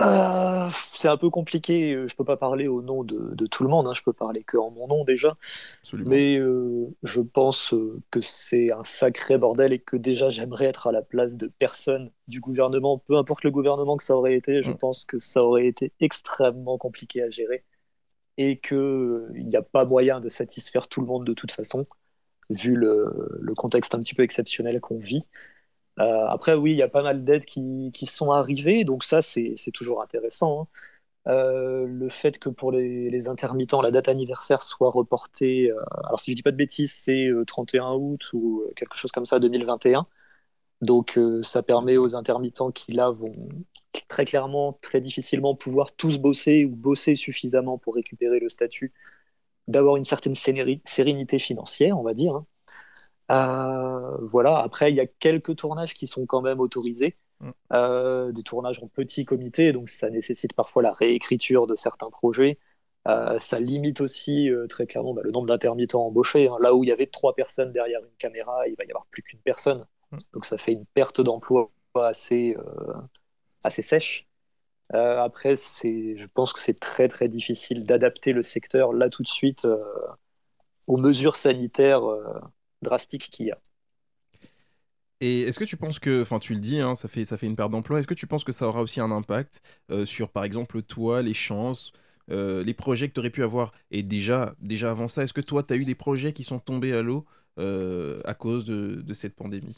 Euh, 0.00 0.70
c'est 0.94 1.08
un 1.08 1.16
peu 1.16 1.30
compliqué. 1.30 2.06
Je 2.06 2.14
peux 2.16 2.24
pas 2.24 2.36
parler 2.36 2.66
au 2.66 2.82
nom 2.82 3.04
de, 3.04 3.46
tout 3.46 3.62
le 3.62 3.68
monde. 3.68 3.86
Hein. 3.86 3.94
Je 3.94 4.02
peux 4.02 4.12
parler 4.12 4.42
que 4.42 4.56
en 4.56 4.70
mon 4.70 4.88
nom 4.88 5.04
déjà. 5.04 5.36
Mais 5.92 6.36
euh, 6.36 6.88
je 7.02 7.20
pense 7.20 7.72
euh, 7.74 8.00
que 8.10 8.20
c'est 8.20 8.72
un 8.72 8.84
sacré 8.84 9.38
bordel 9.38 9.72
et 9.72 9.78
que 9.78 9.96
déjà 9.96 10.28
j'aimerais 10.30 10.66
être 10.66 10.86
à 10.88 10.92
la 10.92 11.02
place 11.02 11.36
de 11.36 11.46
personne 11.46 12.10
du 12.26 12.40
gouvernement, 12.40 12.98
peu 12.98 13.16
importe 13.16 13.44
le 13.44 13.50
gouvernement 13.50 13.96
que 13.96 14.04
ça 14.04 14.16
aurait 14.16 14.34
été. 14.34 14.62
Je 14.62 14.72
mm. 14.72 14.78
pense 14.78 15.04
que 15.04 15.18
ça 15.18 15.40
aurait 15.40 15.66
été 15.66 15.92
extrêmement 16.00 16.78
compliqué 16.78 17.22
à 17.22 17.30
gérer 17.30 17.64
et 18.36 18.58
qu'il 18.58 19.28
n'y 19.32 19.56
a 19.56 19.62
pas 19.62 19.84
moyen 19.84 20.20
de 20.20 20.28
satisfaire 20.28 20.88
tout 20.88 21.00
le 21.00 21.06
monde 21.06 21.24
de 21.24 21.34
toute 21.34 21.52
façon, 21.52 21.84
vu 22.50 22.74
le 22.74 23.54
contexte 23.56 23.94
un 23.94 24.00
petit 24.00 24.14
peu 24.14 24.24
exceptionnel 24.24 24.80
qu'on 24.80 24.98
vit. 24.98 25.24
Euh, 26.00 26.26
après, 26.28 26.54
oui, 26.54 26.72
il 26.72 26.76
y 26.76 26.82
a 26.82 26.88
pas 26.88 27.02
mal 27.02 27.24
d'aides 27.24 27.44
qui, 27.44 27.90
qui, 27.94 28.06
sont 28.06 28.32
arrivées, 28.32 28.84
donc 28.84 29.04
ça, 29.04 29.22
c'est 29.22 29.54
toujours 29.72 30.02
intéressant. 30.02 30.62
Hein. 30.62 30.68
Euh, 31.32 31.86
le 31.86 32.08
fait 32.10 32.38
que 32.38 32.48
pour 32.50 32.72
les, 32.72 33.28
intermittents, 33.28 33.80
la 33.80 33.90
date 33.90 34.08
anniversaire 34.08 34.62
soit 34.62 34.90
reportée, 34.90 35.70
euh, 35.70 35.80
alors 36.04 36.20
si 36.20 36.32
je 36.32 36.36
dis 36.36 36.42
pas 36.42 36.50
de 36.50 36.56
bêtises, 36.56 36.92
c'est 36.92 37.30
31 37.46 37.94
août 37.94 38.20
ou 38.34 38.64
quelque 38.76 38.96
chose 38.96 39.12
comme 39.12 39.26
ça, 39.26 39.38
2021. 39.38 40.04
Donc 40.82 41.18
ça 41.42 41.62
permet 41.62 41.96
aux 41.96 42.14
intermittents 42.16 42.70
qui 42.70 42.92
là 42.92 43.10
vont 43.10 43.34
très 44.08 44.24
clairement, 44.24 44.74
très 44.82 45.00
difficilement 45.00 45.54
pouvoir 45.54 45.92
tous 45.92 46.18
bosser 46.18 46.64
ou 46.64 46.76
bosser 46.76 47.14
suffisamment 47.14 47.78
pour 47.78 47.94
récupérer 47.94 48.40
le 48.40 48.48
statut, 48.48 48.92
d'avoir 49.68 49.96
une 49.96 50.04
certaine 50.04 50.34
sérénité 50.34 51.38
financière, 51.38 51.98
on 51.98 52.02
va 52.02 52.14
dire. 52.14 52.36
Hein. 52.36 52.46
Euh, 53.30 54.16
voilà. 54.20 54.58
Après, 54.58 54.90
il 54.90 54.96
y 54.96 55.00
a 55.00 55.06
quelques 55.06 55.56
tournages 55.56 55.94
qui 55.94 56.06
sont 56.06 56.26
quand 56.26 56.42
même 56.42 56.60
autorisés, 56.60 57.16
mm. 57.40 57.50
euh, 57.72 58.32
des 58.32 58.42
tournages 58.42 58.82
en 58.82 58.88
petit 58.88 59.24
comité, 59.24 59.72
donc 59.72 59.88
ça 59.88 60.10
nécessite 60.10 60.52
parfois 60.52 60.82
la 60.82 60.92
réécriture 60.92 61.66
de 61.66 61.74
certains 61.74 62.10
projets. 62.10 62.58
Euh, 63.06 63.38
ça 63.38 63.58
limite 63.58 64.00
aussi 64.00 64.50
très 64.70 64.86
clairement 64.86 65.12
bah, 65.12 65.20
le 65.24 65.30
nombre 65.30 65.46
d'intermittents 65.46 66.06
embauchés. 66.06 66.48
Hein. 66.48 66.56
Là 66.60 66.74
où 66.74 66.84
il 66.84 66.88
y 66.88 66.92
avait 66.92 67.06
trois 67.06 67.34
personnes 67.34 67.72
derrière 67.72 68.00
une 68.02 68.16
caméra, 68.18 68.66
il 68.66 68.76
va 68.76 68.84
y 68.84 68.90
avoir 68.90 69.06
plus 69.06 69.22
qu'une 69.22 69.40
personne. 69.40 69.86
Mm. 70.12 70.18
Donc 70.32 70.46
ça 70.46 70.56
fait 70.58 70.72
une 70.72 70.86
perte 70.86 71.20
d'emploi 71.20 71.70
assez, 71.96 72.56
assez 73.62 73.82
sèche. 73.82 74.26
après, 74.90 75.56
je 75.56 76.26
pense 76.34 76.52
que 76.52 76.60
c'est 76.60 76.78
très 76.78 77.08
très 77.08 77.28
difficile 77.28 77.86
d'adapter 77.86 78.32
le 78.32 78.42
secteur 78.42 78.92
là 78.92 79.08
tout 79.10 79.22
de 79.22 79.28
suite 79.28 79.66
aux 80.88 80.96
mesures 80.96 81.36
sanitaires 81.36 82.02
drastique 82.84 83.30
qu'il 83.30 83.46
y 83.46 83.50
a. 83.50 83.58
Et 85.20 85.42
est-ce 85.42 85.58
que 85.58 85.64
tu 85.64 85.76
penses 85.76 85.98
que, 85.98 86.22
enfin 86.22 86.38
tu 86.38 86.54
le 86.54 86.60
dis, 86.60 86.80
hein, 86.80 86.94
ça, 86.94 87.08
fait, 87.08 87.24
ça 87.24 87.36
fait 87.36 87.46
une 87.46 87.56
perte 87.56 87.70
d'emploi, 87.70 87.98
est-ce 87.98 88.06
que 88.06 88.14
tu 88.14 88.26
penses 88.26 88.44
que 88.44 88.52
ça 88.52 88.68
aura 88.68 88.82
aussi 88.82 89.00
un 89.00 89.10
impact 89.10 89.62
euh, 89.90 90.04
sur 90.04 90.28
par 90.28 90.44
exemple 90.44 90.82
toi, 90.82 91.22
les 91.22 91.34
chances, 91.34 91.92
euh, 92.30 92.62
les 92.62 92.74
projets 92.74 93.08
que 93.08 93.14
tu 93.14 93.20
aurais 93.20 93.30
pu 93.30 93.42
avoir? 93.42 93.72
Et 93.90 94.02
déjà, 94.02 94.54
déjà 94.60 94.90
avant 94.90 95.08
ça, 95.08 95.24
est-ce 95.24 95.32
que 95.32 95.40
toi 95.40 95.62
tu 95.62 95.72
as 95.72 95.76
eu 95.76 95.84
des 95.84 95.94
projets 95.94 96.32
qui 96.32 96.44
sont 96.44 96.58
tombés 96.58 96.92
à 96.92 97.02
l'eau 97.02 97.24
euh, 97.58 98.20
à 98.24 98.34
cause 98.34 98.64
de, 98.64 99.00
de, 99.02 99.14
cette 99.14 99.34
pandémie? 99.34 99.76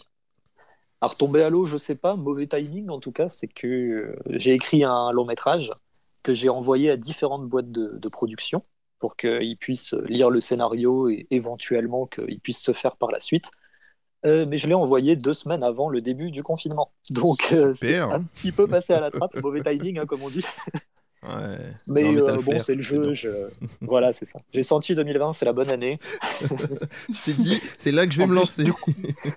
Alors 1.01 1.17
tomber 1.17 1.43
à 1.43 1.51
l'eau, 1.51 1.67
je 1.67 1.77
sais 1.77 1.95
pas, 1.95 2.17
mauvais 2.17 2.47
timing 2.47 2.89
en 2.89 2.99
tout 2.99 3.13
cas, 3.13 3.29
c'est 3.29 3.47
que 3.47 4.17
j'ai 4.31 4.55
écrit 4.55 4.83
un 4.83 5.13
long 5.13 5.27
métrage 5.27 5.71
que 6.25 6.35
j'ai 6.35 6.49
envoyé 6.49 6.91
à 6.91 6.97
différentes 6.97 7.47
boîtes 7.47 7.71
de, 7.71 7.99
de 7.99 8.09
production 8.09 8.63
pour 8.99 9.17
qu'ils 9.17 9.57
puissent 9.57 9.95
lire 10.09 10.31
le 10.31 10.41
scénario 10.41 11.09
et 11.09 11.27
éventuellement 11.31 12.07
qu'il 12.07 12.41
puisse 12.41 12.61
se 12.61 12.73
faire 12.73 12.97
par 12.97 13.11
la 13.11 13.21
suite. 13.21 13.51
Euh, 14.25 14.45
mais 14.49 14.59
je 14.59 14.67
l'ai 14.67 14.75
envoyé 14.75 15.15
deux 15.15 15.35
semaines 15.35 15.63
avant 15.63 15.89
le 15.89 16.01
début 16.01 16.31
du 16.31 16.43
confinement. 16.43 16.91
Donc 17.11 17.49
euh, 17.53 17.73
c'est 17.75 17.99
un 17.99 18.23
petit 18.23 18.51
peu 18.51 18.67
passé 18.67 18.93
à 18.93 19.01
la 19.01 19.11
trappe, 19.11 19.37
mauvais 19.43 19.63
timing, 19.63 19.99
hein, 19.99 20.07
comme 20.07 20.23
on 20.23 20.31
dit. 20.31 20.45
Ouais. 21.23 21.59
Mais, 21.87 22.17
euh, 22.17 22.37
bon, 22.37 22.61
c'est 22.61 22.75
le 22.75 22.83
jeu. 22.83 23.51
voilà, 23.81 24.13
c'est 24.13 24.27
ça. 24.27 24.39
J'ai 24.53 24.63
senti 24.63 24.95
2020, 24.95 25.33
c'est 25.33 25.45
la 25.45 25.53
bonne 25.53 25.71
année. 25.71 25.99
tu 26.41 27.21
t'es 27.25 27.33
dit, 27.33 27.61
c'est 27.79 27.93
là 27.93 28.07
que 28.07 28.13
je 28.13 28.19
vais 28.19 28.27
me 28.27 28.35
lancer. 28.35 28.65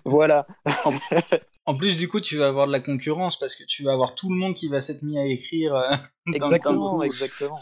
voilà. 0.06 0.46
en 1.66 1.76
plus, 1.76 1.98
du 1.98 2.08
coup, 2.08 2.20
tu 2.20 2.38
vas 2.38 2.48
avoir 2.48 2.68
de 2.68 2.72
la 2.72 2.80
concurrence 2.80 3.40
parce 3.40 3.56
que 3.56 3.64
tu 3.64 3.84
vas 3.84 3.94
avoir 3.94 4.16
tout 4.16 4.30
le 4.30 4.36
monde 4.36 4.56
qui 4.56 4.68
va 4.68 4.82
s'être 4.82 5.04
mis 5.04 5.18
à 5.18 5.26
écrire. 5.26 5.74
exactement, 6.28 7.02
exactement 7.04 7.60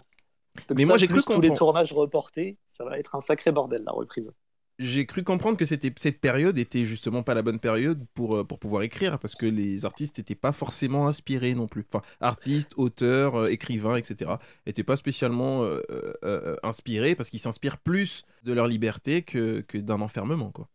mais 0.75 0.85
moi 0.85 0.97
j'ai 0.97 1.07
cru 1.07 1.21
que 1.21 1.33
tous 1.33 1.41
les 1.41 1.53
tournages 1.53 1.93
reportés, 1.93 2.57
ça 2.67 2.83
va 2.83 2.97
être 2.99 3.15
un 3.15 3.21
sacré 3.21 3.51
bordel 3.51 3.83
la 3.85 3.91
reprise. 3.91 4.31
J'ai 4.79 5.07
cru 5.07 5.23
comprendre 5.23 5.57
que 5.57 5.65
c'était 5.65 5.91
cette 5.95 6.21
période 6.21 6.55
était 6.59 6.85
justement 6.85 7.23
pas 7.23 7.33
la 7.33 7.41
bonne 7.41 7.57
période 7.57 8.05
pour, 8.13 8.35
euh, 8.35 8.43
pour 8.43 8.59
pouvoir 8.59 8.83
écrire 8.83 9.17
parce 9.17 9.33
que 9.33 9.47
les 9.47 9.85
artistes 9.85 10.19
n'étaient 10.19 10.35
pas 10.35 10.51
forcément 10.51 11.07
inspirés 11.07 11.55
non 11.55 11.65
plus. 11.65 11.83
Enfin, 11.91 12.03
artistes, 12.21 12.73
auteurs, 12.77 13.35
euh, 13.35 13.47
écrivains, 13.47 13.95
etc. 13.95 14.31
n'étaient 14.67 14.83
pas 14.83 14.95
spécialement 14.95 15.63
euh, 15.63 16.55
inspirés 16.61 17.15
parce 17.15 17.31
qu'ils 17.31 17.39
s'inspirent 17.39 17.79
plus 17.79 18.23
de 18.43 18.53
leur 18.53 18.67
liberté 18.67 19.23
que, 19.23 19.61
que 19.61 19.79
d'un 19.79 19.99
enfermement, 19.99 20.51
quoi. 20.51 20.67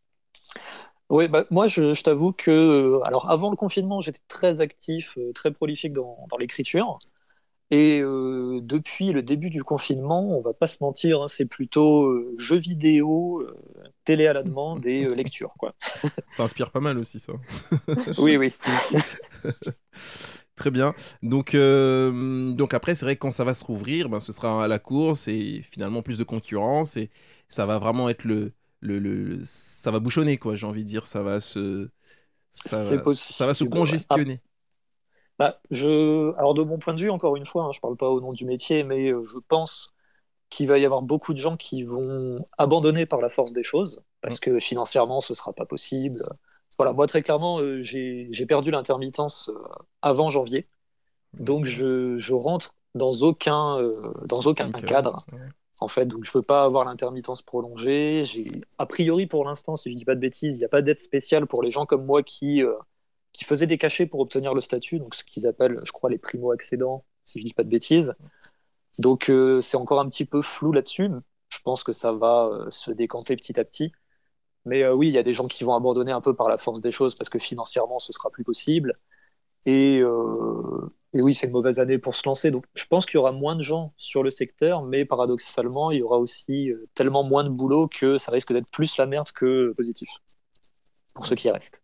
Oui, 1.09 1.29
bah, 1.29 1.45
moi 1.51 1.66
je, 1.68 1.92
je 1.92 2.03
t'avoue 2.03 2.33
que 2.33 2.99
alors 3.05 3.31
avant 3.31 3.51
le 3.51 3.57
confinement, 3.57 4.01
j'étais 4.01 4.23
très 4.29 4.61
actif, 4.62 5.16
très 5.35 5.53
prolifique 5.53 5.92
dans, 5.92 6.27
dans 6.29 6.38
l'écriture. 6.38 6.99
Et 7.73 8.01
euh, 8.03 8.61
depuis 8.63 9.13
le 9.13 9.23
début 9.23 9.49
du 9.49 9.65
confinement, 9.65 10.37
on 10.37 10.43
va 10.43 10.53
pas 10.53 10.67
se 10.67 10.77
mentir, 10.83 11.23
hein, 11.23 11.29
c'est 11.29 11.47
plutôt 11.47 12.05
euh, 12.05 12.35
jeux 12.37 12.59
vidéo, 12.59 13.41
euh, 13.41 13.57
télé 14.05 14.27
à 14.27 14.35
la 14.35 14.43
demande 14.43 14.85
et 14.87 15.07
lecture. 15.07 15.55
Quoi. 15.59 15.75
ça 16.33 16.43
inspire 16.43 16.71
pas 16.71 16.81
mal 16.81 16.99
aussi, 16.99 17.19
ça. 17.19 17.33
oui, 18.19 18.37
oui. 18.37 18.53
Très 20.55 20.70
bien. 20.70 20.93
Donc, 21.23 21.57
donc 21.57 22.75
après, 22.75 22.95
c'est 22.95 23.07
vrai 23.07 23.16
que 23.16 23.20
quand 23.20 23.33
ça 23.33 23.43
va 23.43 23.55
se 23.55 23.64
rouvrir, 23.64 24.11
ben, 24.11 24.20
ce 24.20 24.33
sera 24.33 24.62
à 24.62 24.68
la 24.68 24.79
course 24.79 25.27
et 25.27 25.62
finalement 25.62 26.03
plus 26.03 26.18
de 26.18 26.25
concurrence 26.25 26.99
et 26.99 27.09
ça 27.49 27.64
va 27.64 27.79
vraiment 27.79 28.11
être 28.11 28.25
le, 28.25 28.53
le, 28.81 28.99
le 28.99 29.41
ça 29.45 29.91
va 29.91 29.99
bouchonner 29.99 30.37
quoi. 30.37 30.57
J'ai 30.57 30.66
envie 30.66 30.85
de 30.85 30.89
dire, 30.89 31.07
ça 31.07 31.23
va 31.23 31.41
se, 31.41 31.89
ça, 32.53 32.85
va, 32.85 33.14
ça 33.14 33.47
va 33.47 33.55
se 33.55 33.64
congestionner. 33.64 34.41
Bah, 35.43 35.59
je... 35.72 36.32
Alors 36.36 36.55
de 36.55 36.62
mon 36.62 36.78
point 36.78 36.95
de 36.95 37.01
vue, 37.01 37.11
encore 37.11 37.34
une 37.34 37.47
fois, 37.47 37.64
hein, 37.64 37.72
je 37.72 37.78
ne 37.78 37.80
parle 37.80 37.97
pas 37.97 38.09
au 38.09 38.20
nom 38.20 38.30
du 38.30 38.45
métier, 38.45 38.84
mais 38.84 39.11
euh, 39.11 39.24
je 39.24 39.38
pense 39.49 39.93
qu'il 40.51 40.68
va 40.68 40.78
y 40.78 40.84
avoir 40.84 41.03
beaucoup 41.03 41.32
de 41.32 41.38
gens 41.38 41.57
qui 41.57 41.82
vont 41.82 42.47
abandonner 42.59 43.07
par 43.07 43.20
la 43.20 43.28
force 43.28 43.53
des 43.53 43.64
choses, 43.64 44.03
parce 44.20 44.38
que 44.38 44.61
financièrement, 44.61 45.20
ce 45.20 45.32
ne 45.32 45.36
sera 45.36 45.53
pas 45.53 45.66
possible. 45.66 46.22
Voilà, 46.78 46.93
moi, 46.93 47.09
très 47.09 47.22
clairement, 47.22 47.59
euh, 47.59 47.82
j'ai 47.82 48.47
perdu 48.47 48.70
l'intermittence 48.70 49.49
euh, 49.49 49.59
avant 50.01 50.30
janvier, 50.30 50.68
donc 51.40 51.64
je, 51.64 52.18
je 52.18 52.34
rentre 52.34 52.76
dans 52.95 53.12
aucun, 53.12 53.78
dans 54.26 54.43
aucun 54.43 54.70
cadre. 54.70 55.16
En 55.80 55.88
fait, 55.88 56.07
donc 56.07 56.22
je 56.22 56.30
ne 56.30 56.34
peux 56.34 56.43
pas 56.43 56.62
avoir 56.62 56.84
l'intermittence 56.84 57.43
prolongée. 57.43 58.22
A 58.78 58.86
priori, 58.86 59.26
pour 59.26 59.45
l'instant, 59.45 59.74
si 59.76 59.88
je 59.88 59.95
ne 59.95 59.99
dis 59.99 60.05
pas 60.05 60.14
de 60.14 60.20
bêtises, 60.20 60.55
il 60.55 60.61
n'y 60.61 60.64
a 60.64 60.68
pas 60.68 60.82
d'aide 60.82 61.01
spéciale 61.01 61.49
pour 61.49 61.64
les 61.64 61.72
gens 61.72 61.84
comme 61.84 62.05
moi 62.05 62.22
qui 62.22 62.62
qui 63.33 63.45
faisaient 63.45 63.66
des 63.66 63.78
cachets 63.78 64.07
pour 64.07 64.20
obtenir 64.20 64.55
le 64.55 64.61
statut, 64.61 64.99
donc 64.99 65.14
ce 65.14 65.24
qu'ils 65.24 65.47
appellent, 65.47 65.78
je 65.85 65.93
crois, 65.93 66.11
les 66.11 66.18
primo-accédants, 66.18 67.05
si 67.24 67.41
je 67.41 67.45
dis 67.47 67.55
pas 67.55 67.64
de 67.64 67.68
bêtises. 67.68 68.14
Donc 68.99 69.30
euh, 69.30 69.62
c'est 69.62 69.76
encore 69.76 70.01
un 70.01 70.09
petit 70.09 70.24
peu 70.24 70.43
flou 70.43 70.72
là-dessus. 70.72 71.11
Je 71.49 71.59
pense 71.64 71.85
que 71.85 71.93
ça 71.93 72.12
va 72.12 72.47
euh, 72.47 72.70
se 72.70 72.91
décanter 72.91 73.37
petit 73.37 73.59
à 73.59 73.64
petit. 73.64 73.93
Mais 74.64 74.83
euh, 74.83 74.95
oui, 74.95 75.09
il 75.09 75.14
y 75.14 75.18
a 75.18 75.22
des 75.22 75.35
gens 75.35 75.47
qui 75.47 75.64
vont 75.64 75.74
abandonner 75.74 76.12
un 76.12 76.20
peu 76.20 76.35
par 76.35 76.49
la 76.49 76.59
force 76.59 76.80
des 76.80 76.93
choses 76.93 77.14
parce 77.14 77.30
que 77.30 77.39
financièrement, 77.39 77.99
ce 77.99 78.12
sera 78.12 78.30
plus 78.30 78.45
possible. 78.45 78.99
Et 79.66 80.03
et 81.14 81.20
oui, 81.22 81.35
c'est 81.35 81.47
une 81.47 81.53
mauvaise 81.53 81.78
année 81.78 81.99
pour 81.99 82.14
se 82.14 82.22
lancer. 82.26 82.51
Donc, 82.51 82.64
je 82.74 82.87
pense 82.87 83.05
qu'il 83.05 83.16
y 83.16 83.18
aura 83.18 83.33
moins 83.33 83.55
de 83.55 83.62
gens 83.62 83.93
sur 83.99 84.22
le 84.22 84.30
secteur, 84.30 84.83
mais 84.83 85.05
paradoxalement, 85.05 85.91
il 85.91 85.99
y 85.99 86.03
aura 86.03 86.18
aussi 86.18 86.70
euh, 86.70 86.87
tellement 86.95 87.22
moins 87.24 87.45
de 87.45 87.51
boulot 87.51 87.87
que 87.89 88.16
ça 88.18 88.33
risque 88.33 88.53
d'être 88.53 88.70
plus 88.70 88.97
la 88.97 89.07
merde 89.07 89.30
que 89.33 89.72
positif 89.76 90.09
pour 91.14 91.26
ceux 91.26 91.37
qui 91.37 91.51
restent. 91.51 91.82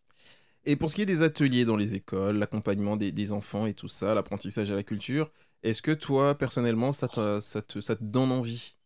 Et 0.65 0.77
pour 0.77 0.91
ce 0.91 0.95
qui 0.97 1.03
est 1.03 1.07
des 1.07 1.23
ateliers 1.23 1.65
dans 1.65 1.77
les 1.77 1.95
écoles, 1.95 2.39
l'accompagnement 2.39 2.97
des, 2.97 3.11
des 3.13 3.33
enfants 3.33 3.67
et 3.67 3.75
tout 3.75 3.89
ça, 3.89 4.15
l'apprentissage 4.15 4.71
à 4.71 4.75
la 4.77 4.83
culture, 4.85 5.31
est-ce 5.63 5.83
que 5.83 5.93
toi, 5.93 6.37
personnellement, 6.37 6.93
ça 6.93 7.09
te, 7.09 7.41
ça 7.41 7.63
te, 7.63 7.81
ça 7.81 7.97
te 7.97 8.05
donne 8.05 8.31
envie? 8.33 8.77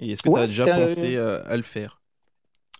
Et 0.00 0.10
est-ce 0.10 0.22
que 0.22 0.28
tu 0.28 0.38
as 0.40 0.48
déjà 0.48 0.66
c'est, 0.66 0.78
euh, 0.78 0.84
pensé 0.84 1.16
à, 1.16 1.36
à 1.36 1.56
le 1.56 1.62
faire? 1.62 2.02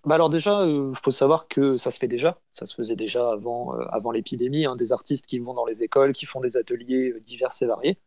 Bah 0.04 0.14
alors 0.14 0.30
déjà, 0.30 0.64
il 0.66 0.92
faut 1.02 1.10
savoir 1.10 1.46
que 1.46 1.76
ça 1.76 1.90
se 1.90 1.98
fait 1.98 2.08
déjà. 2.08 2.40
Ça 2.54 2.64
se 2.66 2.74
faisait 2.74 2.96
déjà 2.96 3.30
avant, 3.32 3.74
euh, 3.74 3.84
avant 3.90 4.12
l'épidémie. 4.12 4.64
hein, 4.64 4.76
des 4.76 4.92
artistes 4.92 5.26
qui 5.26 5.38
vont 5.38 5.52
dans 5.52 5.66
les 5.66 5.82
écoles, 5.82 6.12
qui 6.14 6.24
font 6.26 6.40
des 6.40 6.56
ateliers 6.56 7.10
euh, 7.12 7.20
divers 7.20 7.50
et 7.60 7.66
variés. 7.66 7.98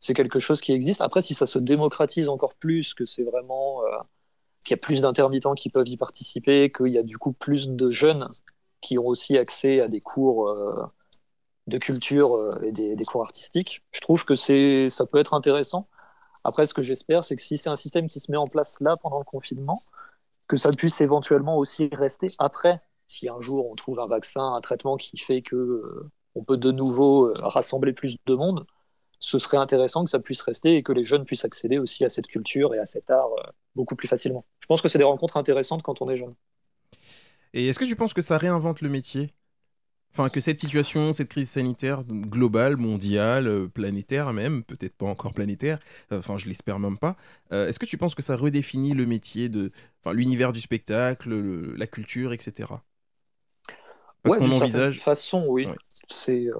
C'est 0.00 0.14
quelque 0.14 0.40
chose 0.40 0.60
qui 0.62 0.72
existe. 0.72 1.00
Après, 1.02 1.22
si 1.22 1.34
ça 1.34 1.46
se 1.46 1.58
démocratise 1.60 2.28
encore 2.28 2.54
plus, 2.54 2.94
que 2.94 3.06
c'est 3.06 3.24
vraiment 3.24 3.82
euh, 3.84 3.88
qu'il 4.64 4.72
y 4.72 4.74
a 4.74 4.78
plus 4.78 5.02
d'intermittents 5.02 5.54
qui 5.54 5.70
peuvent 5.70 5.88
y 5.88 5.96
participer, 5.98 6.72
qu'il 6.72 6.88
y 6.92 6.98
a 6.98 7.02
du 7.04 7.18
coup 7.18 7.32
plus 7.32 7.68
de 7.70 7.90
jeunes 7.90 8.28
qui 8.82 8.98
ont 8.98 9.06
aussi 9.06 9.38
accès 9.38 9.80
à 9.80 9.88
des 9.88 10.02
cours 10.02 10.48
euh, 10.48 10.84
de 11.68 11.78
culture 11.78 12.34
euh, 12.34 12.60
et 12.62 12.72
des, 12.72 13.04
cours 13.04 13.22
artistiques, 13.22 13.82
je 13.92 14.00
trouve 14.00 14.24
que 14.24 14.36
ça 14.36 15.06
peut 15.06 15.18
être 15.18 15.32
intéressant. 15.34 15.88
Après, 16.44 16.66
ce 16.66 16.74
que 16.74 16.82
j'espère, 16.82 17.24
c'est 17.24 17.36
que 17.36 17.42
si 17.42 17.56
c'est 17.56 17.70
un 17.70 17.76
système 17.76 18.08
qui 18.08 18.20
se 18.20 18.30
met 18.30 18.36
en 18.36 18.48
place 18.48 18.78
là 18.80 18.94
pendant 19.00 19.18
le 19.18 19.24
confinement, 19.24 19.78
que 20.48 20.56
ça 20.56 20.70
puisse 20.72 21.00
éventuellement 21.00 21.56
aussi 21.56 21.88
rester 21.92 22.26
après, 22.38 22.82
si 23.06 23.28
un 23.28 23.40
jour 23.40 23.70
on 23.70 23.74
trouve 23.76 24.00
un 24.00 24.08
vaccin, 24.08 24.52
un 24.52 24.60
traitement 24.60 24.96
qui 24.96 25.16
fait 25.16 25.42
que 25.42 25.56
euh, 25.56 26.10
on 26.34 26.44
peut 26.44 26.56
de 26.56 26.72
nouveau 26.72 27.32
rassembler 27.36 27.92
plus 27.92 28.16
de 28.26 28.34
monde, 28.34 28.66
ce 29.20 29.38
serait 29.38 29.58
intéressant 29.58 30.04
que 30.04 30.10
ça 30.10 30.18
puisse 30.18 30.42
rester 30.42 30.76
et 30.76 30.82
que 30.82 30.92
les 30.92 31.04
jeunes 31.04 31.24
puissent 31.24 31.44
accéder 31.44 31.78
aussi 31.78 32.04
à 32.04 32.10
cette 32.10 32.26
culture 32.26 32.74
et 32.74 32.78
à 32.78 32.86
cet 32.86 33.10
art 33.10 33.30
beaucoup 33.76 33.94
plus 33.94 34.08
facilement. 34.08 34.44
Je 34.60 34.66
pense 34.66 34.82
que 34.82 34.88
c'est 34.88 34.98
des 34.98 35.04
rencontres 35.04 35.36
intéressantes 35.36 35.82
quand 35.82 36.02
on 36.02 36.10
est 36.10 36.16
jeune. 36.16 36.34
Et 37.54 37.66
est-ce 37.68 37.78
que 37.78 37.84
tu 37.84 37.96
penses 37.96 38.14
que 38.14 38.22
ça 38.22 38.38
réinvente 38.38 38.80
le 38.80 38.88
métier? 38.88 39.32
Enfin, 40.12 40.28
que 40.30 40.40
cette 40.40 40.60
situation, 40.60 41.12
cette 41.12 41.28
crise 41.30 41.50
sanitaire 41.50 42.04
globale, 42.04 42.76
mondiale, 42.76 43.46
euh, 43.48 43.68
planétaire 43.68 44.32
même, 44.32 44.64
peut-être 44.64 44.96
pas 44.96 45.06
encore 45.06 45.34
planétaire, 45.34 45.80
euh, 46.12 46.20
enfin, 46.20 46.38
je 46.38 46.48
l'espère 46.48 46.78
même 46.80 46.98
pas, 46.98 47.16
euh, 47.52 47.68
est-ce 47.68 47.78
que 47.78 47.86
tu 47.86 47.98
penses 47.98 48.14
que 48.16 48.22
ça 48.22 48.36
redéfinit 48.36 48.94
le 48.94 49.06
métier 49.06 49.48
de. 49.50 49.72
Enfin, 50.04 50.14
l'univers 50.14 50.52
du 50.52 50.60
spectacle, 50.60 51.30
le- 51.30 51.74
la 51.76 51.86
culture, 51.86 52.32
etc. 52.34 52.84
Parce 54.22 54.34
Ouais, 54.34 54.36
qu'on 54.36 54.50
envisage. 54.52 55.04
façon, 55.04 55.46
oui. 55.48 55.68
Ouais. 55.68 55.78
C'est, 56.08 56.46
euh, 56.48 56.54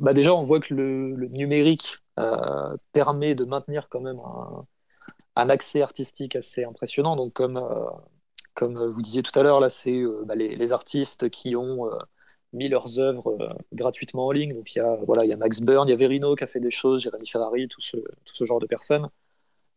bah 0.00 0.14
déjà, 0.14 0.34
on 0.34 0.44
voit 0.44 0.60
que 0.60 0.72
le, 0.74 1.14
le 1.14 1.28
numérique 1.28 1.96
euh, 2.18 2.76
permet 2.92 3.34
de 3.34 3.44
maintenir 3.44 3.88
quand 3.88 4.00
même 4.00 4.20
un, 4.20 4.66
un 5.36 5.50
accès 5.50 5.82
artistique 5.82 6.36
assez 6.36 6.64
impressionnant. 6.64 7.16
Donc, 7.16 7.32
comme, 7.34 7.58
euh, 7.58 7.86
comme 8.54 8.76
vous 8.76 9.02
disiez 9.02 9.22
tout 9.22 9.36
à 9.38 9.42
l'heure, 9.42 9.60
là, 9.60 9.70
c'est 9.70 9.98
euh, 10.00 10.22
bah, 10.26 10.34
les, 10.34 10.54
les 10.56 10.72
artistes 10.72 11.30
qui 11.30 11.56
ont 11.56 11.86
euh, 11.86 11.98
mis 12.52 12.68
leurs 12.68 12.98
œuvres 12.98 13.36
euh, 13.40 13.48
gratuitement 13.72 14.26
en 14.26 14.32
ligne. 14.32 14.54
Donc, 14.54 14.74
il 14.74 14.78
y 14.78 14.80
a, 14.80 14.96
voilà, 15.06 15.24
il 15.24 15.30
y 15.30 15.34
a 15.34 15.36
Max 15.36 15.60
Byrne, 15.60 15.88
il 15.88 15.90
y 15.90 15.94
a 15.94 15.96
Verino 15.96 16.34
qui 16.36 16.44
a 16.44 16.46
fait 16.46 16.60
des 16.60 16.70
choses, 16.70 17.02
Jérémy 17.02 17.26
Ferrari, 17.26 17.68
tout 17.68 17.80
ce, 17.80 17.96
tout 17.96 18.34
ce 18.34 18.44
genre 18.44 18.60
de 18.60 18.66
personnes. 18.66 19.08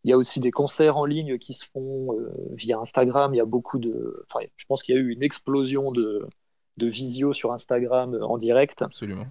Il 0.04 0.10
y 0.10 0.14
a 0.14 0.18
aussi 0.18 0.40
des 0.40 0.52
concerts 0.52 0.98
en 0.98 1.06
ligne 1.06 1.40
qui 1.40 1.54
se 1.54 1.66
font 1.66 2.14
euh, 2.14 2.32
via 2.52 2.78
Instagram. 2.78 3.34
Il 3.34 3.38
y 3.38 3.42
a 3.42 3.46
beaucoup 3.46 3.80
de. 3.80 4.24
Enfin, 4.30 4.46
je 4.56 4.66
pense 4.68 4.84
qu'il 4.84 4.96
y 4.96 4.98
a 4.98 5.02
eu 5.02 5.10
une 5.10 5.24
explosion 5.24 5.92
de, 5.92 6.28
de 6.78 6.88
visio 6.88 7.34
sur 7.34 7.52
Instagram 7.54 8.14
euh, 8.14 8.24
en 8.24 8.38
direct 8.38 8.84
Absolument. 8.84 9.26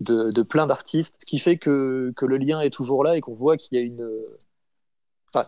de, 0.00 0.30
de 0.30 0.42
plein 0.42 0.66
d'artistes, 0.66 1.16
ce 1.18 1.26
qui 1.26 1.38
fait 1.38 1.58
que, 1.58 2.12
que 2.16 2.24
le 2.24 2.38
lien 2.38 2.60
est 2.62 2.70
toujours 2.70 3.04
là 3.04 3.16
et 3.18 3.20
qu'on 3.20 3.34
voit 3.34 3.56
qu'il 3.58 3.76
y 3.76 3.82
a 3.82 3.84
une. 3.84 4.08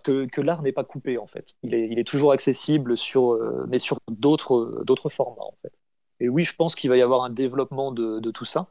Que, 0.03 0.41
l'art 0.41 0.63
n'est 0.63 0.73
pas 0.73 0.85
coupé 0.85 1.19
en 1.19 1.27
fait. 1.27 1.55
Il 1.63 1.75
est, 1.75 2.05
toujours 2.05 2.33
accessible, 2.33 2.97
sur, 2.97 3.33
euh, 3.35 3.65
mais 3.69 3.79
sur 3.79 3.99
d'autres 4.11 4.83
d'autres 4.85 5.09
formats 5.09 5.45
en 5.45 5.55
fait. 5.63 5.73
Et 6.21 6.29
oui, 6.29 6.45
je 6.45 6.55
pense 6.55 6.75
qu'il 6.75 6.91
va 6.91 6.97
y 6.97 7.03
avoir 7.03 7.25
un 7.25 7.31
développement 7.31 7.93
de, 7.93 8.31
tout 8.31 8.45
ça, 8.45 8.69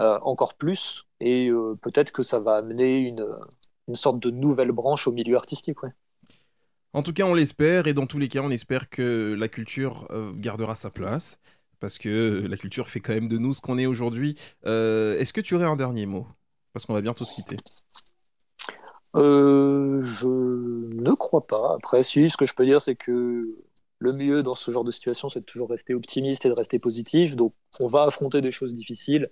euh, 0.00 0.18
encore 0.22 0.54
plus, 0.54 1.06
et 1.20 1.48
euh, 1.48 1.76
peut-être 1.82 2.12
que 2.12 2.22
ça 2.22 2.40
va 2.40 2.56
amener 2.56 2.98
une, 2.98 3.26
une 3.88 3.94
sorte 3.94 4.18
de 4.20 4.30
nouvelle 4.30 4.72
branche 4.72 5.06
au 5.06 5.12
milieu 5.12 5.36
artistique. 5.36 5.78
En 6.94 7.02
tout 7.02 7.12
cas, 7.12 7.24
on 7.24 7.34
l'espère, 7.34 7.86
et 7.86 7.94
dans 7.94 8.06
tous 8.06 8.18
les 8.18 8.28
cas, 8.28 8.40
on 8.42 8.50
espère 8.50 8.90
que 8.90 9.34
la 9.38 9.48
culture 9.48 10.06
euh, 10.10 10.32
gardera 10.34 10.74
sa 10.74 10.90
place, 10.90 11.40
parce 11.80 11.98
que 11.98 12.46
la 12.46 12.56
culture 12.56 12.88
fait 12.88 13.00
quand 13.00 13.14
même 13.14 13.28
de 13.28 13.38
nous 13.38 13.54
ce 13.54 13.60
qu'on 13.60 13.78
est 13.78 13.86
aujourd'hui. 13.86 14.36
Euh, 14.66 15.18
Est-ce 15.18 15.32
que 15.32 15.40
tu 15.40 15.54
aurais 15.54 15.64
un 15.64 15.76
dernier 15.76 16.06
mot? 16.06 16.26
Parce 16.72 16.86
qu'on 16.86 16.94
va 16.94 17.00
bientôt 17.00 17.24
se 17.24 17.34
quitter. 17.34 17.56
Euh, 19.14 20.02
je 20.02 20.26
ne 20.26 21.12
crois 21.14 21.46
pas. 21.46 21.74
Après, 21.76 22.02
si, 22.02 22.30
ce 22.30 22.36
que 22.36 22.46
je 22.46 22.54
peux 22.54 22.64
dire, 22.64 22.80
c'est 22.80 22.96
que 22.96 23.56
le 23.98 24.12
mieux 24.12 24.42
dans 24.42 24.54
ce 24.54 24.70
genre 24.70 24.84
de 24.84 24.90
situation, 24.90 25.28
c'est 25.28 25.40
de 25.40 25.44
toujours 25.44 25.70
rester 25.70 25.94
optimiste 25.94 26.44
et 26.46 26.48
de 26.48 26.54
rester 26.54 26.78
positif. 26.78 27.36
Donc, 27.36 27.54
on 27.80 27.86
va 27.86 28.04
affronter 28.04 28.40
des 28.40 28.52
choses 28.52 28.74
difficiles. 28.74 29.30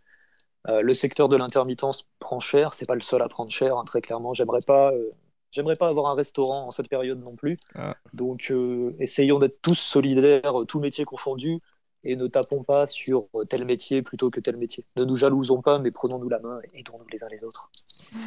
Euh, 0.68 0.82
le 0.82 0.94
secteur 0.94 1.28
de 1.28 1.36
l'intermittence 1.36 2.08
prend 2.18 2.40
cher. 2.40 2.74
C'est 2.74 2.86
pas 2.86 2.94
le 2.94 3.00
seul 3.00 3.22
à 3.22 3.28
prendre 3.28 3.50
cher, 3.50 3.76
hein, 3.78 3.84
très 3.84 4.00
clairement. 4.00 4.34
J'aimerais 4.34 4.60
pas, 4.66 4.92
euh, 4.92 5.10
j'aimerais 5.50 5.76
pas 5.76 5.88
avoir 5.88 6.12
un 6.12 6.14
restaurant 6.14 6.66
en 6.66 6.70
cette 6.70 6.88
période 6.88 7.22
non 7.22 7.34
plus. 7.34 7.58
Ah. 7.74 7.96
Donc, 8.12 8.52
essayons 8.98 9.38
d'être 9.38 9.62
tous 9.62 9.78
solidaires, 9.78 10.54
tous 10.68 10.80
métiers 10.80 11.04
confondus, 11.04 11.60
et 12.04 12.16
ne 12.16 12.26
tapons 12.26 12.62
pas 12.62 12.86
sur 12.86 13.26
euh, 13.34 13.44
tel 13.44 13.64
métier 13.64 14.02
plutôt 14.02 14.30
que 14.30 14.40
tel 14.40 14.56
métier. 14.56 14.84
Ne 14.96 15.04
nous 15.04 15.16
jalousons 15.16 15.60
pas, 15.62 15.78
mais 15.78 15.90
prenons-nous 15.90 16.28
la 16.28 16.38
main 16.38 16.58
et 16.72 16.80
aidons-nous 16.80 17.06
les 17.12 17.22
uns 17.22 17.28
les 17.30 17.44
autres. 17.44 17.70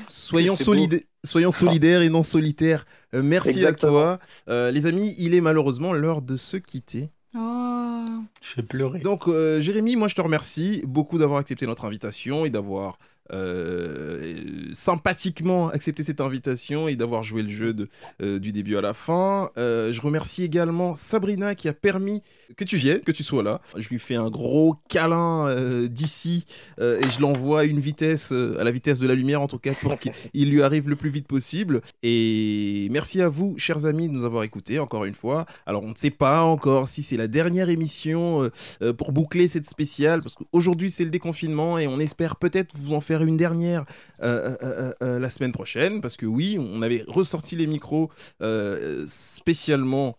Soyons, 0.07 0.55
solida- 0.55 1.03
solidaires 1.23 2.01
et 2.01 2.09
non 2.09 2.23
solitaires. 2.23 2.85
Euh, 3.13 3.21
merci 3.23 3.49
Exactement. 3.49 3.91
à 3.97 4.17
toi. 4.17 4.19
Euh, 4.49 4.71
les 4.71 4.85
amis, 4.85 5.15
il 5.17 5.33
est 5.33 5.41
malheureusement 5.41 5.93
l'heure 5.93 6.21
de 6.21 6.37
se 6.37 6.57
quitter. 6.57 7.09
Oh. 7.35 8.05
Je 8.41 8.55
vais 8.57 8.63
pleurer. 8.63 8.99
Donc, 8.99 9.27
euh, 9.27 9.59
Jérémy, 9.59 9.95
moi 9.95 10.07
je 10.07 10.15
te 10.15 10.21
remercie 10.21 10.83
beaucoup 10.85 11.17
d'avoir 11.17 11.39
accepté 11.39 11.65
notre 11.65 11.85
invitation 11.85 12.45
et 12.45 12.49
d'avoir 12.49 12.97
euh, 13.31 14.33
sympathiquement 14.73 15.69
accepté 15.69 16.03
cette 16.03 16.19
invitation 16.19 16.89
et 16.89 16.97
d'avoir 16.97 17.23
joué 17.23 17.41
le 17.41 17.49
jeu 17.49 17.73
de, 17.73 17.87
euh, 18.21 18.37
du 18.37 18.51
début 18.51 18.75
à 18.75 18.81
la 18.81 18.93
fin. 18.93 19.49
Euh, 19.57 19.93
je 19.93 20.01
remercie 20.01 20.43
également 20.43 20.93
Sabrina 20.95 21.55
qui 21.55 21.69
a 21.69 21.73
permis 21.73 22.21
que 22.57 22.65
tu 22.65 22.75
viennes, 22.75 22.99
que 22.99 23.13
tu 23.13 23.23
sois 23.23 23.41
là. 23.41 23.61
Je 23.77 23.87
lui 23.87 23.97
fais 23.97 24.15
un 24.15 24.29
gros 24.29 24.75
câlin 24.89 25.55
d'ici 25.87 26.45
et 26.79 27.09
je 27.09 27.19
l'envoie 27.19 27.61
à 27.61 27.63
une 27.63 27.79
vitesse, 27.79 28.31
à 28.31 28.63
la 28.63 28.69
vitesse 28.69 28.99
de 28.99 29.07
la 29.07 29.15
lumière 29.15 29.41
en 29.41 29.47
tout 29.47 29.57
cas, 29.57 29.73
pour 29.81 29.97
qu'il 29.97 30.11
lui 30.51 30.61
arrive 30.61 30.87
le 30.87 30.95
plus 30.95 31.09
vite 31.09 31.27
possible. 31.27 31.81
Et 32.03 32.89
merci 32.91 33.21
à 33.21 33.29
vous, 33.29 33.55
chers 33.57 33.85
amis, 33.85 34.07
de 34.07 34.13
nous 34.13 34.25
avoir 34.25 34.43
écoutés 34.43 34.77
encore 34.77 35.05
une 35.05 35.15
fois. 35.15 35.45
Alors, 35.65 35.83
on 35.83 35.89
ne 35.89 35.95
sait 35.95 36.11
pas 36.11 36.43
encore 36.43 36.89
si 36.89 37.01
c'est 37.01 37.17
la 37.17 37.27
dernière 37.27 37.69
émission 37.69 38.51
pour 38.97 39.13
boucler 39.13 39.47
cette 39.47 39.67
spéciale, 39.67 40.21
parce 40.21 40.35
qu'aujourd'hui 40.35 40.91
c'est 40.91 41.05
le 41.05 41.09
déconfinement 41.09 41.79
et 41.79 41.87
on 41.87 41.99
espère 41.99 42.35
peut-être 42.35 42.75
vous 42.77 42.93
en 42.93 43.01
faire 43.01 43.12
une 43.21 43.37
dernière 43.37 43.85
euh, 44.21 44.55
euh, 44.63 44.91
euh, 45.01 45.19
la 45.19 45.29
semaine 45.29 45.51
prochaine, 45.51 46.01
parce 46.01 46.17
que 46.17 46.25
oui, 46.25 46.57
on 46.59 46.81
avait 46.81 47.03
ressorti 47.07 47.55
les 47.55 47.67
micros 47.67 48.09
euh, 48.41 49.05
spécialement 49.07 50.17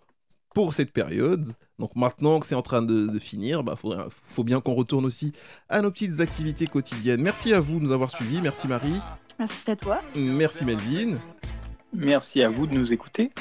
pour 0.54 0.72
cette 0.72 0.92
période. 0.92 1.48
Donc 1.80 1.96
maintenant 1.96 2.38
que 2.38 2.46
c'est 2.46 2.54
en 2.54 2.62
train 2.62 2.80
de, 2.82 3.06
de 3.08 3.18
finir, 3.18 3.64
bah, 3.64 3.74
faudrait- 3.76 4.04
faut 4.28 4.44
bien 4.44 4.60
qu'on 4.60 4.74
retourne 4.74 5.04
aussi 5.04 5.32
à 5.68 5.82
nos 5.82 5.90
petites 5.90 6.20
activités 6.20 6.66
quotidiennes. 6.68 7.20
Merci 7.20 7.52
à 7.52 7.58
vous 7.60 7.80
de 7.80 7.84
nous 7.84 7.92
avoir 7.92 8.10
suivis, 8.10 8.40
merci 8.40 8.68
Marie, 8.68 9.00
Merci 9.38 9.68
à 9.70 9.74
toi. 9.74 10.00
merci 10.14 10.64
Melvin. 10.64 11.16
Merci 11.92 12.42
à 12.42 12.48
vous 12.48 12.66
de 12.68 12.74
nous 12.74 12.92
écouter. 12.92 13.32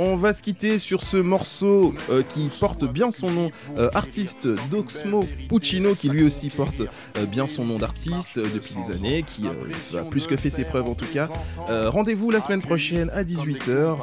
On 0.00 0.14
va 0.14 0.32
se 0.32 0.42
quitter 0.44 0.78
sur 0.78 1.02
ce 1.02 1.16
morceau 1.16 1.92
euh, 2.08 2.22
qui 2.22 2.50
porte 2.60 2.84
bien 2.84 3.10
son 3.10 3.32
nom, 3.32 3.50
euh, 3.78 3.90
artiste 3.94 4.46
d'Oxmo 4.70 5.26
Puccino, 5.48 5.96
qui 5.96 6.08
lui 6.08 6.22
aussi 6.22 6.50
porte 6.50 6.82
euh, 7.16 7.26
bien 7.26 7.48
son 7.48 7.64
nom 7.64 7.78
d'artiste 7.78 8.38
depuis 8.38 8.76
des 8.76 8.94
années, 8.94 9.24
qui 9.24 9.48
a 9.48 10.04
plus 10.04 10.28
que 10.28 10.36
fait 10.36 10.50
ses 10.50 10.62
preuves 10.62 10.86
en 10.86 10.94
tout 10.94 11.08
cas. 11.12 11.28
Rendez-vous 11.68 12.30
la 12.30 12.40
semaine 12.40 12.62
prochaine 12.62 13.10
à 13.12 13.24
18h 13.24 13.96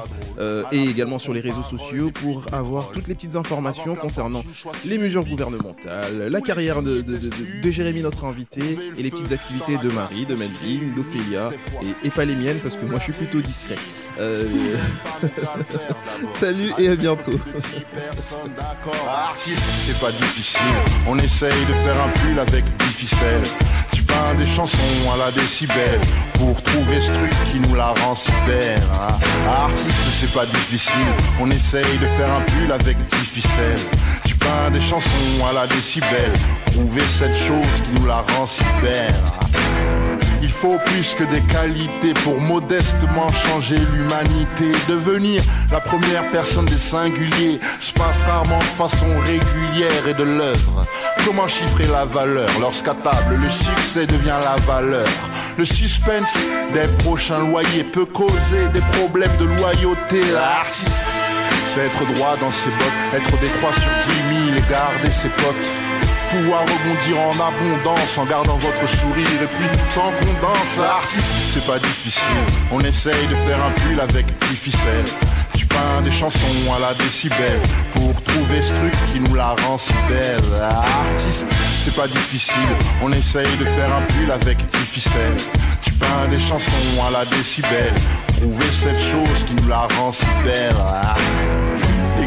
et 0.73 0.83
également 0.83 1.17
sur 1.17 1.33
les 1.33 1.39
réseaux 1.39 1.63
sociaux 1.63 2.11
pour 2.11 2.43
avoir 2.51 2.91
toutes 2.91 3.07
les 3.07 3.15
petites 3.15 3.37
informations 3.37 3.95
concernant 3.95 4.43
les 4.85 4.97
mesures 4.97 5.25
gouvernementales, 5.25 6.27
la 6.29 6.41
carrière 6.41 6.83
de, 6.83 7.05
Jérémy, 7.71 8.01
notre 8.01 8.25
invité, 8.25 8.77
et 8.97 9.01
les 9.01 9.11
petites 9.11 9.31
activités 9.31 9.77
de 9.77 9.89
Marie, 9.89 10.25
de 10.25 10.35
Melvin, 10.35 10.93
d'Ophélia, 10.93 11.51
et 12.03 12.09
pas 12.09 12.25
les 12.25 12.35
miennes 12.35 12.59
parce 12.61 12.75
que 12.75 12.85
moi 12.85 12.99
je 12.99 13.05
suis 13.05 13.13
plutôt 13.13 13.39
discret. 13.39 13.77
Salut 16.29 16.71
et 16.77 16.89
à 16.89 16.95
bientôt. 16.95 17.31
Artiste, 19.29 19.63
c'est 19.87 19.99
pas 19.99 20.11
difficile. 20.11 20.61
On 21.07 21.17
essaye 21.19 21.65
de 21.65 21.73
faire 21.85 21.95
un 22.01 22.09
pull 22.09 22.39
avec 22.39 22.63
10 22.77 22.85
ficelles. 22.85 23.43
Tu 23.91 24.01
peins 24.03 24.35
des 24.37 24.47
chansons 24.47 24.77
à 25.13 25.17
la 25.17 25.31
décibel 25.31 25.99
pour 26.35 26.61
trouver 26.63 26.99
ce 27.01 27.11
truc 27.11 27.31
qui 27.51 27.59
nous 27.59 27.75
la 27.75 27.87
rend 27.87 28.15
si 28.15 28.31
belle. 28.47 28.81
hein. 28.93 29.17
Artiste, 29.47 30.01
c'est 30.19 30.31
pas 30.33 30.45
difficile. 30.45 30.93
On 31.39 31.49
essaye 31.51 31.97
de 31.99 32.07
faire 32.07 32.31
un 32.33 32.41
pull 32.41 32.71
avec 32.71 32.97
10 32.97 33.15
ficelles. 33.17 33.79
Tu 34.25 34.35
peins 34.35 34.69
des 34.71 34.81
chansons 34.81 35.09
à 35.49 35.53
la 35.53 35.67
décibel. 35.67 36.31
Trouver 36.67 37.03
cette 37.07 37.35
chose 37.35 37.81
qui 37.83 37.99
nous 37.99 38.05
la 38.05 38.21
rend 38.21 38.45
si 38.45 38.63
belle. 38.81 39.13
hein. 39.41 39.94
Il 40.45 40.51
faut 40.51 40.77
plus 40.85 41.15
que 41.15 41.23
des 41.23 41.41
qualités 41.41 42.13
pour 42.23 42.39
modestement 42.39 43.31
changer 43.31 43.79
l'humanité. 43.79 44.71
Devenir 44.87 45.41
la 45.71 45.79
première 45.79 46.29
personne 46.29 46.67
des 46.67 46.77
singuliers 46.77 47.59
se 47.79 47.91
passe 47.91 48.21
rarement 48.27 48.59
de 48.59 48.63
façon 48.63 49.07
régulière 49.21 50.07
et 50.07 50.13
de 50.13 50.21
l'œuvre. 50.23 50.85
Comment 51.25 51.47
chiffrer 51.47 51.87
la 51.87 52.05
valeur 52.05 52.47
lorsqu'à 52.61 52.93
table 52.93 53.39
le 53.41 53.49
succès 53.49 54.05
devient 54.05 54.37
la 54.43 54.55
valeur? 54.71 55.09
Le 55.57 55.65
suspense 55.65 56.37
des 56.75 56.87
prochains 57.03 57.39
loyers 57.39 57.83
peut 57.83 58.05
causer 58.05 58.69
des 58.71 58.83
problèmes 58.99 59.35
de 59.37 59.45
loyauté. 59.45 60.21
L'artiste, 60.31 61.01
c'est 61.65 61.87
être 61.87 62.05
droit 62.13 62.37
dans 62.39 62.51
ses 62.51 62.69
bottes, 62.69 63.15
être 63.15 63.39
des 63.39 63.47
3 63.47 63.73
sur 63.73 64.13
10 64.29 64.45
000 64.53 64.57
et 64.57 64.71
garder 64.71 65.11
ses 65.11 65.29
potes 65.29 65.75
pouvoir 66.31 66.61
rebondir 66.61 67.19
en 67.19 67.31
abondance 67.31 68.17
en 68.17 68.25
gardant 68.25 68.57
votre 68.57 68.87
sourire 68.89 69.41
et 69.41 69.47
puis 69.47 69.67
tant 69.93 70.11
qu'on 70.11 70.47
danse 70.47 70.77
artiste 70.77 71.35
c'est 71.53 71.65
pas 71.65 71.79
difficile. 71.79 72.43
On 72.71 72.79
essaye 72.81 73.27
de 73.27 73.35
faire 73.47 73.63
un 73.63 73.71
pull 73.71 73.99
avec 73.99 74.25
des 74.25 74.55
ficelles 74.55 75.05
tu 75.55 75.65
peins 75.65 76.01
des 76.03 76.11
chansons 76.11 76.39
à 76.75 76.79
la 76.79 76.93
décibel 76.93 77.59
pour 77.93 78.21
trouver 78.23 78.61
ce 78.61 78.73
truc 78.73 78.93
qui 79.13 79.19
nous 79.19 79.35
la 79.35 79.49
rend 79.49 79.77
si 79.77 79.93
belle. 80.07 80.61
Artiste 80.61 81.47
c'est 81.83 81.95
pas 81.95 82.07
difficile. 82.07 82.69
On 83.01 83.11
essaye 83.11 83.57
de 83.57 83.65
faire 83.65 83.93
un 83.95 84.01
pull 84.01 84.31
avec 84.31 84.57
des 84.57 84.77
ficelles 84.77 85.37
tu 85.85 85.91
peins 85.91 86.27
des 86.29 86.39
chansons 86.39 86.71
à 87.07 87.11
la 87.11 87.25
décibel 87.25 87.93
trouver 88.37 88.71
cette 88.71 88.99
chose 88.99 89.45
qui 89.45 89.53
nous 89.53 89.67
la 89.67 89.87
rend 89.97 90.11
si 90.11 90.25
belle 90.43 90.75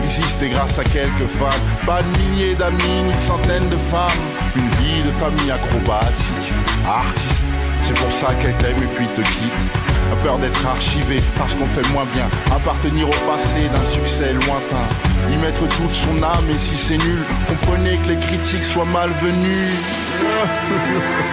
existe 0.08 0.42
et 0.42 0.48
grâce 0.48 0.78
à 0.78 0.84
quelques 0.84 1.26
femmes. 1.26 1.66
Pas 1.84 2.02
de 2.02 2.08
milliers 2.16 2.54
d'amis, 2.54 3.00
une 3.12 3.18
centaine 3.18 3.68
de 3.68 3.76
femmes. 3.76 4.24
Une 4.56 4.66
vie 4.80 5.02
de 5.04 5.10
famille 5.12 5.50
acrobatique. 5.50 6.52
Artiste, 6.86 7.44
c'est 7.82 7.94
pour 7.94 8.10
ça 8.10 8.28
qu'elle 8.40 8.54
t'aime 8.56 8.82
et 8.82 8.86
puis 8.96 9.06
te 9.08 9.20
quitte. 9.20 9.62
A 10.10 10.16
peur 10.24 10.38
d'être 10.38 10.66
archivé 10.66 11.20
parce 11.36 11.54
qu'on 11.54 11.66
fait 11.66 11.86
moins 11.90 12.06
bien. 12.14 12.26
Appartenir 12.50 13.06
au 13.06 13.18
passé 13.30 13.68
d'un 13.68 13.84
succès 13.84 14.32
lointain. 14.32 14.86
Y 15.30 15.36
mettre 15.42 15.66
toute 15.76 15.92
son 15.92 16.22
âme 16.22 16.48
et 16.54 16.58
si 16.58 16.74
c'est 16.74 16.96
nul, 16.96 17.22
comprenez 17.46 17.98
que 17.98 18.08
les 18.08 18.18
critiques 18.18 18.64
soient 18.64 18.86
malvenues. 18.86 19.76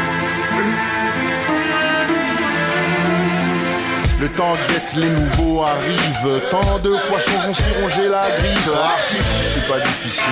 Le 4.20 4.30
temps 4.30 4.56
guette 4.70 4.94
les 4.96 5.10
nouveaux 5.10 5.64
arrive 5.64 6.42
Tant 6.50 6.80
de 6.80 6.96
poissons 7.10 7.38
vont 7.46 7.54
s'y 7.54 7.64
ronger 7.82 8.08
la 8.10 8.30
griffe. 8.38 8.70
Artiste, 8.74 9.26
c'est 9.54 9.68
pas 9.68 9.80
difficile. 9.80 10.24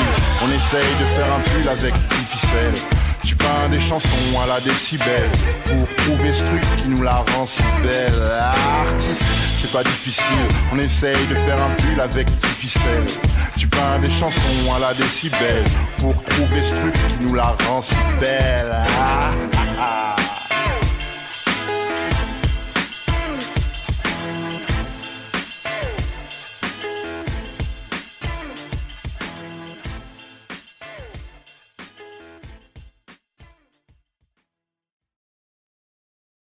On 0.42 0.48
essaye 0.50 0.96
de 1.02 1.06
faire 1.16 1.34
un 1.34 1.40
pull 1.42 1.68
avec 1.68 1.94
des 1.94 2.26
ficelles 2.26 2.74
Tu 3.26 3.36
peins 3.36 3.68
des 3.70 3.82
chansons 3.82 4.08
à 4.42 4.48
la 4.48 4.62
décibel 4.62 5.30
Pour 5.66 5.96
trouver 6.06 6.32
ce 6.32 6.46
truc 6.46 6.62
qui 6.78 6.88
nous 6.88 7.02
la 7.02 7.26
rend 7.36 7.46
si 7.46 7.64
belle. 7.82 8.32
Artiste, 8.88 9.26
c'est 9.60 9.72
pas 9.72 9.84
difficile. 9.84 10.48
On 10.72 10.80
essaye 10.80 11.28
de 11.28 11.36
faire 11.36 11.62
un 11.62 11.72
pull 11.72 12.00
avec 12.00 12.28
des 12.28 12.48
ficelles 12.48 13.08
Tu 13.58 13.68
peins 13.68 14.00
des 14.00 14.12
chansons 14.12 14.74
à 14.76 14.80
la 14.80 14.94
décibel 14.94 15.64
Pour 15.98 16.24
trouver 16.24 16.64
ce 16.64 16.74
truc 16.74 16.94
qui 16.94 17.26
nous 17.26 17.36
la 17.36 17.56
rend 17.68 17.82
si 17.82 17.96
belle. 18.20 18.72
Ah, 18.72 19.32
ah. 19.58 19.63